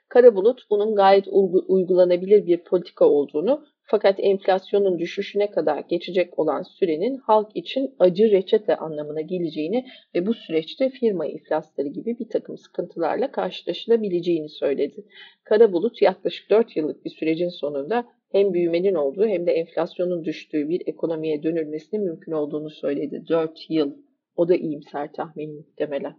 Kara 0.08 0.34
bulut 0.34 0.70
bunun 0.70 0.94
gayet 0.94 1.28
uygulanabilir 1.68 2.46
bir 2.46 2.64
politika 2.64 3.04
olduğunu 3.04 3.66
fakat 3.90 4.16
enflasyonun 4.18 4.98
düşüşüne 4.98 5.50
kadar 5.50 5.78
geçecek 5.78 6.38
olan 6.38 6.62
sürenin 6.62 7.16
halk 7.16 7.50
için 7.54 7.94
acı 7.98 8.30
reçete 8.30 8.76
anlamına 8.76 9.20
geleceğini 9.20 9.86
ve 10.14 10.26
bu 10.26 10.34
süreçte 10.34 10.90
firma 10.90 11.26
iflasları 11.26 11.88
gibi 11.88 12.18
bir 12.18 12.28
takım 12.28 12.58
sıkıntılarla 12.58 13.32
karşılaşılabileceğini 13.32 14.48
söyledi. 14.48 15.04
Kara 15.44 15.72
bulut 15.72 16.02
yaklaşık 16.02 16.50
4 16.50 16.76
yıllık 16.76 17.04
bir 17.04 17.10
sürecin 17.10 17.48
sonunda 17.48 18.04
hem 18.32 18.52
büyümenin 18.52 18.94
olduğu 18.94 19.26
hem 19.26 19.46
de 19.46 19.52
enflasyonun 19.52 20.24
düştüğü 20.24 20.68
bir 20.68 20.82
ekonomiye 20.86 21.42
dönülmesinin 21.42 22.04
mümkün 22.04 22.32
olduğunu 22.32 22.70
söyledi. 22.70 23.24
4 23.28 23.70
yıl. 23.70 23.92
O 24.36 24.48
da 24.48 24.54
iyimser 24.54 25.12
tahmin 25.12 25.54
muhtemelen. 25.56 26.16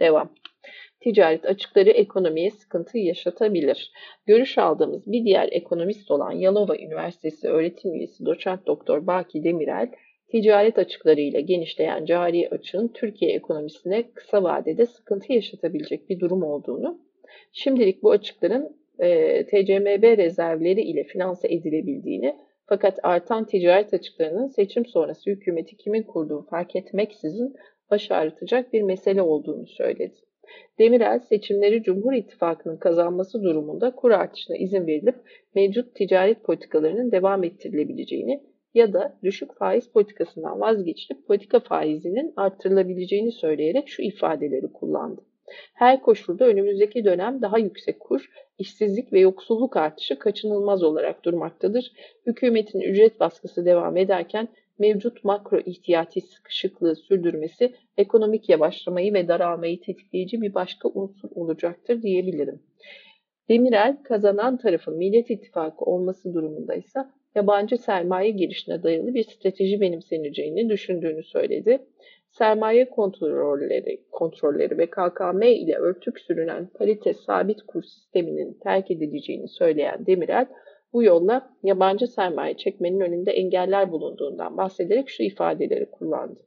Devam. 0.00 0.34
Ticaret 1.00 1.44
açıkları 1.44 1.90
ekonomiye 1.90 2.50
sıkıntı 2.50 2.98
yaşatabilir. 2.98 3.92
Görüş 4.26 4.58
aldığımız 4.58 5.12
bir 5.12 5.24
diğer 5.24 5.48
ekonomist 5.52 6.10
olan 6.10 6.32
Yalova 6.32 6.76
Üniversitesi 6.76 7.48
öğretim 7.48 7.94
üyesi 7.94 8.26
doçent 8.26 8.66
doktor 8.66 9.06
Baki 9.06 9.44
Demirel, 9.44 9.90
ticaret 10.28 10.78
açıklarıyla 10.78 11.40
genişleyen 11.40 12.04
cari 12.04 12.48
açığın 12.48 12.88
Türkiye 12.88 13.32
ekonomisine 13.32 14.10
kısa 14.14 14.42
vadede 14.42 14.86
sıkıntı 14.86 15.32
yaşatabilecek 15.32 16.10
bir 16.10 16.20
durum 16.20 16.42
olduğunu, 16.42 17.00
şimdilik 17.52 18.02
bu 18.02 18.10
açıkların 18.10 18.76
e, 18.98 19.42
TCMB 19.46 20.18
rezervleri 20.18 20.82
ile 20.82 21.04
finanse 21.04 21.48
edilebildiğini 21.48 22.36
fakat 22.66 22.98
artan 23.02 23.46
ticaret 23.46 23.94
açıklarının 23.94 24.46
seçim 24.46 24.86
sonrası 24.86 25.30
hükümeti 25.30 25.76
kimin 25.76 26.02
kurduğu 26.02 26.42
fark 26.42 26.76
etmeksizin 26.76 27.54
baş 27.90 28.10
ağrıtacak 28.10 28.72
bir 28.72 28.82
mesele 28.82 29.22
olduğunu 29.22 29.66
söyledi. 29.66 30.29
Demirel 30.78 31.18
seçimleri 31.18 31.82
Cumhur 31.82 32.12
İttifakı'nın 32.12 32.76
kazanması 32.76 33.42
durumunda 33.42 33.94
kur 33.94 34.10
artışına 34.10 34.56
izin 34.56 34.86
verilip 34.86 35.16
mevcut 35.54 35.94
ticaret 35.94 36.44
politikalarının 36.44 37.12
devam 37.12 37.44
ettirilebileceğini 37.44 38.42
ya 38.74 38.92
da 38.92 39.18
düşük 39.22 39.58
faiz 39.58 39.88
politikasından 39.88 40.60
vazgeçilip 40.60 41.26
politika 41.26 41.60
faizinin 41.60 42.32
arttırılabileceğini 42.36 43.32
söyleyerek 43.32 43.88
şu 43.88 44.02
ifadeleri 44.02 44.72
kullandı. 44.72 45.20
Her 45.74 46.02
koşulda 46.02 46.46
önümüzdeki 46.46 47.04
dönem 47.04 47.42
daha 47.42 47.58
yüksek 47.58 48.00
kur, 48.00 48.30
işsizlik 48.58 49.12
ve 49.12 49.20
yoksulluk 49.20 49.76
artışı 49.76 50.18
kaçınılmaz 50.18 50.82
olarak 50.82 51.24
durmaktadır. 51.24 51.92
Hükümetin 52.26 52.80
ücret 52.80 53.20
baskısı 53.20 53.64
devam 53.64 53.96
ederken 53.96 54.48
mevcut 54.80 55.24
makro 55.24 55.58
ihtiyati 55.58 56.20
sıkışıklığı 56.20 56.96
sürdürmesi 56.96 57.74
ekonomik 57.96 58.48
yavaşlamayı 58.48 59.14
ve 59.14 59.28
daralmayı 59.28 59.80
tetikleyici 59.80 60.42
bir 60.42 60.54
başka 60.54 60.88
unsur 60.88 61.28
olacaktır 61.34 62.02
diyebilirim. 62.02 62.62
Demirel 63.48 64.02
kazanan 64.02 64.56
tarafın 64.56 64.96
Millet 64.96 65.30
İttifakı 65.30 65.84
olması 65.84 66.34
durumunda 66.34 66.74
ise 66.74 67.00
yabancı 67.34 67.78
sermaye 67.78 68.30
girişine 68.30 68.82
dayalı 68.82 69.14
bir 69.14 69.24
strateji 69.24 69.80
benimseneceğini 69.80 70.68
düşündüğünü 70.68 71.22
söyledi 71.22 71.86
sermaye 72.30 72.90
kontrolleri, 72.90 74.00
kontrolleri 74.12 74.78
ve 74.78 74.86
KKM 74.86 75.42
ile 75.42 75.76
örtük 75.76 76.20
sürünen 76.20 76.66
parite 76.66 77.14
sabit 77.14 77.62
kur 77.62 77.82
sisteminin 77.82 78.58
terk 78.62 78.90
edileceğini 78.90 79.48
söyleyen 79.48 80.06
Demirel, 80.06 80.46
bu 80.92 81.02
yolla 81.02 81.50
yabancı 81.62 82.06
sermaye 82.06 82.56
çekmenin 82.56 83.00
önünde 83.00 83.30
engeller 83.30 83.92
bulunduğundan 83.92 84.56
bahsederek 84.56 85.08
şu 85.08 85.22
ifadeleri 85.22 85.90
kullandı. 85.90 86.40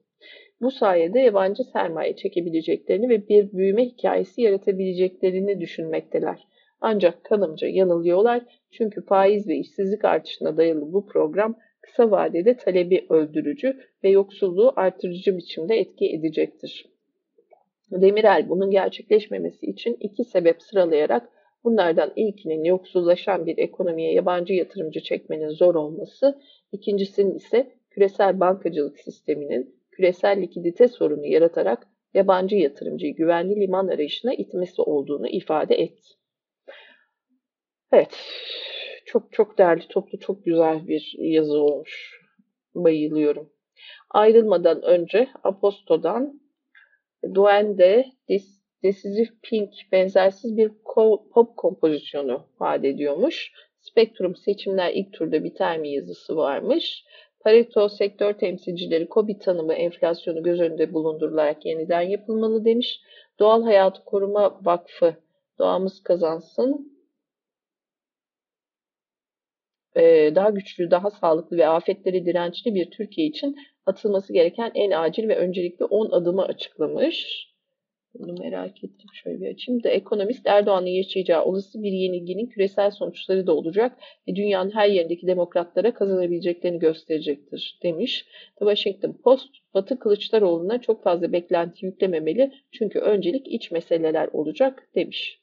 Bu 0.62 0.71
sayede 0.71 1.19
yabancı 1.19 1.63
sermaye 1.63 2.15
çekebileceklerini 2.15 3.10
ve 3.10 3.27
bir 3.27 3.51
büyüme 3.53 3.86
hikayesi 3.86 4.41
yaratabileceklerini 4.41 5.62
düşünmekteler. 5.62 6.47
Ancak 6.82 7.23
kanımca 7.23 7.67
yanılıyorlar 7.67 8.43
çünkü 8.71 9.06
faiz 9.06 9.47
ve 9.47 9.56
işsizlik 9.56 10.06
artışına 10.06 10.58
dayalı 10.58 10.93
bu 10.93 11.06
program 11.06 11.56
kısa 11.82 12.12
vadede 12.12 12.58
talebi 12.58 13.06
öldürücü 13.10 13.79
ve 14.03 14.10
yoksulluğu 14.10 14.73
artırıcı 14.75 15.38
biçimde 15.38 15.75
etki 15.75 16.10
edecektir. 16.10 16.86
Demirel 17.91 18.49
bunun 18.49 18.71
gerçekleşmemesi 18.71 19.65
için 19.65 19.97
iki 19.99 20.23
sebep 20.23 20.62
sıralayarak 20.62 21.29
bunlardan 21.63 22.13
ilkinin 22.15 22.63
yoksullaşan 22.63 23.45
bir 23.45 23.58
ekonomiye 23.58 24.13
yabancı 24.13 24.54
yatırımcı 24.54 24.99
çekmenin 24.99 25.49
zor 25.49 25.76
olması, 25.76 26.41
ikincisinin 26.71 27.36
ise 27.36 27.71
küresel 27.89 28.39
bankacılık 28.39 28.99
sisteminin 28.99 29.76
küresel 29.91 30.41
likidite 30.41 30.88
sorunu 30.88 31.26
yaratarak 31.26 31.88
yabancı 32.13 32.56
yatırımcıyı 32.56 33.15
güvenli 33.15 33.62
liman 33.62 33.88
arayışına 33.88 34.34
itmesi 34.34 34.82
olduğunu 34.82 35.28
ifade 35.28 35.76
etti. 35.76 36.08
Evet, 37.91 38.17
çok 39.06 39.32
çok 39.32 39.58
değerli 39.58 39.88
toplu, 39.88 40.19
çok 40.19 40.45
güzel 40.45 40.88
bir 40.88 41.15
yazı 41.17 41.60
olmuş. 41.60 42.19
Bayılıyorum. 42.76 43.49
Ayrılmadan 44.10 44.82
önce 44.82 45.28
Aposto'dan 45.43 46.41
Duende 47.34 48.06
Decisive 48.84 49.30
Pink 49.43 49.74
benzersiz 49.91 50.58
bir 50.58 50.72
pop 51.34 51.58
kompozisyonu 51.58 52.48
vaat 52.60 52.86
ediyormuş. 52.86 53.52
Spektrum 53.80 54.36
seçimler 54.36 54.93
ilk 54.93 55.13
turda 55.13 55.43
biter 55.43 55.78
mi 55.78 55.89
yazısı 55.89 56.36
varmış. 56.36 57.04
Pareto 57.39 57.89
sektör 57.89 58.34
temsilcileri 58.34 59.08
COVID 59.12 59.41
tanımı 59.41 59.74
enflasyonu 59.74 60.43
göz 60.43 60.60
önünde 60.60 60.93
bulundurularak 60.93 61.65
yeniden 61.65 62.02
yapılmalı 62.02 62.65
demiş. 62.65 63.02
Doğal 63.39 63.63
Hayatı 63.63 64.06
Koruma 64.06 64.60
Vakfı 64.65 65.15
doğamız 65.60 66.04
kazansın. 66.04 66.93
Ee, 69.96 70.32
daha 70.36 70.50
güçlü, 70.50 70.91
daha 70.91 71.12
sağlıklı 71.12 71.58
ve 71.58 71.67
afetlere 71.67 72.26
dirençli 72.26 72.76
bir 72.76 72.91
Türkiye 72.91 73.28
için 73.28 73.56
atılması 73.86 74.34
gereken 74.34 74.72
en 74.76 74.91
acil 74.91 75.28
ve 75.28 75.38
öncelikli 75.38 75.86
10 75.86 76.12
adımı 76.12 76.43
açıklamış. 76.43 77.53
Bunu 78.13 78.34
merak 78.39 78.84
ettim. 78.84 79.10
Şöyle 79.13 79.41
bir 79.41 79.54
açayım. 79.54 79.82
The 79.82 79.89
Economist 79.89 80.47
Erdoğan'ın 80.47 80.86
yaşayacağı 80.86 81.45
olası 81.45 81.84
bir 81.84 81.91
yenilginin 81.91 82.47
küresel 82.47 82.91
sonuçları 82.91 83.47
da 83.47 83.56
olacak 83.56 83.97
ve 84.28 84.36
dünyanın 84.36 84.71
her 84.71 84.89
yerindeki 84.89 85.28
demokratlara 85.28 85.93
kazanabileceklerini 85.93 86.80
gösterecektir 86.80 87.80
demiş. 87.84 88.26
The 88.60 88.65
Washington 88.65 89.13
Post 89.23 89.49
Batı 89.73 89.99
Kılıçdaroğlu'na 89.99 90.82
çok 90.82 91.04
fazla 91.04 91.32
beklenti 91.32 91.86
yüklememeli 91.86 92.52
çünkü 92.71 92.99
öncelik 92.99 93.47
iç 93.47 93.71
meseleler 93.71 94.28
olacak 94.34 94.89
demiş. 94.95 95.42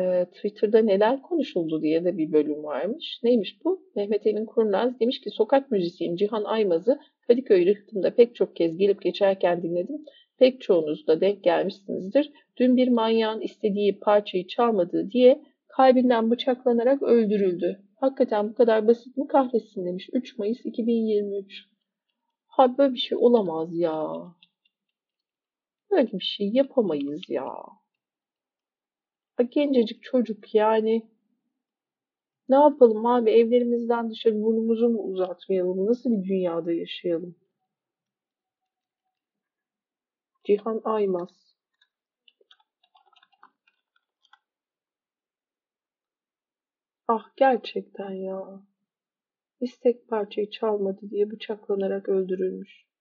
Ee, 0.00 0.26
Twitter'da 0.34 0.78
neler 0.78 1.22
konuşuldu 1.22 1.82
diye 1.82 2.04
de 2.04 2.18
bir 2.18 2.32
bölüm 2.32 2.64
varmış. 2.64 3.20
Neymiş 3.22 3.64
bu? 3.64 3.82
Mehmet 3.96 4.26
Emin 4.26 4.46
Kurnaz 4.46 5.00
demiş 5.00 5.20
ki 5.20 5.30
sokak 5.30 5.70
müzisyeni 5.70 6.16
Cihan 6.16 6.44
Aymaz'ı 6.44 6.98
Kadıköy 7.26 7.66
rıhtımda 7.66 8.14
pek 8.14 8.34
çok 8.34 8.56
kez 8.56 8.78
gelip 8.78 9.02
geçerken 9.02 9.62
dinledim. 9.62 10.04
Pek 10.38 10.60
çoğunuz 10.60 11.06
da 11.06 11.20
denk 11.20 11.44
gelmişsinizdir. 11.44 12.32
Dün 12.56 12.76
bir 12.76 12.88
manyağın 12.88 13.40
istediği 13.40 13.98
parçayı 13.98 14.46
çalmadığı 14.46 15.10
diye 15.10 15.42
kalbinden 15.68 16.30
bıçaklanarak 16.30 17.02
öldürüldü. 17.02 17.82
Hakikaten 17.96 18.50
bu 18.50 18.54
kadar 18.54 18.88
basit 18.88 19.16
mi 19.16 19.26
kahretsin 19.26 19.86
demiş. 19.86 20.08
3 20.12 20.38
Mayıs 20.38 20.66
2023. 20.66 21.64
Ha 22.46 22.78
böyle 22.78 22.94
bir 22.94 22.98
şey 22.98 23.18
olamaz 23.18 23.78
ya. 23.78 24.12
Böyle 25.90 26.12
bir 26.12 26.24
şey 26.24 26.50
yapamayız 26.52 27.22
ya. 27.28 27.54
Gencecik 29.50 30.02
çocuk 30.02 30.54
yani. 30.54 31.02
Ne 32.48 32.56
yapalım 32.56 33.06
abi 33.06 33.30
evlerimizden 33.30 34.10
dışarı 34.10 34.42
burnumuzu 34.42 34.88
mu 34.88 35.02
uzatmayalım? 35.02 35.86
Nasıl 35.86 36.10
bir 36.10 36.28
dünyada 36.28 36.72
yaşayalım? 36.72 37.36
Cihan 40.44 40.80
Aymaz 40.84 41.56
Ah 47.08 47.30
gerçekten 47.36 48.10
ya. 48.10 48.62
İstek 49.60 50.08
parçayı 50.08 50.50
çalmadı 50.50 51.10
diye 51.10 51.30
bıçaklanarak 51.30 52.08
öldürülmüş. 52.08 52.91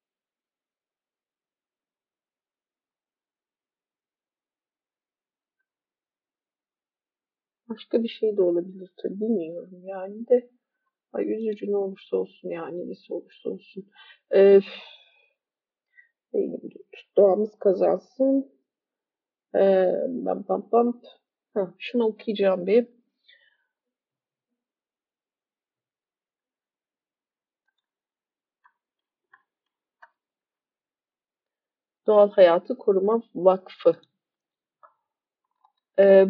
Başka 7.72 8.04
bir 8.04 8.08
şey 8.10 8.38
de 8.38 8.42
olabilir 8.42 8.90
tabii 8.98 9.20
bilmiyorum 9.22 9.82
yani 9.84 10.28
de. 10.28 10.50
Ay 11.14 11.34
üzücü 11.34 11.72
ne 11.72 11.78
olursa 11.78 12.18
olsun 12.18 12.50
yani 12.50 12.90
nesi 12.90 13.14
olursa 13.14 13.50
olsun. 13.50 13.86
Ee, 14.36 14.62
doğamız 17.18 17.60
kazansın. 17.60 18.52
Ee, 19.56 19.94
bam 20.08 20.46
bam 20.50 20.70
bam. 20.72 21.02
Ha, 21.54 21.74
şunu 21.80 22.06
okuyacağım 22.06 22.68
bir. 22.68 22.88
Doğal 32.08 32.32
Hayatı 32.32 32.78
Koruma 32.78 33.22
Vakfı 33.36 33.96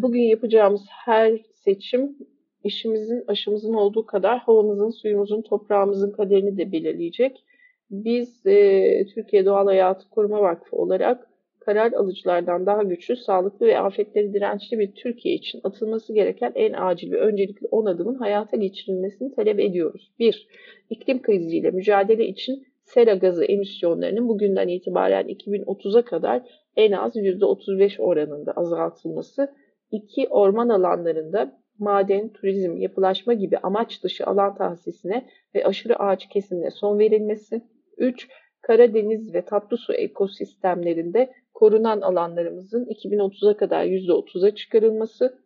bugün 0.01 0.21
yapacağımız 0.21 0.81
her 1.05 1.37
seçim 1.65 2.17
işimizin, 2.63 3.23
aşımızın 3.27 3.73
olduğu 3.73 4.05
kadar 4.05 4.39
havamızın, 4.39 4.89
suyumuzun, 4.89 5.41
toprağımızın 5.41 6.11
kaderini 6.11 6.57
de 6.57 6.71
belirleyecek. 6.71 7.43
Biz 7.89 8.45
e, 8.45 9.05
Türkiye 9.15 9.45
Doğal 9.45 9.65
Hayatı 9.65 10.09
Koruma 10.09 10.41
Vakfı 10.41 10.75
olarak 10.77 11.27
karar 11.59 11.91
alıcılardan 11.91 12.65
daha 12.65 12.83
güçlü, 12.83 13.15
sağlıklı 13.15 13.65
ve 13.65 13.79
afetleri 13.79 14.33
dirençli 14.33 14.79
bir 14.79 14.91
Türkiye 14.91 15.35
için 15.35 15.61
atılması 15.63 16.13
gereken 16.13 16.51
en 16.55 16.73
acil 16.73 17.11
ve 17.11 17.19
öncelikli 17.19 17.67
10 17.71 17.85
adımın 17.85 18.15
hayata 18.15 18.57
geçirilmesini 18.57 19.35
talep 19.35 19.59
ediyoruz. 19.59 20.11
1. 20.19 20.47
İklim 20.89 21.21
kriziyle 21.21 21.71
mücadele 21.71 22.27
için 22.27 22.63
sera 22.83 23.13
gazı 23.13 23.45
emisyonlarının 23.45 24.27
bugünden 24.27 24.67
itibaren 24.67 25.27
2030'a 25.27 26.01
kadar 26.01 26.41
en 26.75 26.91
az 26.91 27.15
%35 27.15 28.01
oranında 28.01 28.51
azaltılması, 28.51 29.47
2. 29.91 30.27
Orman 30.27 30.69
alanlarında 30.69 31.61
maden, 31.79 32.29
turizm, 32.29 32.77
yapılaşma 32.77 33.33
gibi 33.33 33.57
amaç 33.57 34.03
dışı 34.03 34.25
alan 34.25 34.55
tahsisine 34.55 35.29
ve 35.55 35.65
aşırı 35.65 35.99
ağaç 35.99 36.29
kesimine 36.29 36.71
son 36.71 36.99
verilmesi, 36.99 37.61
3. 37.97 38.27
Karadeniz 38.61 39.33
ve 39.33 39.41
tatlı 39.41 39.77
su 39.77 39.93
ekosistemlerinde 39.93 41.33
korunan 41.53 42.01
alanlarımızın 42.01 42.85
2030'a 42.85 43.57
kadar 43.57 43.85
%30'a 43.85 44.55
çıkarılması, 44.55 45.37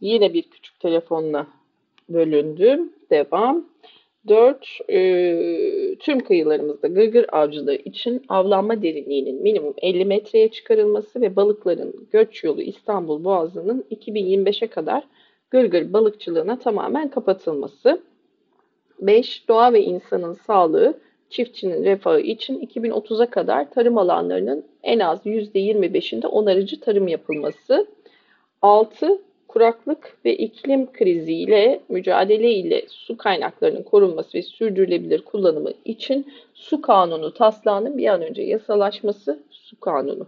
yine 0.00 0.34
bir 0.34 0.50
küçük 0.50 0.80
telefonla 0.80 1.46
bölündüm. 2.08 2.92
Devam. 3.10 3.68
4. 4.28 4.78
E, 4.90 5.96
tüm 6.00 6.20
kıyılarımızda 6.20 6.88
gırgır 6.88 7.26
avcılığı 7.32 7.74
için 7.74 8.22
avlanma 8.28 8.82
derinliğinin 8.82 9.42
minimum 9.42 9.74
50 9.82 10.04
metreye 10.04 10.50
çıkarılması 10.50 11.20
ve 11.20 11.36
balıkların 11.36 12.08
göç 12.10 12.44
yolu 12.44 12.62
İstanbul 12.62 13.24
Boğazı'nın 13.24 13.84
2025'e 13.90 14.66
kadar 14.66 15.04
gırgır 15.50 15.92
balıkçılığına 15.92 16.58
tamamen 16.58 17.08
kapatılması. 17.10 18.02
5. 19.00 19.48
Doğa 19.48 19.72
ve 19.72 19.82
insanın 19.82 20.34
sağlığı, 20.34 21.00
çiftçinin 21.30 21.84
refahı 21.84 22.20
için 22.20 22.60
2030'a 22.60 23.30
kadar 23.30 23.70
tarım 23.70 23.98
alanlarının 23.98 24.64
en 24.82 24.98
az 24.98 25.26
%25'inde 25.26 26.26
onarıcı 26.26 26.80
tarım 26.80 27.08
yapılması. 27.08 27.86
6 28.62 29.22
kuraklık 29.48 30.16
ve 30.24 30.36
iklim 30.36 30.92
kriziyle 30.92 31.80
mücadele 31.88 32.52
ile 32.52 32.84
su 32.88 33.16
kaynaklarının 33.16 33.82
korunması 33.82 34.38
ve 34.38 34.42
sürdürülebilir 34.42 35.22
kullanımı 35.22 35.70
için 35.84 36.26
su 36.54 36.82
kanunu 36.82 37.34
taslağının 37.34 37.98
bir 37.98 38.06
an 38.06 38.22
önce 38.22 38.42
yasalaşması 38.42 39.42
su 39.50 39.80
kanunu. 39.80 40.26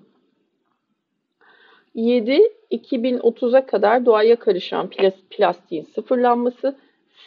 7. 1.94 2.40
2030'a 2.70 3.66
kadar 3.66 4.06
doğaya 4.06 4.36
karışan 4.36 4.90
plastiğin 5.30 5.84
sıfırlanması. 5.94 6.76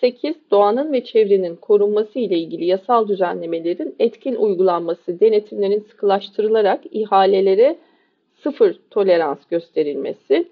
8. 0.01 0.35
Doğanın 0.51 0.93
ve 0.93 1.03
çevrenin 1.03 1.55
korunması 1.55 2.19
ile 2.19 2.37
ilgili 2.37 2.65
yasal 2.65 3.07
düzenlemelerin 3.07 3.95
etkin 3.99 4.35
uygulanması, 4.35 5.19
denetimlerin 5.19 5.85
sıkılaştırılarak 5.89 6.81
ihalelere 6.91 7.77
sıfır 8.43 8.79
tolerans 8.91 9.39
gösterilmesi. 9.49 10.47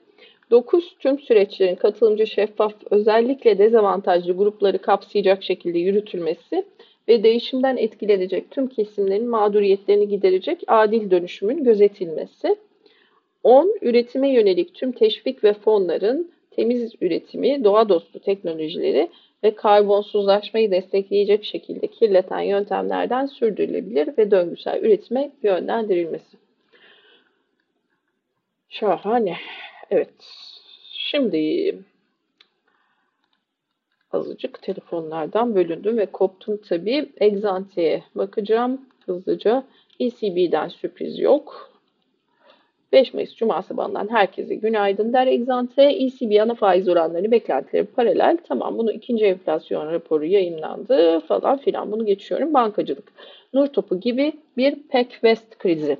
9. 0.51 0.95
Tüm 0.99 1.19
süreçlerin 1.19 1.75
katılımcı, 1.75 2.27
şeffaf, 2.27 2.73
özellikle 2.89 3.57
dezavantajlı 3.57 4.33
grupları 4.33 4.77
kapsayacak 4.77 5.43
şekilde 5.43 5.79
yürütülmesi 5.79 6.65
ve 7.07 7.23
değişimden 7.23 7.77
etkilenecek 7.77 8.51
tüm 8.51 8.67
kesimlerin 8.67 9.29
mağduriyetlerini 9.29 10.07
giderecek 10.07 10.63
adil 10.67 11.11
dönüşümün 11.11 11.63
gözetilmesi. 11.63 12.55
10. 13.43 13.75
Üretime 13.81 14.29
yönelik 14.29 14.73
tüm 14.73 14.91
teşvik 14.91 15.43
ve 15.43 15.53
fonların 15.53 16.31
temiz 16.51 16.93
üretimi, 17.01 17.63
doğa 17.63 17.89
dostu 17.89 18.19
teknolojileri 18.19 19.09
ve 19.43 19.55
karbonsuzlaşmayı 19.55 20.71
destekleyecek 20.71 21.43
şekilde 21.43 21.87
kirleten 21.87 22.41
yöntemlerden 22.41 23.25
sürdürülebilir 23.25 24.17
ve 24.17 24.31
döngüsel 24.31 24.83
üretime 24.83 25.31
yönlendirilmesi. 25.43 26.37
Şahane. 28.69 29.37
Evet. 29.91 30.13
Şimdi 30.91 31.75
azıcık 34.11 34.61
telefonlardan 34.61 35.55
bölündüm 35.55 35.97
ve 35.97 36.05
koptum 36.05 36.57
tabii. 36.57 37.09
Exante'ye 37.17 38.03
bakacağım 38.15 38.81
hızlıca. 39.05 39.63
ECB'den 39.99 40.67
sürpriz 40.67 41.19
yok. 41.19 41.71
5 42.91 43.13
Mayıs 43.13 43.35
Cuma 43.35 43.61
sabahından 43.61 44.11
herkese 44.11 44.55
günaydın 44.55 45.13
der 45.13 45.27
Exante. 45.27 45.83
ECB 45.83 46.41
ana 46.41 46.55
faiz 46.55 46.87
oranları 46.87 47.31
beklentileri 47.31 47.85
paralel. 47.85 48.37
Tamam 48.47 48.77
bunu 48.77 48.91
ikinci 48.91 49.25
enflasyon 49.25 49.91
raporu 49.91 50.25
yayınlandı 50.25 51.19
falan 51.19 51.57
filan. 51.57 51.91
Bunu 51.91 52.05
geçiyorum. 52.05 52.53
Bankacılık. 52.53 53.11
Nur 53.53 53.67
topu 53.67 53.99
gibi 53.99 54.33
bir 54.57 54.75
PEC 54.89 55.09
West 55.11 55.57
krizi. 55.57 55.97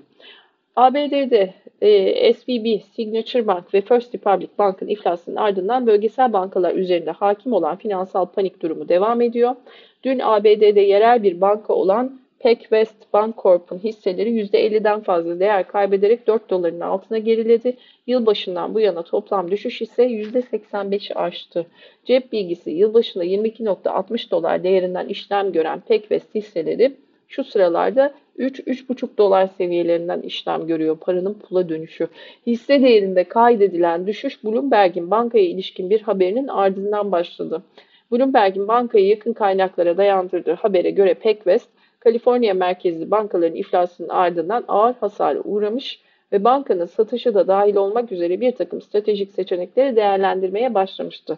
ABD'de 0.76 1.54
e, 1.82 2.34
SVB, 2.34 2.82
Signature 2.96 3.48
Bank 3.48 3.74
ve 3.74 3.82
First 3.82 4.16
Republic 4.16 4.50
Bank'ın 4.60 4.88
iflasının 4.88 5.36
ardından 5.36 5.88
bölgesel 5.88 6.34
bankalar 6.34 6.76
üzerinde 6.76 7.12
hakim 7.12 7.54
olan 7.54 7.76
finansal 7.76 8.26
panik 8.26 8.62
durumu 8.62 8.90
devam 8.90 9.22
ediyor. 9.22 9.56
Dün 10.04 10.20
ABD'de 10.20 10.82
yerel 10.82 11.24
bir 11.24 11.42
banka 11.42 11.74
olan 11.74 12.22
PacWest 12.40 13.14
Bancorp'un 13.14 13.78
hisseleri 13.78 14.30
%50'den 14.30 15.00
fazla 15.00 15.40
değer 15.40 15.68
kaybederek 15.68 16.28
4 16.28 16.50
doların 16.50 16.80
altına 16.80 17.18
geriledi. 17.18 17.78
Yılbaşından 18.08 18.74
bu 18.74 18.80
yana 18.80 19.02
toplam 19.02 19.52
düşüş 19.52 19.82
ise 19.82 20.04
%85'i 20.04 21.16
aştı. 21.16 21.66
Cep 22.06 22.32
bilgisi 22.32 22.72
yılbaşında 22.72 23.26
22.60 23.26 24.32
dolar 24.32 24.64
değerinden 24.64 25.08
işlem 25.08 25.52
gören 25.52 25.80
PacWest 25.80 26.36
hisseleri 26.36 26.96
şu 27.32 27.44
sıralarda 27.44 28.14
3-3,5 28.40 29.18
dolar 29.18 29.50
seviyelerinden 29.58 30.22
işlem 30.22 30.68
görüyor 30.68 30.98
paranın 30.98 31.34
pula 31.34 31.70
dönüşü. 31.70 32.08
Hisse 32.48 32.82
değerinde 32.82 33.24
kaydedilen 33.24 34.08
düşüş 34.08 34.44
Bloomberg'in 34.44 35.12
bankaya 35.12 35.44
ilişkin 35.44 35.90
bir 35.90 36.02
haberinin 36.02 36.48
ardından 36.48 37.12
başladı. 37.12 37.64
Bloomberg'in 38.12 38.68
bankayı 38.68 39.08
yakın 39.08 39.34
kaynaklara 39.34 39.98
dayandırdığı 39.98 40.54
habere 40.54 40.92
göre 40.92 41.14
PacWest, 41.14 41.70
Kaliforniya 42.00 42.54
merkezli 42.54 43.12
bankaların 43.12 43.56
iflasının 43.56 44.10
ardından 44.10 44.64
ağır 44.68 44.94
hasara 44.94 45.40
uğramış 45.40 46.02
ve 46.32 46.44
bankanın 46.44 46.86
satışı 46.86 47.34
da 47.34 47.48
dahil 47.48 47.76
olmak 47.76 48.12
üzere 48.12 48.42
bir 48.42 48.52
takım 48.52 48.82
stratejik 48.82 49.32
seçenekleri 49.32 49.96
değerlendirmeye 49.96 50.74
başlamıştı. 50.74 51.38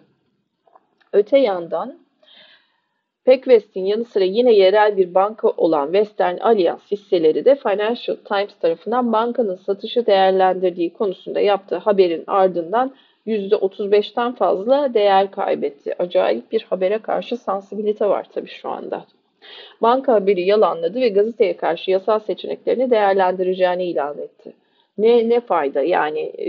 Öte 1.13 1.39
yandan 1.39 2.02
PacWest'in 3.25 3.85
yanı 3.85 4.05
sıra 4.05 4.23
yine 4.23 4.53
yerel 4.53 4.97
bir 4.97 5.13
banka 5.13 5.47
olan 5.49 5.85
Western 5.85 6.37
Alliance 6.37 6.83
hisseleri 6.91 7.45
de 7.45 7.55
Financial 7.55 8.15
Times 8.15 8.55
tarafından 8.61 9.13
bankanın 9.13 9.55
satışı 9.55 10.05
değerlendirdiği 10.05 10.93
konusunda 10.93 11.39
yaptığı 11.39 11.77
haberin 11.77 12.23
ardından 12.27 12.91
%35'ten 13.27 14.31
fazla 14.35 14.93
değer 14.93 15.31
kaybetti. 15.31 15.95
Acayip 15.99 16.51
bir 16.51 16.61
habere 16.69 16.97
karşı 16.97 17.37
sansibilite 17.37 18.05
var 18.05 18.27
tabii 18.33 18.49
şu 18.49 18.69
anda. 18.69 19.05
Banka 19.81 20.13
haberi 20.13 20.41
yalanladı 20.41 21.01
ve 21.01 21.09
gazeteye 21.09 21.57
karşı 21.57 21.91
yasal 21.91 22.19
seçeneklerini 22.19 22.89
değerlendireceğini 22.91 23.85
ilan 23.85 24.17
etti. 24.17 24.53
Ne 24.97 25.29
ne 25.29 25.39
fayda 25.39 25.81
yani 25.81 26.19
e, 26.19 26.47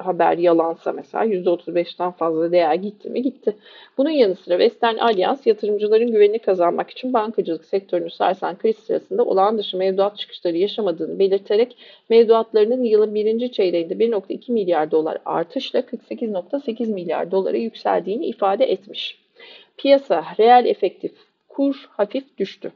haber 0.00 0.38
yalansa 0.38 0.92
mesela 0.92 1.24
%35'ten 1.24 2.10
fazla 2.10 2.52
değer 2.52 2.74
gitti 2.74 3.10
mi? 3.10 3.22
Gitti. 3.22 3.56
Bunun 3.98 4.10
yanı 4.10 4.34
sıra 4.34 4.58
Western 4.58 4.96
Alliance 4.96 5.40
yatırımcıların 5.44 6.10
güvenini 6.10 6.38
kazanmak 6.38 6.90
için 6.90 7.12
bankacılık 7.12 7.64
sektörünü 7.64 8.10
sarsan 8.10 8.58
kriz 8.58 8.76
sırasında 8.76 9.24
olağan 9.24 9.58
dışı 9.58 9.76
mevduat 9.76 10.18
çıkışları 10.18 10.56
yaşamadığını 10.56 11.18
belirterek 11.18 11.76
mevduatlarının 12.10 12.84
yılın 12.84 13.14
birinci 13.14 13.52
çeyreğinde 13.52 13.94
1.2 13.94 14.52
milyar 14.52 14.90
dolar 14.90 15.18
artışla 15.24 15.80
48.8 15.80 16.92
milyar 16.92 17.30
dolara 17.30 17.56
yükseldiğini 17.56 18.26
ifade 18.26 18.64
etmiş. 18.64 19.18
Piyasa 19.76 20.24
reel 20.38 20.66
efektif 20.66 21.12
kur 21.48 21.88
hafif 21.90 22.38
düştü. 22.38 22.72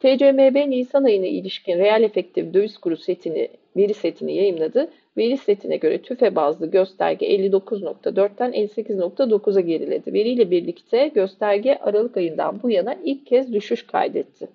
TCMB 0.00 0.70
Nisan 0.70 1.04
ayına 1.04 1.26
ilişkin 1.26 1.78
reel 1.78 2.02
efektif 2.02 2.54
döviz 2.54 2.78
kuru 2.78 2.96
setini, 2.96 3.48
veri 3.76 3.94
setini 3.94 4.36
yayınladı. 4.36 4.90
Veri 5.16 5.36
setine 5.36 5.76
göre 5.76 6.02
tüfe 6.02 6.34
bazlı 6.34 6.70
gösterge 6.70 7.26
59.4'ten 7.26 8.52
58.9'a 8.52 9.60
geriledi. 9.60 10.12
Veriyle 10.12 10.50
birlikte 10.50 11.08
gösterge 11.08 11.78
Aralık 11.80 12.16
ayından 12.16 12.62
bu 12.62 12.70
yana 12.70 12.96
ilk 13.04 13.26
kez 13.26 13.52
düşüş 13.52 13.86
kaydetti. 13.86 14.48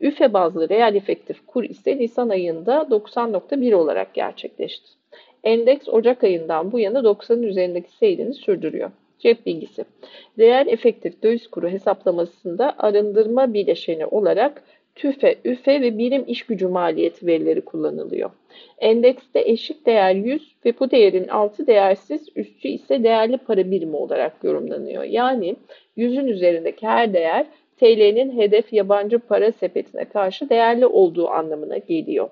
Üfe 0.00 0.32
bazlı 0.32 0.68
reel 0.68 0.94
efektif 0.94 1.46
kur 1.46 1.64
ise 1.64 1.96
Nisan 1.96 2.28
ayında 2.28 2.86
90.1 2.90 3.74
olarak 3.74 4.14
gerçekleşti. 4.14 4.88
Endeks 5.44 5.88
Ocak 5.88 6.24
ayından 6.24 6.72
bu 6.72 6.78
yana 6.78 6.98
90'ın 6.98 7.42
üzerindeki 7.42 7.90
seyrini 7.90 8.34
sürdürüyor. 8.34 8.90
Cep 9.18 9.46
bilgisi. 9.46 9.84
Reel 10.38 10.66
efektif 10.66 11.22
döviz 11.22 11.46
kuru 11.46 11.68
hesaplamasında 11.68 12.74
arındırma 12.78 13.54
bileşeni 13.54 14.06
olarak 14.06 14.62
tüfe, 14.96 15.36
üfe 15.44 15.80
ve 15.80 15.98
birim 15.98 16.24
iş 16.26 16.42
gücü 16.42 16.68
maliyeti 16.68 17.26
verileri 17.26 17.60
kullanılıyor. 17.60 18.30
Endekste 18.78 19.40
eşik 19.40 19.86
değer 19.86 20.14
100 20.14 20.54
ve 20.64 20.72
bu 20.80 20.90
değerin 20.90 21.28
altı 21.28 21.66
değersiz, 21.66 22.28
üstü 22.36 22.68
ise 22.68 23.02
değerli 23.02 23.36
para 23.36 23.70
birimi 23.70 23.96
olarak 23.96 24.44
yorumlanıyor. 24.44 25.02
Yani 25.02 25.56
100'ün 25.96 26.26
üzerindeki 26.26 26.86
her 26.86 27.14
değer 27.14 27.46
TL'nin 27.76 28.38
hedef 28.38 28.72
yabancı 28.72 29.18
para 29.18 29.52
sepetine 29.52 30.04
karşı 30.04 30.48
değerli 30.48 30.86
olduğu 30.86 31.28
anlamına 31.28 31.78
geliyor. 31.78 32.30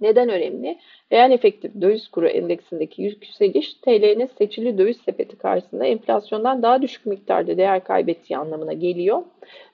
Neden 0.00 0.28
önemli? 0.28 0.78
Reel 1.12 1.30
efektif 1.30 1.80
döviz 1.80 2.08
kuru 2.08 2.28
endeksindeki 2.28 3.02
yükseliş 3.02 3.74
TL'nin 3.74 4.26
seçili 4.38 4.78
döviz 4.78 4.96
sepeti 4.96 5.38
karşısında 5.38 5.86
enflasyondan 5.86 6.62
daha 6.62 6.82
düşük 6.82 7.06
miktarda 7.06 7.56
değer 7.56 7.84
kaybettiği 7.84 8.38
anlamına 8.38 8.72
geliyor. 8.72 9.22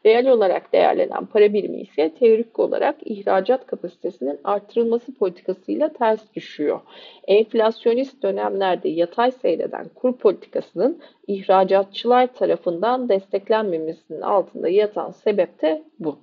Reel 0.06 0.28
olarak 0.28 0.72
değerlenen 0.72 1.26
para 1.26 1.52
birimi 1.52 1.80
ise 1.80 2.12
teorik 2.18 2.58
olarak 2.58 2.96
ihracat 3.04 3.66
kapasitesinin 3.66 4.38
artırılması 4.44 5.14
politikasıyla 5.14 5.92
ters 5.92 6.20
düşüyor. 6.34 6.80
Enflasyonist 7.28 8.22
dönemlerde 8.22 8.88
yatay 8.88 9.30
seyreden 9.30 9.86
kur 9.94 10.16
politikasının 10.16 11.02
ihracatçılar 11.26 12.34
tarafından 12.34 13.08
desteklenmemesinin 13.08 14.20
altında 14.20 14.68
yatan 14.68 15.10
sebep 15.10 15.62
de 15.62 15.82
bu. 15.98 16.18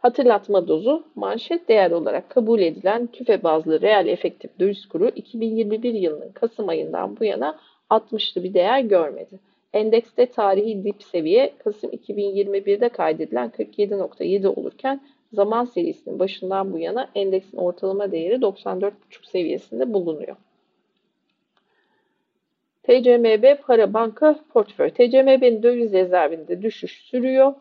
Hatırlatma 0.00 0.68
dozu 0.68 1.04
manşet 1.14 1.68
değer 1.68 1.90
olarak 1.90 2.30
kabul 2.30 2.60
edilen 2.60 3.06
tüfe 3.06 3.42
bazlı 3.42 3.80
reel 3.80 4.06
efektif 4.06 4.58
döviz 4.60 4.86
kuru 4.86 5.08
2021 5.08 5.94
yılının 5.94 6.32
Kasım 6.32 6.68
ayından 6.68 7.16
bu 7.20 7.24
yana 7.24 7.58
60'lı 7.90 8.44
bir 8.44 8.54
değer 8.54 8.80
görmedi. 8.80 9.40
Endekste 9.72 10.26
tarihi 10.26 10.84
dip 10.84 11.02
seviye 11.02 11.52
Kasım 11.58 11.90
2021'de 11.90 12.88
kaydedilen 12.88 13.48
47.7 13.48 14.46
olurken 14.46 15.00
zaman 15.32 15.64
serisinin 15.64 16.18
başından 16.18 16.72
bu 16.72 16.78
yana 16.78 17.08
endeksin 17.14 17.56
ortalama 17.58 18.12
değeri 18.12 18.34
94.5 18.34 18.92
seviyesinde 19.22 19.92
bulunuyor. 19.92 20.36
TCMB 22.82 23.62
Para 23.66 23.94
Banka 23.94 24.38
Portföy. 24.52 24.90
TCMB'nin 24.90 25.62
döviz 25.62 25.92
rezervinde 25.92 26.62
düşüş 26.62 27.02
sürüyor. 27.02 27.54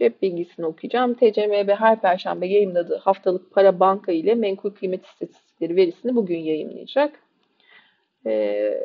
Cep 0.00 0.22
bilgisini 0.22 0.66
okuyacağım. 0.66 1.14
TCMB 1.14 1.68
her 1.68 2.00
perşembe 2.00 2.46
yayınladığı 2.46 2.96
haftalık 2.96 3.52
para 3.52 3.80
banka 3.80 4.12
ile 4.12 4.34
menkul 4.34 4.70
kıymet 4.70 5.06
istatistikleri 5.06 5.76
verisini 5.76 6.16
bugün 6.16 6.38
yayınlayacak. 6.38 7.20
E, 8.26 8.82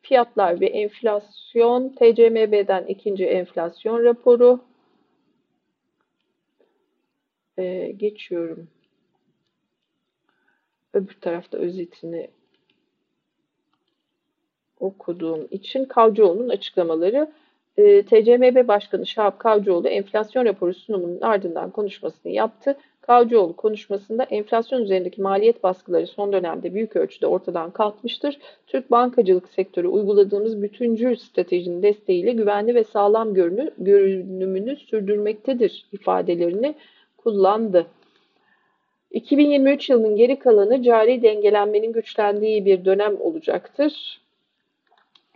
fiyatlar 0.00 0.60
ve 0.60 0.66
enflasyon. 0.66 1.88
TCMB'den 1.88 2.86
ikinci 2.86 3.26
enflasyon 3.26 4.04
raporu. 4.04 4.64
E, 7.58 7.92
geçiyorum. 7.96 8.68
Öbür 10.92 11.20
tarafta 11.20 11.58
özetini 11.58 12.30
okuduğum 14.80 15.48
için 15.50 15.84
Kavcıoğlu'nun 15.84 16.48
açıklamaları 16.48 17.32
e, 17.76 18.02
TCMB 18.02 18.68
Başkanı 18.68 19.06
Şahap 19.06 19.38
Kavcıoğlu 19.38 19.88
enflasyon 19.88 20.44
raporu 20.44 20.74
sunumunun 20.74 21.20
ardından 21.20 21.70
konuşmasını 21.70 22.32
yaptı. 22.32 22.76
Kavcıoğlu 23.00 23.56
konuşmasında 23.56 24.22
enflasyon 24.22 24.82
üzerindeki 24.82 25.22
maliyet 25.22 25.62
baskıları 25.62 26.06
son 26.06 26.32
dönemde 26.32 26.74
büyük 26.74 26.96
ölçüde 26.96 27.26
ortadan 27.26 27.70
kalkmıştır. 27.70 28.38
Türk 28.66 28.90
bankacılık 28.90 29.48
sektörü 29.48 29.88
uyguladığımız 29.88 30.62
bütüncül 30.62 31.16
stratejinin 31.16 31.82
desteğiyle 31.82 32.32
güvenli 32.32 32.74
ve 32.74 32.84
sağlam 32.84 33.34
görünü, 33.34 33.70
görünümünü 33.78 34.76
sürdürmektedir 34.76 35.86
ifadelerini 35.92 36.74
kullandı. 37.16 37.86
2023 39.10 39.90
yılının 39.90 40.16
geri 40.16 40.38
kalanı 40.38 40.82
cari 40.82 41.22
dengelenmenin 41.22 41.92
güçlendiği 41.92 42.64
bir 42.64 42.84
dönem 42.84 43.20
olacaktır 43.20 44.21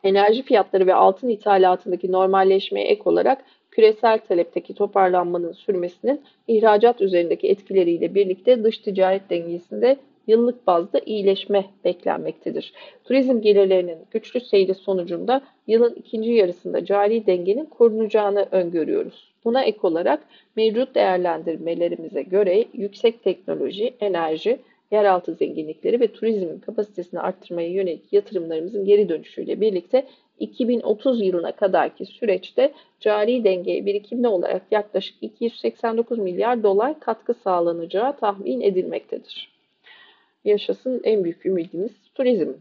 Enerji 0.06 0.42
fiyatları 0.42 0.86
ve 0.86 0.94
altın 0.94 1.28
ithalatındaki 1.28 2.12
normalleşmeye 2.12 2.86
ek 2.86 3.02
olarak 3.04 3.44
küresel 3.70 4.18
talepteki 4.18 4.74
toparlanmanın 4.74 5.52
sürmesinin 5.52 6.20
ihracat 6.48 7.00
üzerindeki 7.00 7.48
etkileriyle 7.48 8.14
birlikte 8.14 8.64
dış 8.64 8.78
ticaret 8.78 9.30
dengesinde 9.30 9.96
yıllık 10.26 10.66
bazda 10.66 11.00
iyileşme 11.06 11.64
beklenmektedir. 11.84 12.72
Turizm 13.04 13.40
gelirlerinin 13.40 13.98
güçlü 14.10 14.40
seyri 14.40 14.74
sonucunda 14.74 15.40
yılın 15.66 15.94
ikinci 15.94 16.30
yarısında 16.30 16.84
cari 16.84 17.26
dengenin 17.26 17.64
korunacağını 17.64 18.46
öngörüyoruz. 18.50 19.32
Buna 19.44 19.62
ek 19.62 19.78
olarak 19.82 20.20
mevcut 20.56 20.94
değerlendirmelerimize 20.94 22.22
göre 22.22 22.64
yüksek 22.72 23.24
teknoloji, 23.24 23.94
enerji, 24.00 24.58
yeraltı 24.90 25.34
zenginlikleri 25.34 26.00
ve 26.00 26.12
turizmin 26.12 26.58
kapasitesini 26.58 27.20
arttırmaya 27.20 27.68
yönelik 27.68 28.12
yatırımlarımızın 28.12 28.84
geri 28.84 29.08
dönüşüyle 29.08 29.60
birlikte 29.60 30.06
2030 30.40 31.22
yılına 31.22 31.52
kadarki 31.52 32.06
süreçte 32.06 32.72
cari 33.00 33.44
dengeye 33.44 33.86
birikimli 33.86 34.28
olarak 34.28 34.62
yaklaşık 34.70 35.16
289 35.20 36.18
milyar 36.18 36.62
dolar 36.62 37.00
katkı 37.00 37.34
sağlanacağı 37.34 38.16
tahmin 38.16 38.60
edilmektedir. 38.60 39.56
Yaşasın 40.44 41.00
en 41.04 41.24
büyük 41.24 41.46
ümidimiz 41.46 41.92
turizm. 42.14 42.52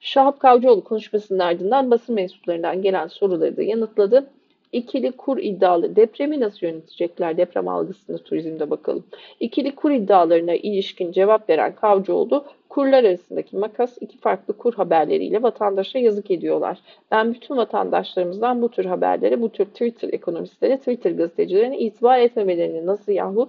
Şahap 0.00 0.40
Kavcıoğlu 0.40 0.84
konuşmasının 0.84 1.38
ardından 1.38 1.90
basın 1.90 2.14
mensuplarından 2.14 2.82
gelen 2.82 3.06
soruları 3.06 3.56
da 3.56 3.62
yanıtladı. 3.62 4.30
İkili 4.74 5.12
kur 5.12 5.38
iddialı 5.38 5.96
depremi 5.96 6.40
nasıl 6.40 6.66
yönetecekler 6.66 7.36
deprem 7.36 7.68
algısını 7.68 8.18
turizmde 8.18 8.70
bakalım. 8.70 9.04
İkili 9.40 9.74
kur 9.74 9.90
iddialarına 9.90 10.54
ilişkin 10.54 11.12
cevap 11.12 11.50
veren 11.50 11.74
Kavcıoğlu 11.74 12.44
kurlar 12.68 13.04
arasındaki 13.04 13.56
makas 13.56 13.98
iki 14.00 14.18
farklı 14.18 14.56
kur 14.56 14.74
haberleriyle 14.74 15.42
vatandaşa 15.42 15.98
yazık 15.98 16.30
ediyorlar. 16.30 16.78
Ben 17.10 17.34
bütün 17.34 17.56
vatandaşlarımızdan 17.56 18.62
bu 18.62 18.68
tür 18.68 18.84
haberlere, 18.84 19.42
bu 19.42 19.48
tür 19.48 19.64
Twitter 19.64 20.12
ekonomistlere, 20.12 20.78
Twitter 20.78 21.10
gazetecilerine 21.10 21.78
itibar 21.78 22.18
etmemelerini 22.18 22.86
nasıl 22.86 23.12
yahu 23.12 23.48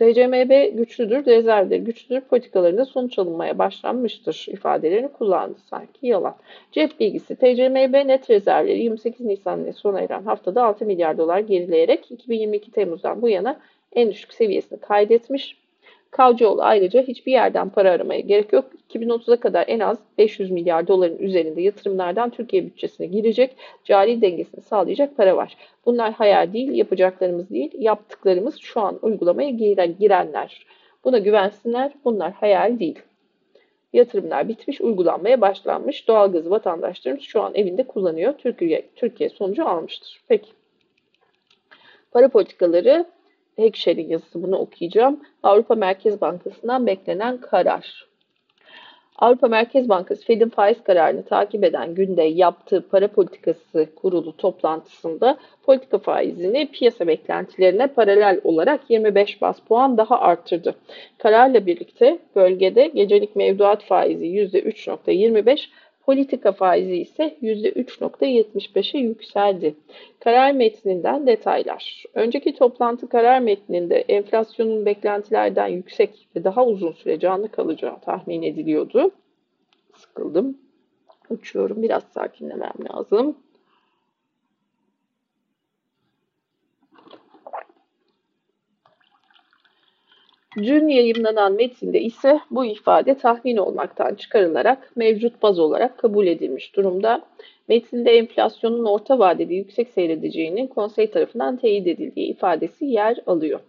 TCMB 0.00 0.76
güçlüdür, 0.76 1.26
rezervleri 1.26 1.84
güçlüdür, 1.84 2.20
politikalarında 2.20 2.84
sonuç 2.84 3.18
alınmaya 3.18 3.58
başlanmıştır 3.58 4.46
ifadelerini 4.48 5.08
kullandı 5.08 5.58
sanki 5.70 6.06
yalan. 6.06 6.36
Cep 6.72 7.00
bilgisi 7.00 7.36
TCMB 7.36 8.06
net 8.06 8.30
rezervleri 8.30 8.82
28 8.82 9.26
Nisan'ın 9.26 9.70
sona 9.70 10.00
eren 10.00 10.22
haftada 10.22 10.64
6 10.64 10.84
milyar 10.84 11.18
dolar 11.18 11.38
gerileyerek 11.38 12.10
2022 12.10 12.70
Temmuz'dan 12.70 13.22
bu 13.22 13.28
yana 13.28 13.60
en 13.92 14.10
düşük 14.10 14.32
seviyesini 14.32 14.80
kaydetmiş. 14.80 15.56
Kavcıoğlu 16.10 16.62
ayrıca 16.62 17.02
hiçbir 17.02 17.32
yerden 17.32 17.68
para 17.70 17.90
aramaya 17.90 18.20
gerek 18.20 18.52
yok. 18.52 18.64
2030'a 18.94 19.36
kadar 19.36 19.64
en 19.68 19.80
az 19.80 19.98
500 20.18 20.50
milyar 20.50 20.88
doların 20.88 21.18
üzerinde 21.18 21.62
yatırımlardan 21.62 22.30
Türkiye 22.30 22.66
bütçesine 22.66 23.06
girecek, 23.06 23.56
cari 23.84 24.22
dengesini 24.22 24.60
sağlayacak 24.60 25.16
para 25.16 25.36
var. 25.36 25.56
Bunlar 25.86 26.12
hayal 26.12 26.52
değil, 26.52 26.72
yapacaklarımız 26.72 27.50
değil, 27.50 27.70
yaptıklarımız 27.78 28.58
şu 28.58 28.80
an 28.80 28.98
uygulamaya 29.02 29.50
girenler. 29.98 30.66
Buna 31.04 31.18
güvensinler, 31.18 31.92
bunlar 32.04 32.32
hayal 32.32 32.78
değil. 32.78 32.98
Yatırımlar 33.92 34.48
bitmiş, 34.48 34.80
uygulanmaya 34.80 35.40
başlanmış. 35.40 36.08
Doğalgazı 36.08 36.50
vatandaşlarımız 36.50 37.24
şu 37.24 37.42
an 37.42 37.54
evinde 37.54 37.82
kullanıyor. 37.82 38.32
Türkiye, 38.38 38.86
Türkiye 38.96 39.28
sonucu 39.30 39.68
almıştır. 39.68 40.20
Peki. 40.28 40.50
Para 42.12 42.28
politikaları 42.28 43.04
Heckşer'in 43.60 44.08
yazısı 44.08 44.42
bunu 44.42 44.56
okuyacağım. 44.56 45.20
Avrupa 45.42 45.74
Merkez 45.74 46.20
Bankası'ndan 46.20 46.86
beklenen 46.86 47.36
karar. 47.36 48.10
Avrupa 49.20 49.48
Merkez 49.48 49.88
Bankası 49.88 50.24
Fed'in 50.24 50.48
faiz 50.48 50.84
kararını 50.84 51.24
takip 51.24 51.64
eden 51.64 51.94
günde 51.94 52.22
yaptığı 52.22 52.88
para 52.88 53.08
politikası 53.08 53.88
kurulu 53.96 54.36
toplantısında 54.36 55.38
politika 55.62 55.98
faizini 55.98 56.70
piyasa 56.72 57.06
beklentilerine 57.06 57.86
paralel 57.86 58.40
olarak 58.44 58.80
25 58.88 59.42
bas 59.42 59.60
puan 59.60 59.98
daha 59.98 60.20
arttırdı. 60.20 60.74
Kararla 61.18 61.66
birlikte 61.66 62.18
bölgede 62.36 62.86
gecelik 62.86 63.36
mevduat 63.36 63.84
faizi 63.84 64.26
%3.25, 64.26 65.66
Politika 66.10 66.52
faizi 66.52 66.96
ise 66.96 67.36
%3.75'e 67.42 69.00
yükseldi. 69.00 69.74
Karar 70.20 70.52
metninden 70.52 71.26
detaylar. 71.26 72.04
Önceki 72.14 72.54
toplantı 72.54 73.08
karar 73.08 73.40
metninde 73.40 73.96
enflasyonun 73.96 74.86
beklentilerden 74.86 75.68
yüksek 75.68 76.28
ve 76.36 76.44
daha 76.44 76.66
uzun 76.66 76.92
süre 76.92 77.18
canlı 77.18 77.48
kalacağı 77.48 78.00
tahmin 78.00 78.42
ediliyordu. 78.42 79.10
Sıkıldım. 79.96 80.58
Uçuyorum. 81.30 81.82
Biraz 81.82 82.02
sakinlemem 82.04 82.74
lazım. 82.92 83.36
Dün 90.56 90.88
yayınlanan 90.88 91.52
metinde 91.52 92.00
ise 92.00 92.40
bu 92.50 92.64
ifade 92.64 93.14
tahmin 93.14 93.56
olmaktan 93.56 94.14
çıkarılarak 94.14 94.96
mevcut 94.96 95.42
baz 95.42 95.58
olarak 95.58 95.98
kabul 95.98 96.26
edilmiş 96.26 96.76
durumda. 96.76 97.22
Metinde 97.68 98.10
enflasyonun 98.10 98.84
orta 98.84 99.18
vadede 99.18 99.54
yüksek 99.54 99.88
seyredeceğinin 99.88 100.66
konsey 100.66 101.10
tarafından 101.10 101.56
teyit 101.56 101.86
edildiği 101.86 102.26
ifadesi 102.26 102.84
yer 102.84 103.18
alıyor. 103.26 103.60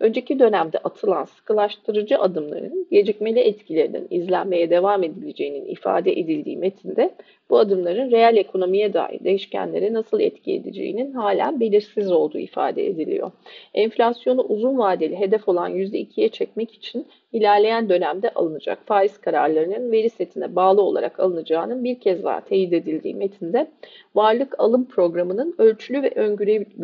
Önceki 0.00 0.38
dönemde 0.38 0.78
atılan 0.78 1.24
sıkılaştırıcı 1.24 2.18
adımların 2.18 2.86
gecikmeli 2.90 3.40
etkilerinin 3.40 4.06
izlenmeye 4.10 4.70
devam 4.70 5.02
edileceğinin 5.02 5.64
ifade 5.64 6.12
edildiği 6.12 6.56
metinde 6.56 7.14
bu 7.50 7.58
adımların 7.58 8.10
reel 8.10 8.36
ekonomiye 8.36 8.94
dair 8.94 9.24
değişkenlere 9.24 9.92
nasıl 9.92 10.20
etki 10.20 10.52
edeceğinin 10.52 11.12
hala 11.12 11.60
belirsiz 11.60 12.12
olduğu 12.12 12.38
ifade 12.38 12.86
ediliyor. 12.86 13.30
Enflasyonu 13.74 14.42
uzun 14.42 14.78
vadeli 14.78 15.16
hedef 15.16 15.48
olan 15.48 15.72
%2'ye 15.74 16.28
çekmek 16.28 16.72
için 16.72 17.06
ilerleyen 17.32 17.88
dönemde 17.88 18.30
alınacak 18.30 18.78
faiz 18.86 19.18
kararlarının 19.18 19.92
veri 19.92 20.10
setine 20.10 20.56
bağlı 20.56 20.82
olarak 20.82 21.20
alınacağının 21.20 21.84
bir 21.84 22.00
kez 22.00 22.24
daha 22.24 22.40
teyit 22.40 22.72
edildiği 22.72 23.14
metinde 23.14 23.70
varlık 24.14 24.54
alım 24.60 24.88
programının 24.88 25.54
ölçülü 25.58 26.02
ve 26.02 26.10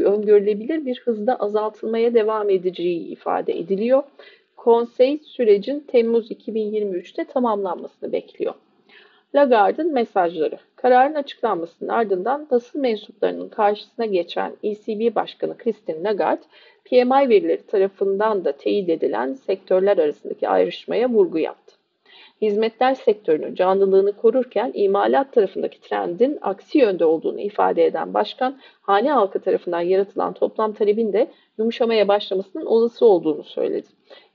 öngörülebilir 0.05 0.87
bir 0.87 1.01
hızda 1.05 1.37
azaltılmaya 1.37 2.15
devam 2.15 2.51
edeceği 2.51 3.09
ifade 3.09 3.59
ediliyor. 3.59 4.03
Konsey 4.57 5.21
sürecin 5.25 5.81
Temmuz 5.81 6.31
2023'te 6.31 7.25
tamamlanmasını 7.25 8.13
bekliyor. 8.13 8.55
Lagarde'ın 9.35 9.93
mesajları. 9.93 10.59
Kararın 10.83 11.15
açıklanmasının 11.15 11.89
ardından 11.89 12.47
basın 12.51 12.81
mensuplarının 12.81 13.49
karşısına 13.49 14.07
geçen 14.07 14.53
ECB 14.63 15.15
Başkanı 15.15 15.59
Christine 15.59 16.03
Lagarde, 16.03 16.43
PMI 16.85 17.29
verileri 17.29 17.67
tarafından 17.67 18.45
da 18.45 18.53
teyit 18.53 18.89
edilen 18.89 19.35
sektörler 19.35 19.99
arasındaki 19.99 20.49
ayrışmaya 20.49 21.09
vurgu 21.09 21.39
yaptı. 21.39 21.75
Hizmetler 22.43 22.95
sektörünün 22.95 23.55
canlılığını 23.55 24.13
korurken 24.13 24.71
imalat 24.75 25.33
tarafındaki 25.33 25.81
trendin 25.81 26.39
aksi 26.41 26.79
yönde 26.79 27.05
olduğunu 27.05 27.41
ifade 27.41 27.87
eden 27.87 28.15
başkan, 28.15 28.59
hane 28.81 29.13
halkı 29.13 29.41
tarafından 29.41 29.81
yaratılan 29.81 30.33
toplam 30.33 30.73
talebin 30.73 31.13
de 31.13 31.31
yumuşamaya 31.59 32.09
başlamasının 32.09 32.67
olası 32.67 33.07
olduğunu 33.07 33.45
söyledi. 33.45 33.89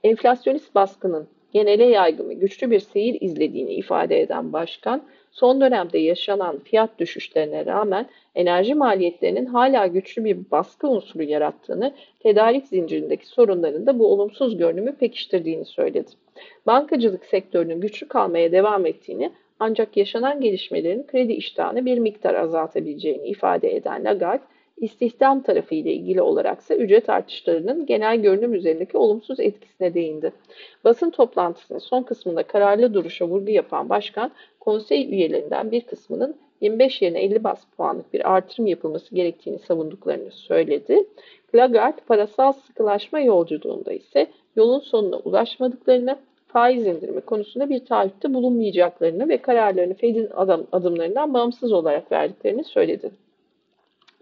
Enflasyonist 0.03 0.75
baskının 0.75 1.27
genele 1.53 1.85
yaygın 1.85 2.39
güçlü 2.39 2.71
bir 2.71 2.79
seyir 2.79 3.17
izlediğini 3.21 3.73
ifade 3.73 4.21
eden 4.21 4.53
başkan, 4.53 5.01
son 5.39 5.61
dönemde 5.61 5.97
yaşanan 5.97 6.59
fiyat 6.59 6.99
düşüşlerine 6.99 7.65
rağmen 7.65 8.05
enerji 8.35 8.75
maliyetlerinin 8.75 9.45
hala 9.45 9.87
güçlü 9.87 10.23
bir 10.23 10.37
baskı 10.51 10.87
unsuru 10.87 11.23
yarattığını, 11.23 11.93
tedarik 12.19 12.67
zincirindeki 12.67 13.27
sorunların 13.27 13.87
da 13.87 13.99
bu 13.99 14.07
olumsuz 14.07 14.57
görünümü 14.57 14.95
pekiştirdiğini 14.95 15.65
söyledi. 15.65 16.09
Bankacılık 16.65 17.25
sektörünün 17.25 17.81
güçlü 17.81 18.07
kalmaya 18.07 18.51
devam 18.51 18.85
ettiğini 18.85 19.31
ancak 19.59 19.97
yaşanan 19.97 20.41
gelişmelerin 20.41 21.07
kredi 21.07 21.33
iştahını 21.33 21.85
bir 21.85 21.97
miktar 21.99 22.35
azaltabileceğini 22.35 23.27
ifade 23.27 23.75
eden 23.75 24.03
Lagarde, 24.05 24.43
İstihdam 24.77 25.43
tarafı 25.43 25.75
ile 25.75 25.93
ilgili 25.93 26.21
olaraksa 26.21 26.75
ücret 26.75 27.09
artışlarının 27.09 27.85
genel 27.85 28.21
görünüm 28.21 28.53
üzerindeki 28.53 28.97
olumsuz 28.97 29.39
etkisine 29.39 29.93
değindi. 29.93 30.31
Basın 30.83 31.09
toplantısının 31.09 31.79
son 31.79 32.03
kısmında 32.03 32.43
kararlı 32.43 32.93
duruşa 32.93 33.27
vurgu 33.27 33.51
yapan 33.51 33.89
başkan, 33.89 34.31
konsey 34.67 35.13
üyelerinden 35.13 35.71
bir 35.71 35.81
kısmının 35.81 36.35
25 36.61 37.01
yerine 37.01 37.19
50 37.19 37.43
bas 37.43 37.63
puanlık 37.77 38.13
bir 38.13 38.31
artırım 38.31 38.67
yapılması 38.67 39.15
gerektiğini 39.15 39.59
savunduklarını 39.59 40.31
söyledi. 40.31 41.03
Lagarde 41.55 42.01
parasal 42.07 42.51
sıkılaşma 42.51 43.19
yolculuğunda 43.19 43.93
ise 43.93 44.27
yolun 44.55 44.79
sonuna 44.79 45.17
ulaşmadıklarını, 45.17 46.17
faiz 46.47 46.87
indirimi 46.87 47.21
konusunda 47.21 47.69
bir 47.69 47.85
taahhütte 47.85 48.33
bulunmayacaklarını 48.33 49.29
ve 49.29 49.37
kararlarını 49.37 49.93
Fed'in 49.93 50.29
adım, 50.35 50.67
adımlarından 50.71 51.33
bağımsız 51.33 51.71
olarak 51.71 52.11
verdiklerini 52.11 52.63
söyledi. 52.63 53.11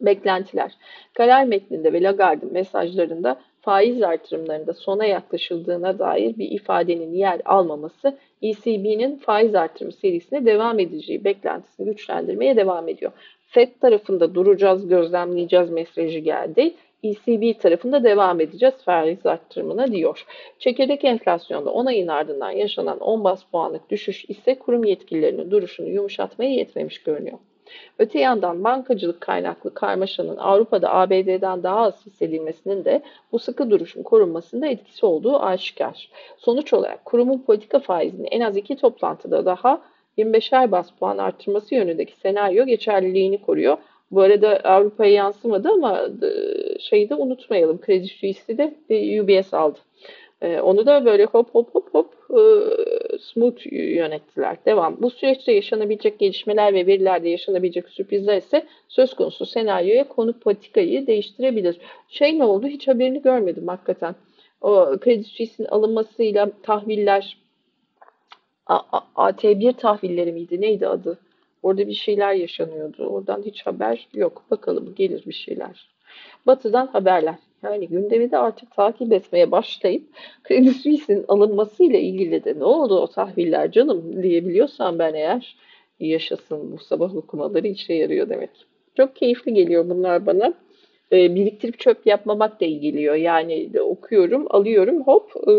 Beklentiler. 0.01 0.71
Karar 1.13 1.43
metninde 1.43 1.93
ve 1.93 2.03
Lagarde'ın 2.03 2.53
mesajlarında 2.53 3.39
faiz 3.65 4.03
artırımlarında 4.03 4.73
sona 4.73 5.05
yaklaşıldığına 5.05 5.99
dair 5.99 6.37
bir 6.37 6.51
ifadenin 6.51 7.13
yer 7.13 7.41
almaması 7.45 8.17
ECB'nin 8.41 9.17
faiz 9.17 9.55
artırımı 9.55 9.91
serisine 9.91 10.45
devam 10.45 10.79
edeceği 10.79 11.23
beklentisini 11.23 11.85
güçlendirmeye 11.85 12.55
devam 12.55 12.89
ediyor. 12.89 13.11
FED 13.47 13.69
tarafında 13.81 14.35
duracağız, 14.35 14.87
gözlemleyeceğiz 14.87 15.69
mesajı 15.69 16.19
geldi. 16.19 16.73
ECB 17.03 17.59
tarafında 17.59 18.03
devam 18.03 18.41
edeceğiz 18.41 18.75
faiz 18.85 19.25
arttırımına 19.25 19.87
diyor. 19.87 20.25
Çekirdek 20.59 21.05
enflasyonda 21.05 21.71
10 21.71 21.85
ayın 21.85 22.07
ardından 22.07 22.51
yaşanan 22.51 22.99
10 22.99 23.23
bas 23.23 23.43
puanlık 23.43 23.89
düşüş 23.89 24.25
ise 24.25 24.59
kurum 24.59 24.83
yetkililerinin 24.83 25.51
duruşunu 25.51 25.89
yumuşatmaya 25.89 26.51
yetmemiş 26.51 27.03
görünüyor. 27.03 27.37
Öte 27.99 28.19
yandan 28.19 28.63
bankacılık 28.63 29.21
kaynaklı 29.21 29.73
karmaşanın 29.73 30.37
Avrupa'da 30.37 30.93
ABD'den 30.93 31.63
daha 31.63 31.77
az 31.77 32.05
hissedilmesinin 32.05 32.85
de 32.85 33.01
bu 33.31 33.39
sıkı 33.39 33.69
duruşun 33.69 34.03
korunmasında 34.03 34.67
etkisi 34.67 35.05
olduğu 35.05 35.39
aşikar. 35.39 36.09
Sonuç 36.37 36.73
olarak 36.73 37.05
kurumun 37.05 37.37
politika 37.37 37.79
faizini 37.79 38.27
en 38.27 38.41
az 38.41 38.57
iki 38.57 38.75
toplantıda 38.75 39.45
daha 39.45 39.81
25'er 40.17 40.71
bas 40.71 40.91
puan 40.91 41.17
arttırması 41.17 41.75
yönündeki 41.75 42.13
senaryo 42.13 42.65
geçerliliğini 42.65 43.41
koruyor. 43.41 43.77
Bu 44.11 44.21
arada 44.21 44.59
Avrupa'ya 44.63 45.11
yansımadı 45.11 45.69
ama 45.69 46.07
şeyi 46.79 47.09
de 47.09 47.15
unutmayalım. 47.15 47.81
Kredi 47.81 48.07
Suisse'i 48.07 48.57
de 48.57 48.75
e, 48.89 49.21
UBS 49.21 49.53
aldı. 49.53 49.79
E, 50.45 50.61
onu 50.61 50.85
da 50.85 51.05
böyle 51.05 51.25
hop 51.25 51.55
hop 51.55 51.75
hop 51.75 51.93
hop 51.93 52.13
smooth 53.21 53.71
yönettiler. 53.71 54.57
Devam. 54.65 54.97
Bu 55.01 55.09
süreçte 55.09 55.51
yaşanabilecek 55.51 56.19
gelişmeler 56.19 56.73
ve 56.73 56.87
verilerde 56.87 57.29
yaşanabilecek 57.29 57.89
sürprizler 57.89 58.37
ise 58.37 58.65
söz 58.87 59.13
konusu 59.13 59.45
senaryoya 59.45 60.07
konuk 60.07 60.41
politikayı 60.41 61.07
değiştirebilir. 61.07 61.77
Şey 62.07 62.39
ne 62.39 62.43
oldu? 62.43 62.67
Hiç 62.67 62.87
haberini 62.87 63.21
görmedim 63.21 63.67
hakikaten. 63.67 64.15
O 64.61 64.97
Kredi 65.01 65.23
Suisse'in 65.23 65.67
alınmasıyla 65.67 66.51
tahviller 66.63 67.37
AT1 69.15 69.73
tahvilleri 69.73 70.31
miydi? 70.31 70.61
Neydi 70.61 70.87
adı? 70.87 71.19
Orada 71.63 71.87
bir 71.87 71.93
şeyler 71.93 72.33
yaşanıyordu. 72.33 73.05
Oradan 73.05 73.43
hiç 73.45 73.65
haber 73.65 74.07
yok. 74.13 74.43
Bakalım 74.51 74.95
gelir 74.95 75.23
bir 75.25 75.33
şeyler. 75.33 75.89
Batı'dan 76.47 76.87
haberler. 76.87 77.35
Yani 77.65 77.87
gündemi 77.87 78.31
de 78.31 78.37
artık 78.37 78.71
takip 78.71 79.13
etmeye 79.13 79.51
başlayıp 79.51 80.03
Kredi 80.43 80.71
Suisse'in 80.73 81.25
alınmasıyla 81.27 81.99
ilgili 81.99 82.43
de 82.43 82.59
ne 82.59 82.63
oldu 82.63 82.99
o 82.99 83.07
tahviller 83.07 83.71
canım 83.71 84.23
diyebiliyorsam 84.23 84.99
ben 84.99 85.13
eğer 85.13 85.55
yaşasın 85.99 86.71
bu 86.71 86.77
sabah 86.77 87.15
okumaları 87.15 87.67
işe 87.67 87.93
yarıyor 87.93 88.29
demek. 88.29 88.49
Çok 88.97 89.15
keyifli 89.15 89.53
geliyor 89.53 89.89
bunlar 89.89 90.25
bana. 90.25 90.53
E, 91.11 91.35
biriktirip 91.35 91.79
çöp 91.79 92.05
yapmamak 92.05 92.61
da 92.61 92.65
iyi 92.65 92.79
geliyor. 92.79 93.15
Yani 93.15 93.73
de 93.73 93.81
okuyorum, 93.81 94.47
alıyorum, 94.49 95.01
hop 95.01 95.31
e, 95.47 95.53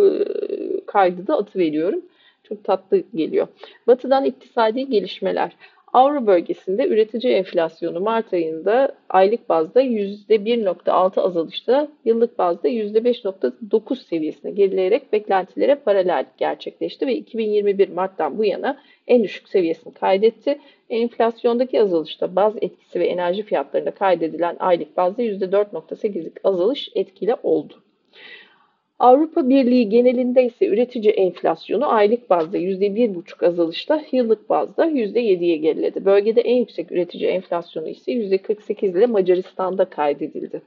kaydı 0.87 1.27
da 1.27 1.39
atıveriyorum. 1.39 2.03
Çok 2.43 2.65
tatlı 2.65 3.03
geliyor. 3.15 3.49
Batı'dan 3.87 4.25
iktisadi 4.25 4.89
gelişmeler. 4.89 5.53
Avro 5.97 6.27
bölgesinde 6.27 6.89
üretici 6.89 7.33
enflasyonu 7.33 8.01
Mart 8.01 8.33
ayında 8.33 8.93
aylık 9.09 9.49
bazda 9.49 9.83
%1.6 9.83 11.21
azalışta, 11.21 11.89
yıllık 12.05 12.39
bazda 12.39 12.69
%5.9 12.69 13.97
seviyesine 13.97 14.51
gerileyerek 14.51 15.13
beklentilere 15.13 15.75
paralel 15.75 16.27
gerçekleşti 16.39 17.07
ve 17.07 17.15
2021 17.15 17.89
Mart'tan 17.89 18.39
bu 18.39 18.45
yana 18.45 18.79
en 19.07 19.25
düşük 19.25 19.49
seviyesini 19.49 19.95
kaydetti. 19.95 20.59
Enflasyondaki 20.91 21.83
azalışta 21.83 22.37
baz 22.37 22.55
etkisi 22.61 23.01
ve 23.01 23.07
enerji 23.07 23.43
fiyatlarında 23.43 23.91
kaydedilen 23.91 24.57
aylık 24.59 24.97
bazda 24.97 25.23
%4.8'lik 25.23 26.37
azalış 26.45 26.89
etkili 26.95 27.35
oldu. 27.43 27.75
Avrupa 28.99 29.49
Birliği 29.49 29.89
genelinde 29.89 30.45
ise 30.45 30.67
üretici 30.67 31.11
enflasyonu 31.11 31.93
aylık 31.93 32.31
bazda 32.31 32.59
%1,5 32.59 33.47
azalışta, 33.47 34.03
yıllık 34.13 34.49
bazda 34.49 34.87
%7'ye 34.87 35.57
geriledi. 35.57 36.05
Bölgede 36.05 36.41
en 36.41 36.57
yüksek 36.57 36.93
üretici 36.93 37.29
enflasyonu 37.29 37.89
ise 37.89 38.13
%48 38.13 38.99
ile 38.99 39.07
Macaristan'da 39.07 39.85
kaydedildi. 39.85 40.63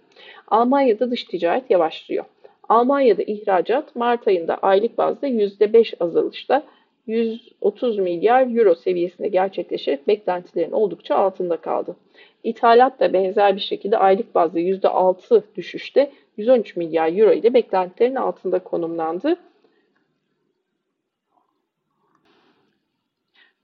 Almanya'da 0.48 1.12
dış 1.12 1.24
ticaret 1.24 1.70
yavaşlıyor. 1.70 2.26
Almanya'da 2.70 3.24
ihracat 3.24 3.96
Mart 3.96 4.28
ayında 4.28 4.56
aylık 4.56 4.98
bazda 4.98 5.28
%5 5.28 5.94
azalışta 6.00 6.64
130 7.10 8.00
milyar 8.00 8.58
euro 8.58 8.76
seviyesinde 8.76 9.28
gerçekleşerek 9.28 10.08
beklentilerin 10.08 10.72
oldukça 10.72 11.16
altında 11.16 11.58
kaldı. 11.58 11.96
İthalat 12.44 13.00
da 13.00 13.14
benzer 13.14 13.56
bir 13.56 13.62
şekilde 13.62 13.98
aylık 13.98 14.36
bazda 14.36 14.60
%6 14.60 15.44
düşüşte 15.56 16.12
113 16.38 16.76
milyar 16.76 17.18
euro 17.18 17.34
ile 17.34 17.54
beklentilerin 17.54 18.16
altında 18.16 18.60
konumlandı. 18.60 19.36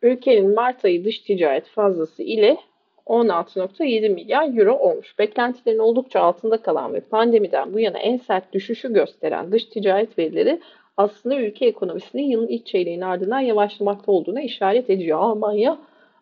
Ülkenin 0.02 0.56
Mart 0.56 0.86
ayı 0.86 1.06
dış 1.06 1.20
ticaret 1.20 1.68
fazlası 1.68 2.24
ile 2.24 2.58
16.7 3.06 4.10
milyar 4.10 4.58
euro 4.58 4.74
olmuş. 4.74 5.20
Beklentilerin 5.20 5.80
oldukça 5.80 6.20
altında 6.20 6.62
kalan 6.62 6.94
ve 6.94 7.00
pandemiden 7.00 7.74
bu 7.74 7.80
yana 7.80 7.98
en 7.98 8.18
sert 8.18 8.54
düşüşü 8.54 8.94
gösteren 8.94 9.52
dış 9.52 9.66
ticaret 9.66 10.20
verileri 10.20 10.60
aslında 10.98 11.36
ülke 11.36 11.66
ekonomisinin 11.66 12.24
yılın 12.24 12.48
ilk 12.48 12.66
çeyreğinin 12.66 13.02
ardından 13.02 13.40
yavaşlamakta 13.40 14.12
olduğuna 14.12 14.42
işaret 14.42 14.90
ediyor. 14.90 15.20
Almanya 15.20 15.78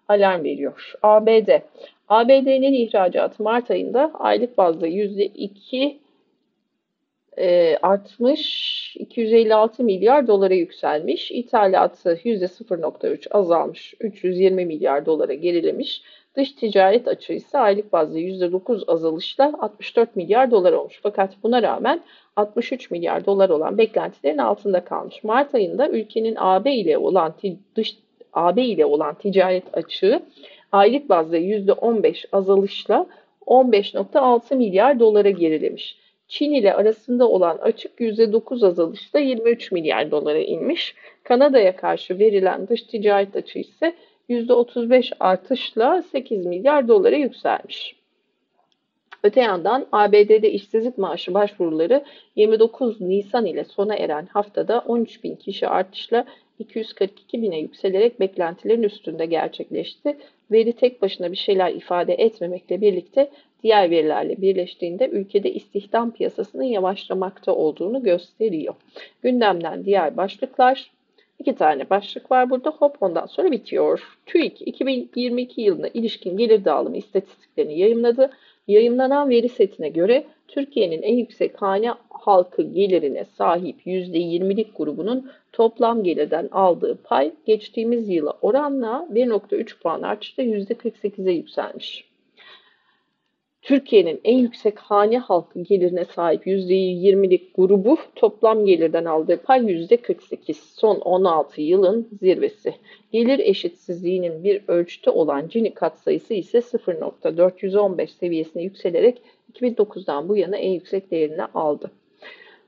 alarm 0.08 0.44
veriyor. 0.44 0.94
ABD. 1.04 1.50
ABD'nin 2.10 2.74
ihracatı 2.74 3.44
Mart 3.44 3.72
ayında 3.72 4.12
aylık 4.14 4.58
bazda 4.58 4.88
%2 4.88 5.98
e, 7.38 7.78
artmış 7.82 8.96
256 9.00 9.84
milyar 9.84 10.28
dolara 10.28 10.54
yükselmiş. 10.54 11.32
İthalatı 11.32 12.16
%0.3 12.24 13.30
azalmış 13.32 13.94
320 14.00 14.66
milyar 14.66 15.06
dolara 15.06 15.34
gerilemiş. 15.34 16.02
Dış 16.36 16.52
ticaret 16.52 17.08
açığı 17.08 17.34
ise 17.34 17.58
aylık 17.58 17.94
bazda 17.94 18.20
%9 18.20 18.92
azalışla 18.92 19.54
64 19.60 20.16
milyar 20.16 20.52
dolar 20.52 20.74
olmuş. 20.74 21.00
Fakat 21.04 21.34
buna 21.44 21.62
rağmen 21.62 22.02
63 22.36 22.92
milyar 22.92 23.26
dolar 23.26 23.50
olan 23.50 23.78
beklentilerin 23.78 24.38
altında 24.38 24.84
kalmış. 24.84 25.24
Mart 25.24 25.56
ayında 25.56 25.90
ülkenin 25.90 26.36
AB 26.38 26.76
ile 26.76 26.98
olan 26.98 27.34
dış 27.76 27.98
AB 28.34 28.66
ile 28.66 28.86
olan 28.86 29.16
ticaret 29.16 29.78
açığı 29.78 30.22
aylık 30.72 31.10
bazda 31.10 31.38
%15 31.38 32.26
azalışla 32.32 33.06
15.6 33.48 34.56
milyar 34.56 35.00
dolara 35.00 35.30
gerilemiş. 35.30 35.98
Çin 36.28 36.52
ile 36.52 36.74
arasında 36.74 37.30
olan 37.30 37.58
açık 37.58 38.00
%9 38.00 38.68
azalışla 38.68 39.20
23 39.20 39.72
milyar 39.72 40.12
dolara 40.12 40.40
inmiş. 40.40 40.96
Kanada'ya 41.24 41.76
karşı 41.76 42.20
verilen 42.20 42.68
dış 42.68 42.84
ticaret 42.84 43.36
açığı 43.36 43.60
ise 43.60 43.96
%35 44.30 45.12
artışla 45.20 46.02
8 46.02 46.46
milyar 46.46 46.88
dolara 46.88 47.16
yükselmiş. 47.16 48.03
Öte 49.24 49.42
yandan 49.42 49.88
ABD'de 49.92 50.52
işsizlik 50.52 50.98
maaşı 50.98 51.34
başvuruları 51.34 52.04
29 52.36 53.02
Nisan 53.02 53.46
ile 53.46 53.64
sona 53.64 53.96
eren 53.96 54.26
haftada 54.26 54.80
13 54.88 55.24
bin 55.24 55.36
kişi 55.36 55.68
artışla 55.68 56.26
242 56.60 57.42
bine 57.42 57.60
yükselerek 57.60 58.20
beklentilerin 58.20 58.84
üstünde 58.84 59.26
gerçekleşti. 59.26 60.18
Veri 60.52 60.74
tek 60.74 61.02
başına 61.02 61.32
bir 61.32 61.38
şeyler 61.38 61.74
ifade 61.74 62.14
etmemekle 62.14 62.82
birlikte 62.82 63.30
diğer 63.64 63.90
verilerle 63.90 64.42
birleştiğinde 64.42 65.08
ülkede 65.08 65.54
istihdam 65.54 66.12
piyasasının 66.12 66.64
yavaşlamakta 66.64 67.56
olduğunu 67.56 68.04
gösteriyor. 68.04 68.76
Gündemden 69.22 69.86
diğer 69.86 70.18
başlıklar 70.18 70.92
İki 71.40 71.56
tane 71.56 71.90
başlık 71.90 72.32
var 72.32 72.50
burada. 72.50 72.70
Hop 72.70 72.98
ondan 73.02 73.26
sonra 73.26 73.52
bitiyor. 73.52 74.18
TÜİK 74.26 74.68
2022 74.68 75.62
yılına 75.62 75.88
ilişkin 75.88 76.38
gelir 76.38 76.66
dağılımı 76.66 76.98
istatistiklerini 76.98 77.80
yayınladı. 77.80 78.30
Yayınlanan 78.68 79.30
veri 79.30 79.50
setine 79.50 79.90
göre 79.90 80.24
Türkiye'nin 80.48 81.02
en 81.02 81.16
yüksek 81.16 81.62
hane 81.62 81.94
halkı 82.10 82.62
gelirine 82.62 83.26
sahip 83.26 83.88
%20'lik 83.88 84.78
grubunun 84.78 85.32
toplam 85.52 86.04
gelirden 86.04 86.50
aldığı 86.52 86.98
pay 87.04 87.34
geçtiğimiz 87.46 88.10
yıla 88.10 88.38
oranla 88.42 89.08
1.3 89.14 89.80
puan 89.80 90.02
artışla 90.02 90.44
%48'e 90.44 91.32
yükselmiş. 91.32 92.13
Türkiye'nin 93.64 94.22
en 94.24 94.38
yüksek 94.38 94.80
hane 94.80 95.18
halkı 95.18 95.60
gelirine 95.62 96.06
sahip 96.06 96.48
%20'lik 96.48 97.56
grubu 97.56 97.98
toplam 98.16 98.66
gelirden 98.66 99.06
aldığı 99.06 99.38
pay 99.38 99.60
%48. 99.60 100.54
Son 100.54 100.96
16 100.96 101.62
yılın 101.62 102.08
zirvesi. 102.22 102.74
Gelir 103.12 103.40
eşitsizliğinin 103.40 104.44
bir 104.44 104.62
ölçütü 104.68 105.10
olan 105.10 105.50
Gini 105.50 105.74
katsayısı 105.74 106.34
ise 106.34 106.58
0.415 106.58 108.08
seviyesine 108.08 108.64
yükselerek 108.64 109.22
2009'dan 109.54 110.30
bu 110.30 110.38
yana 110.38 110.58
en 110.58 110.72
yüksek 110.72 111.12
değerini 111.12 111.44
aldı. 111.44 111.92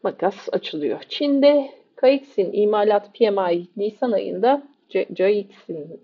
Makas 0.04 0.50
açılıyor. 0.52 1.00
Çin'de 1.10 1.72
KX'in 1.96 2.52
imalat 2.54 3.14
PMI 3.14 3.68
Nisan 3.78 4.12
ayında 4.12 4.64
JX'in, 4.90 6.02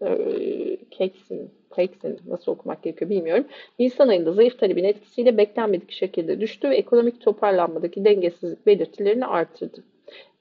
Pax'in 1.76 2.20
nasıl 2.28 2.52
okumak 2.52 2.84
gerekiyor 2.84 3.12
bilmiyorum. 3.12 3.46
Nisan 3.80 4.08
ayında 4.08 4.32
zayıf 4.32 4.60
talebin 4.60 4.84
etkisiyle 4.84 5.38
beklenmedik 5.38 5.92
şekilde 5.92 6.42
düştü 6.42 6.70
ve 6.70 6.76
ekonomik 6.76 7.22
toparlanmadaki 7.22 8.06
dengesizlik 8.06 8.66
belirtilerini 8.66 9.26
artırdı. 9.26 9.84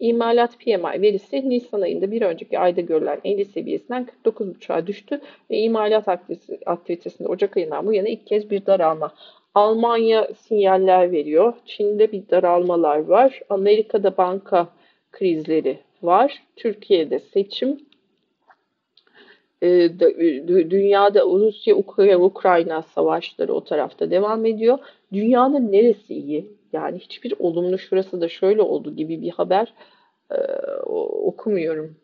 İmalat 0.01 0.59
PMI 0.59 1.03
verisi 1.03 1.49
Nisan 1.49 1.81
ayında 1.81 2.11
bir 2.11 2.22
önceki 2.22 2.59
ayda 2.59 2.81
görülen 2.81 3.20
50 3.24 3.45
seviyesinden 3.45 4.09
49.5'a 4.24 4.87
düştü 4.87 5.20
ve 5.51 5.59
imalat 5.59 6.09
aktivitesinde 6.66 7.28
Ocak 7.28 7.57
ayından 7.57 7.87
bu 7.87 7.93
yana 7.93 8.09
ilk 8.09 8.26
kez 8.26 8.51
bir 8.51 8.66
daralma. 8.66 9.12
Almanya 9.55 10.28
sinyaller 10.35 11.12
veriyor. 11.12 11.55
Çin'de 11.66 12.12
bir 12.12 12.22
daralmalar 12.31 12.99
var. 12.99 13.41
Amerika'da 13.49 14.16
banka 14.16 14.68
krizleri 15.12 15.78
var. 16.03 16.43
Türkiye'de 16.57 17.18
seçim. 17.18 17.89
Ee, 19.63 19.99
dünyada 20.71 21.21
Rusya 21.21 21.77
Ukrayna 22.21 22.83
savaşları 22.83 23.55
o 23.55 23.65
tarafta 23.65 24.11
devam 24.11 24.47
ediyor. 24.47 24.79
Dünyanın 25.13 25.73
neresi 25.73 26.15
iyi? 26.15 26.47
Yani 26.73 26.99
hiçbir 26.99 27.35
olumlu 27.39 27.79
şurası 27.79 28.21
da 28.21 28.29
şöyle 28.29 28.63
oldu 28.63 28.97
gibi 28.97 29.23
bir 29.23 29.31
haber 29.31 29.75
e, 30.31 30.37
okumuyorum. 31.03 31.97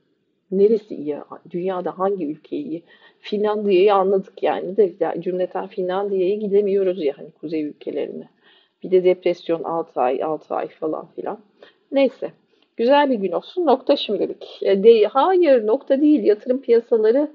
Neresi 0.50 0.96
iyi? 0.96 1.16
Dünyada 1.50 1.98
hangi 1.98 2.26
ülke 2.26 2.56
iyi? 2.56 2.82
Finlandiya'yı 3.20 3.94
anladık 3.94 4.42
yani 4.42 4.76
de 4.76 4.92
yani 5.00 5.22
cümleten 5.22 5.66
Finlandiya'ya 5.66 6.34
gidemiyoruz 6.34 7.04
ya 7.04 7.18
hani 7.18 7.30
kuzey 7.30 7.62
ülkelerine. 7.62 8.28
Bir 8.82 8.90
de 8.90 9.04
depresyon 9.04 9.62
6 9.62 10.00
ay 10.00 10.22
6 10.22 10.54
ay 10.54 10.68
falan 10.68 11.06
filan. 11.06 11.38
Neyse. 11.92 12.30
Güzel 12.76 13.10
bir 13.10 13.14
gün 13.14 13.32
olsun. 13.32 13.66
Nokta 13.66 13.96
şimdilik. 13.96 14.58
E, 14.62 14.84
de, 14.84 15.04
hayır 15.04 15.66
nokta 15.66 16.00
değil. 16.00 16.24
Yatırım 16.24 16.60
piyasaları 16.60 17.30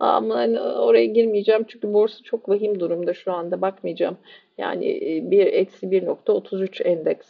ama 0.00 0.34
hani 0.34 0.60
oraya 0.60 1.06
girmeyeceğim 1.06 1.64
çünkü 1.68 1.92
borsa 1.92 2.24
çok 2.24 2.48
vahim 2.48 2.80
durumda 2.80 3.14
şu 3.14 3.32
anda 3.32 3.60
bakmayacağım. 3.60 4.16
Yani 4.58 4.86
e, 4.86 5.30
bir 5.30 5.46
eksi 5.46 5.86
1.33 5.86 6.82
endeks 6.82 7.26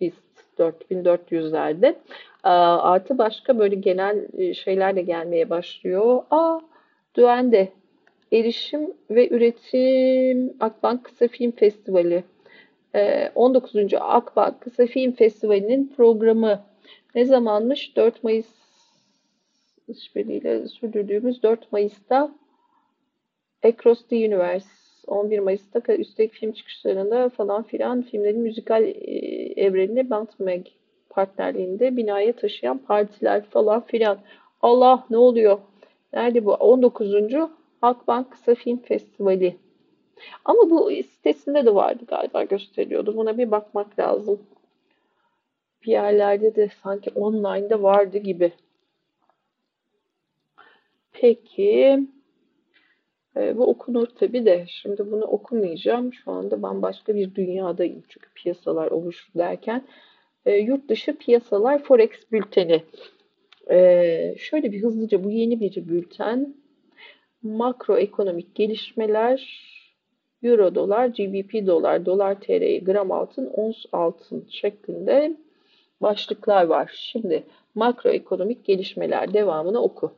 biz 0.00 0.14
4400'lerde. 0.58 1.94
Artı 2.42 3.18
başka 3.18 3.58
böyle 3.58 3.74
genel 3.74 4.26
e, 4.38 4.54
şeyler 4.54 4.96
de 4.96 5.02
gelmeye 5.02 5.50
başlıyor. 5.50 6.22
Aa, 6.30 6.60
Düende 7.14 7.68
Erişim 8.32 8.92
ve 9.10 9.28
Üretim 9.28 10.54
Akbank 10.60 11.04
Kısa 11.04 11.28
Film 11.28 11.50
Festivali. 11.50 12.24
19. 13.34 13.92
E, 13.92 13.98
Akbank 13.98 14.60
Kısa 14.60 14.86
Film 14.86 15.12
Festivali'nin 15.12 15.92
programı 15.96 16.60
ne 17.14 17.24
zamanmış? 17.24 17.96
4 17.96 18.24
Mayıs 18.24 18.46
işbirliğiyle 19.88 20.68
sürdürdüğümüz 20.68 21.42
4 21.42 21.72
Mayıs'ta 21.72 22.30
Across 23.62 24.06
the 24.06 24.16
Universe 24.16 24.68
11 25.06 25.38
Mayıs'ta 25.38 25.94
üstelik 25.94 26.32
film 26.32 26.52
çıkışlarında 26.52 27.28
falan 27.28 27.62
filan 27.62 28.02
filmlerin 28.02 28.40
müzikal 28.40 28.82
e, 28.82 28.92
evrenini 29.56 30.10
Bantmag 30.10 30.66
partnerliğinde 31.10 31.96
binaya 31.96 32.32
taşıyan 32.32 32.78
partiler 32.78 33.44
falan 33.44 33.80
filan. 33.80 34.18
Allah 34.62 35.06
ne 35.10 35.16
oluyor? 35.16 35.58
Nerede 36.12 36.44
bu? 36.44 36.52
19. 36.52 37.12
Halkbank 37.80 38.32
Kısa 38.32 38.54
Film 38.54 38.78
Festivali. 38.78 39.56
Ama 40.44 40.70
bu 40.70 40.90
sitesinde 40.90 41.66
de 41.66 41.74
vardı 41.74 42.04
galiba 42.08 42.42
gösteriyordu. 42.42 43.16
Buna 43.16 43.38
bir 43.38 43.50
bakmak 43.50 43.98
lazım. 43.98 44.40
Bir 45.82 45.90
yerlerde 45.90 46.54
de 46.54 46.68
sanki 46.82 47.10
online'da 47.14 47.82
vardı 47.82 48.18
gibi. 48.18 48.52
Peki. 51.20 52.00
E, 53.36 53.56
bu 53.56 53.66
okunur 53.66 54.06
tabi 54.06 54.44
de. 54.44 54.64
Şimdi 54.68 55.10
bunu 55.12 55.24
okumayacağım. 55.24 56.12
Şu 56.12 56.30
anda 56.30 56.62
bambaşka 56.62 57.14
bir 57.14 57.34
dünyadayım. 57.34 58.02
Çünkü 58.08 58.28
piyasalar 58.34 58.90
oluşur 58.90 59.32
derken. 59.38 59.84
E, 60.46 60.56
yurt 60.56 60.88
dışı 60.88 61.18
piyasalar 61.18 61.82
Forex 61.82 62.10
bülteni. 62.32 62.82
E, 63.70 64.34
şöyle 64.38 64.72
bir 64.72 64.82
hızlıca 64.82 65.24
bu 65.24 65.30
yeni 65.30 65.60
bir 65.60 65.88
bülten. 65.88 66.54
Makroekonomik 67.42 68.54
gelişmeler, 68.54 69.66
Euro 70.42 70.74
dolar, 70.74 71.06
GBP 71.06 71.66
dolar, 71.66 72.06
dolar 72.06 72.40
TL, 72.40 72.84
gram 72.84 73.12
altın, 73.12 73.46
ons 73.46 73.84
altın 73.92 74.46
şeklinde 74.50 75.36
başlıklar 76.00 76.64
var. 76.64 76.90
Şimdi 76.94 77.44
makroekonomik 77.74 78.64
gelişmeler 78.64 79.34
devamını 79.34 79.82
oku. 79.82 80.12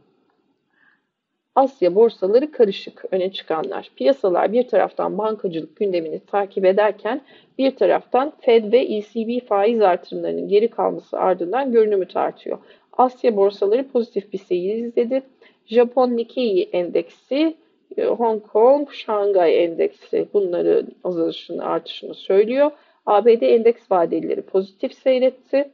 Asya 1.59 1.95
borsaları 1.95 2.51
karışık 2.51 3.05
öne 3.11 3.33
çıkanlar. 3.33 3.91
Piyasalar 3.97 4.53
bir 4.53 4.69
taraftan 4.69 5.19
bankacılık 5.19 5.77
gündemini 5.77 6.21
takip 6.21 6.65
ederken 6.65 7.21
bir 7.59 7.77
taraftan 7.77 8.33
Fed 8.41 8.73
ve 8.73 8.79
ECB 8.79 9.47
faiz 9.47 9.81
artırımlarının 9.81 10.49
geri 10.49 10.69
kalması 10.69 11.19
ardından 11.19 11.73
görünümü 11.73 12.09
tartıyor. 12.09 12.59
Asya 12.93 13.37
borsaları 13.37 13.89
pozitif 13.89 14.33
bir 14.33 14.39
seyir 14.39 14.77
izledi. 14.77 15.23
Japon 15.67 16.17
Nikkei 16.17 16.69
endeksi, 16.73 17.57
e, 17.97 18.05
Hong 18.05 18.43
Kong, 18.43 18.93
Şangay 18.93 19.65
endeksi 19.65 20.29
bunları 20.35 20.87
azalışını 21.05 21.65
artışını 21.65 22.15
söylüyor. 22.15 22.71
ABD 23.07 23.43
endeks 23.43 23.91
vadeleri 23.91 24.43
pozitif 24.43 24.95
seyretti. 24.95 25.71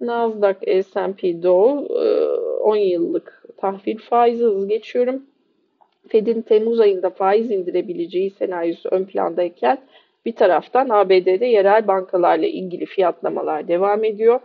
Nasdaq, 0.00 0.82
S&P 0.82 1.42
Dow 1.42 1.94
10 2.62 2.76
e, 2.76 2.80
yıllık 2.80 3.45
tahvil 3.56 3.98
faizi 3.98 4.44
hız 4.44 4.68
geçiyorum. 4.68 5.22
Fed'in 6.08 6.42
Temmuz 6.42 6.80
ayında 6.80 7.10
faiz 7.10 7.50
indirebileceği 7.50 8.30
senaryosu 8.30 8.88
ön 8.88 9.04
plandayken 9.04 9.78
bir 10.26 10.32
taraftan 10.32 10.88
ABD'de 10.88 11.46
yerel 11.46 11.86
bankalarla 11.86 12.46
ilgili 12.46 12.86
fiyatlamalar 12.86 13.68
devam 13.68 14.04
ediyor. 14.04 14.40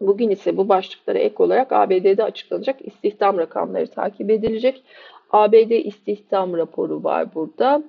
Bugün 0.00 0.30
ise 0.30 0.56
bu 0.56 0.68
başlıklara 0.68 1.18
ek 1.18 1.34
olarak 1.38 1.72
ABD'de 1.72 2.24
açıklanacak 2.24 2.76
istihdam 2.86 3.38
rakamları 3.38 3.86
takip 3.86 4.30
edilecek. 4.30 4.82
ABD 5.30 5.70
istihdam 5.70 6.56
raporu 6.56 7.04
var 7.04 7.34
burada. 7.34 7.82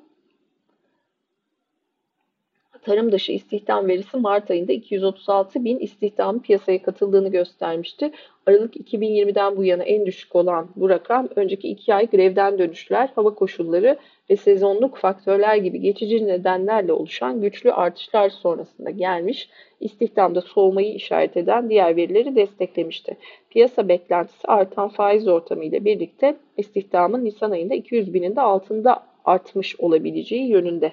Tarım 2.83 3.11
dışı 3.11 3.31
istihdam 3.31 3.87
verisi 3.87 4.17
Mart 4.17 4.51
ayında 4.51 4.73
236 4.73 5.65
bin 5.65 5.79
istihdam 5.79 6.41
piyasaya 6.41 6.81
katıldığını 6.81 7.29
göstermişti. 7.29 8.11
Aralık 8.45 8.75
2020'den 8.75 9.57
bu 9.57 9.63
yana 9.63 9.83
en 9.83 10.05
düşük 10.05 10.35
olan 10.35 10.69
bu 10.75 10.89
rakam 10.89 11.29
önceki 11.35 11.67
iki 11.67 11.93
ay 11.93 12.07
grevden 12.07 12.59
dönüşler, 12.59 13.09
hava 13.15 13.33
koşulları 13.35 13.97
ve 14.29 14.35
sezonluk 14.35 14.97
faktörler 14.97 15.55
gibi 15.55 15.81
geçici 15.81 16.27
nedenlerle 16.27 16.93
oluşan 16.93 17.41
güçlü 17.41 17.73
artışlar 17.73 18.29
sonrasında 18.29 18.89
gelmiş. 18.89 19.49
İstihdamda 19.79 20.41
soğumayı 20.41 20.93
işaret 20.93 21.37
eden 21.37 21.69
diğer 21.69 21.95
verileri 21.95 22.35
desteklemişti. 22.35 23.17
Piyasa 23.49 23.87
beklentisi 23.87 24.47
artan 24.47 24.89
faiz 24.89 25.27
ortamı 25.27 25.65
ile 25.65 25.85
birlikte 25.85 26.35
istihdamın 26.57 27.25
Nisan 27.25 27.51
ayında 27.51 27.75
200 27.75 28.13
binin 28.13 28.35
de 28.35 28.41
altında 28.41 29.03
artmış 29.25 29.79
olabileceği 29.79 30.47
yönünde. 30.47 30.91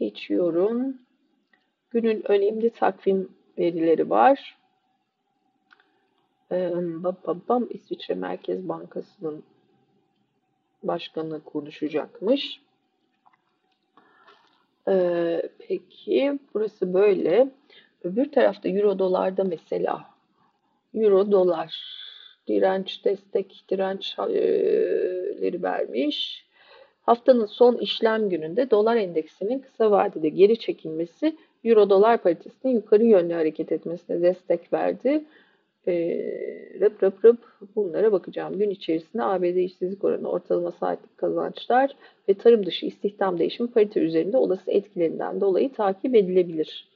Geçiyorum. 0.00 0.98
Günün 1.90 2.22
önemli 2.30 2.70
takvim 2.70 3.28
verileri 3.58 4.10
var. 4.10 4.58
Ee, 6.52 6.70
bam, 6.74 7.16
bam, 7.26 7.40
bam, 7.48 7.66
İsviçre 7.70 8.14
Merkez 8.14 8.68
Bankası'nın 8.68 9.42
başkanı 10.82 11.44
konuşacakmış. 11.44 12.60
Ee, 14.88 15.42
peki 15.58 16.38
burası 16.54 16.94
böyle. 16.94 17.48
Öbür 18.04 18.32
tarafta 18.32 18.68
Euro 18.68 18.98
dolarda 18.98 19.44
mesela 19.44 20.10
Euro 20.94 21.32
dolar 21.32 21.74
direnç 22.48 23.04
destek 23.04 23.64
dirençleri 23.70 25.62
vermiş. 25.62 26.49
Haftanın 27.10 27.46
son 27.46 27.76
işlem 27.76 28.28
gününde 28.28 28.70
dolar 28.70 28.96
endeksinin 28.96 29.58
kısa 29.58 29.90
vadede 29.90 30.28
geri 30.28 30.58
çekilmesi 30.58 31.36
Euro 31.64 31.90
dolar 31.90 32.22
paritesinin 32.22 32.74
yukarı 32.74 33.04
yönlü 33.04 33.32
hareket 33.32 33.72
etmesine 33.72 34.22
destek 34.22 34.72
verdi. 34.72 35.24
E, 35.88 35.92
rıp 36.80 37.02
rıp 37.02 37.24
rıp 37.24 37.38
bunlara 37.76 38.12
bakacağım. 38.12 38.58
Gün 38.58 38.70
içerisinde 38.70 39.22
ABD 39.22 39.56
işsizlik 39.56 40.04
oranı, 40.04 40.30
ortalama 40.30 40.70
saatlik 40.70 41.18
kazançlar 41.18 41.96
ve 42.28 42.34
tarım 42.34 42.66
dışı 42.66 42.86
istihdam 42.86 43.38
değişimi 43.38 43.70
parite 43.70 44.00
üzerinde 44.00 44.36
olası 44.36 44.70
etkilerinden 44.70 45.40
dolayı 45.40 45.72
takip 45.72 46.14
edilebilir. 46.14 46.88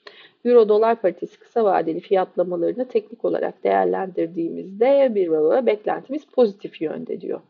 Euro 0.45 0.69
dolar 0.69 1.01
paritesi 1.01 1.39
kısa 1.39 1.65
vadeli 1.65 2.01
fiyatlamalarını 2.01 2.89
teknik 2.89 3.25
olarak 3.25 3.65
değerlendirdiğimizde 3.65 5.13
bir 5.15 5.31
beklentimiz 5.67 6.25
pozitif 6.25 6.81
yönde 6.81 7.21
diyor. 7.21 7.41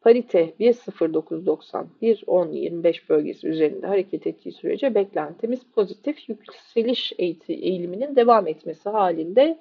Parite 0.00 0.54
1.0990, 0.60 1.86
1.10.25 2.02 3.08
bölgesi 3.08 3.48
üzerinde 3.48 3.86
hareket 3.86 4.26
ettiği 4.26 4.52
sürece 4.52 4.94
beklentimiz 4.94 5.60
pozitif 5.74 6.28
yükseliş 6.28 7.12
eğiliminin 7.18 8.16
devam 8.16 8.46
etmesi 8.46 8.88
halinde 8.88 9.58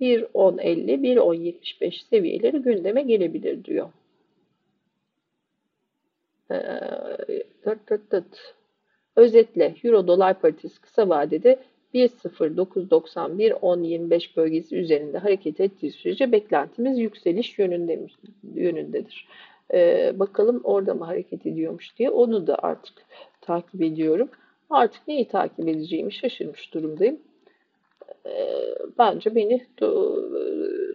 1.10.50, 0.00 1.02
1.10.75 1.02 2.08
seviyeleri 2.08 2.58
gündeme 2.58 3.02
gelebilir 3.02 3.64
diyor. 3.64 3.88
Ee, 6.50 6.56
tıt 7.62 7.86
tıt 7.86 8.10
tıt. 8.10 8.54
Özetle 9.16 9.74
Euro 9.84 10.06
dolar 10.06 10.40
paritesi 10.40 10.80
kısa 10.80 11.08
vadede 11.08 11.58
1.0991 11.94 13.50
10.25 13.50 14.36
bölgesi 14.36 14.76
üzerinde 14.76 15.18
hareket 15.18 15.60
ettiği 15.60 15.92
sürece 15.92 16.32
beklentimiz 16.32 16.98
yükseliş 16.98 17.58
yönünde, 17.58 18.06
yönündedir. 18.54 19.28
Ee, 19.72 20.12
bakalım 20.14 20.60
orada 20.64 20.94
mı 20.94 21.04
hareket 21.04 21.46
ediyormuş 21.46 21.98
diye 21.98 22.10
onu 22.10 22.46
da 22.46 22.58
artık 22.62 22.94
takip 23.40 23.82
ediyorum. 23.82 24.28
Artık 24.70 25.08
neyi 25.08 25.28
takip 25.28 25.68
edeceğimi 25.68 26.12
şaşırmış 26.12 26.74
durumdayım. 26.74 27.20
Ee, 28.26 28.74
bence 28.98 29.34
beni 29.34 29.66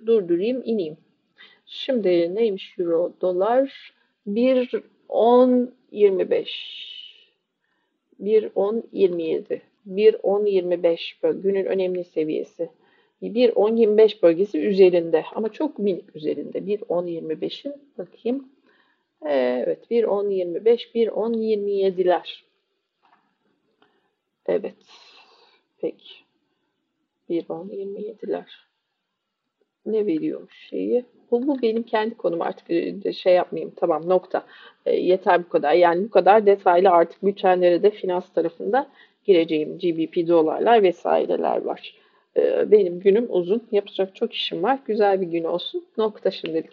durdurayım, 0.05 0.61
ineyim. 0.65 0.97
Şimdi 1.65 2.35
neymiş 2.35 2.75
euro 2.79 3.13
dolar? 3.21 3.93
1.10.25 4.27 6.47
1.10.27 8.21 9.61
1.10.25 9.87 11.41
günün 11.41 11.65
önemli 11.65 12.03
seviyesi. 12.03 12.69
1.10.25 13.21 14.21
bölgesi 14.21 14.59
üzerinde 14.59 15.23
ama 15.35 15.49
çok 15.49 15.79
minik 15.79 16.15
üzerinde. 16.15 16.57
1.10.25'in 16.57 17.73
bakayım. 17.97 18.49
Evet 19.25 19.91
1.10.25 19.91 20.93
1.10.27'ler. 20.95 22.43
Evet. 24.45 24.75
Peki. 25.81 26.13
1.10.27'ler. 27.29 28.45
Ne 29.85 30.05
veriyormuş 30.05 30.67
şeyi? 30.69 31.05
Bu, 31.31 31.47
bu 31.47 31.61
benim 31.61 31.83
kendi 31.83 32.17
konum 32.17 32.41
artık 32.41 32.71
e, 32.71 33.13
şey 33.13 33.33
yapmayayım. 33.33 33.73
Tamam 33.75 34.09
nokta. 34.09 34.45
E, 34.85 34.95
yeter 34.95 35.43
bu 35.45 35.49
kadar. 35.49 35.73
Yani 35.73 36.03
bu 36.03 36.09
kadar 36.09 36.45
detaylı 36.45 36.89
artık 36.89 37.23
bültenlere 37.23 37.83
de 37.83 37.91
finans 37.91 38.33
tarafında 38.33 38.87
gireceğim. 39.25 39.77
GBP 39.77 40.27
dolarlar 40.27 40.83
vesaireler 40.83 41.61
var. 41.61 41.95
E, 42.37 42.71
benim 42.71 42.99
günüm 42.99 43.25
uzun. 43.29 43.63
Yapacak 43.71 44.15
çok 44.15 44.33
işim 44.33 44.63
var. 44.63 44.79
Güzel 44.85 45.21
bir 45.21 45.27
gün 45.27 45.43
olsun. 45.43 45.85
Nokta 45.97 46.31
şimdilik. 46.31 46.69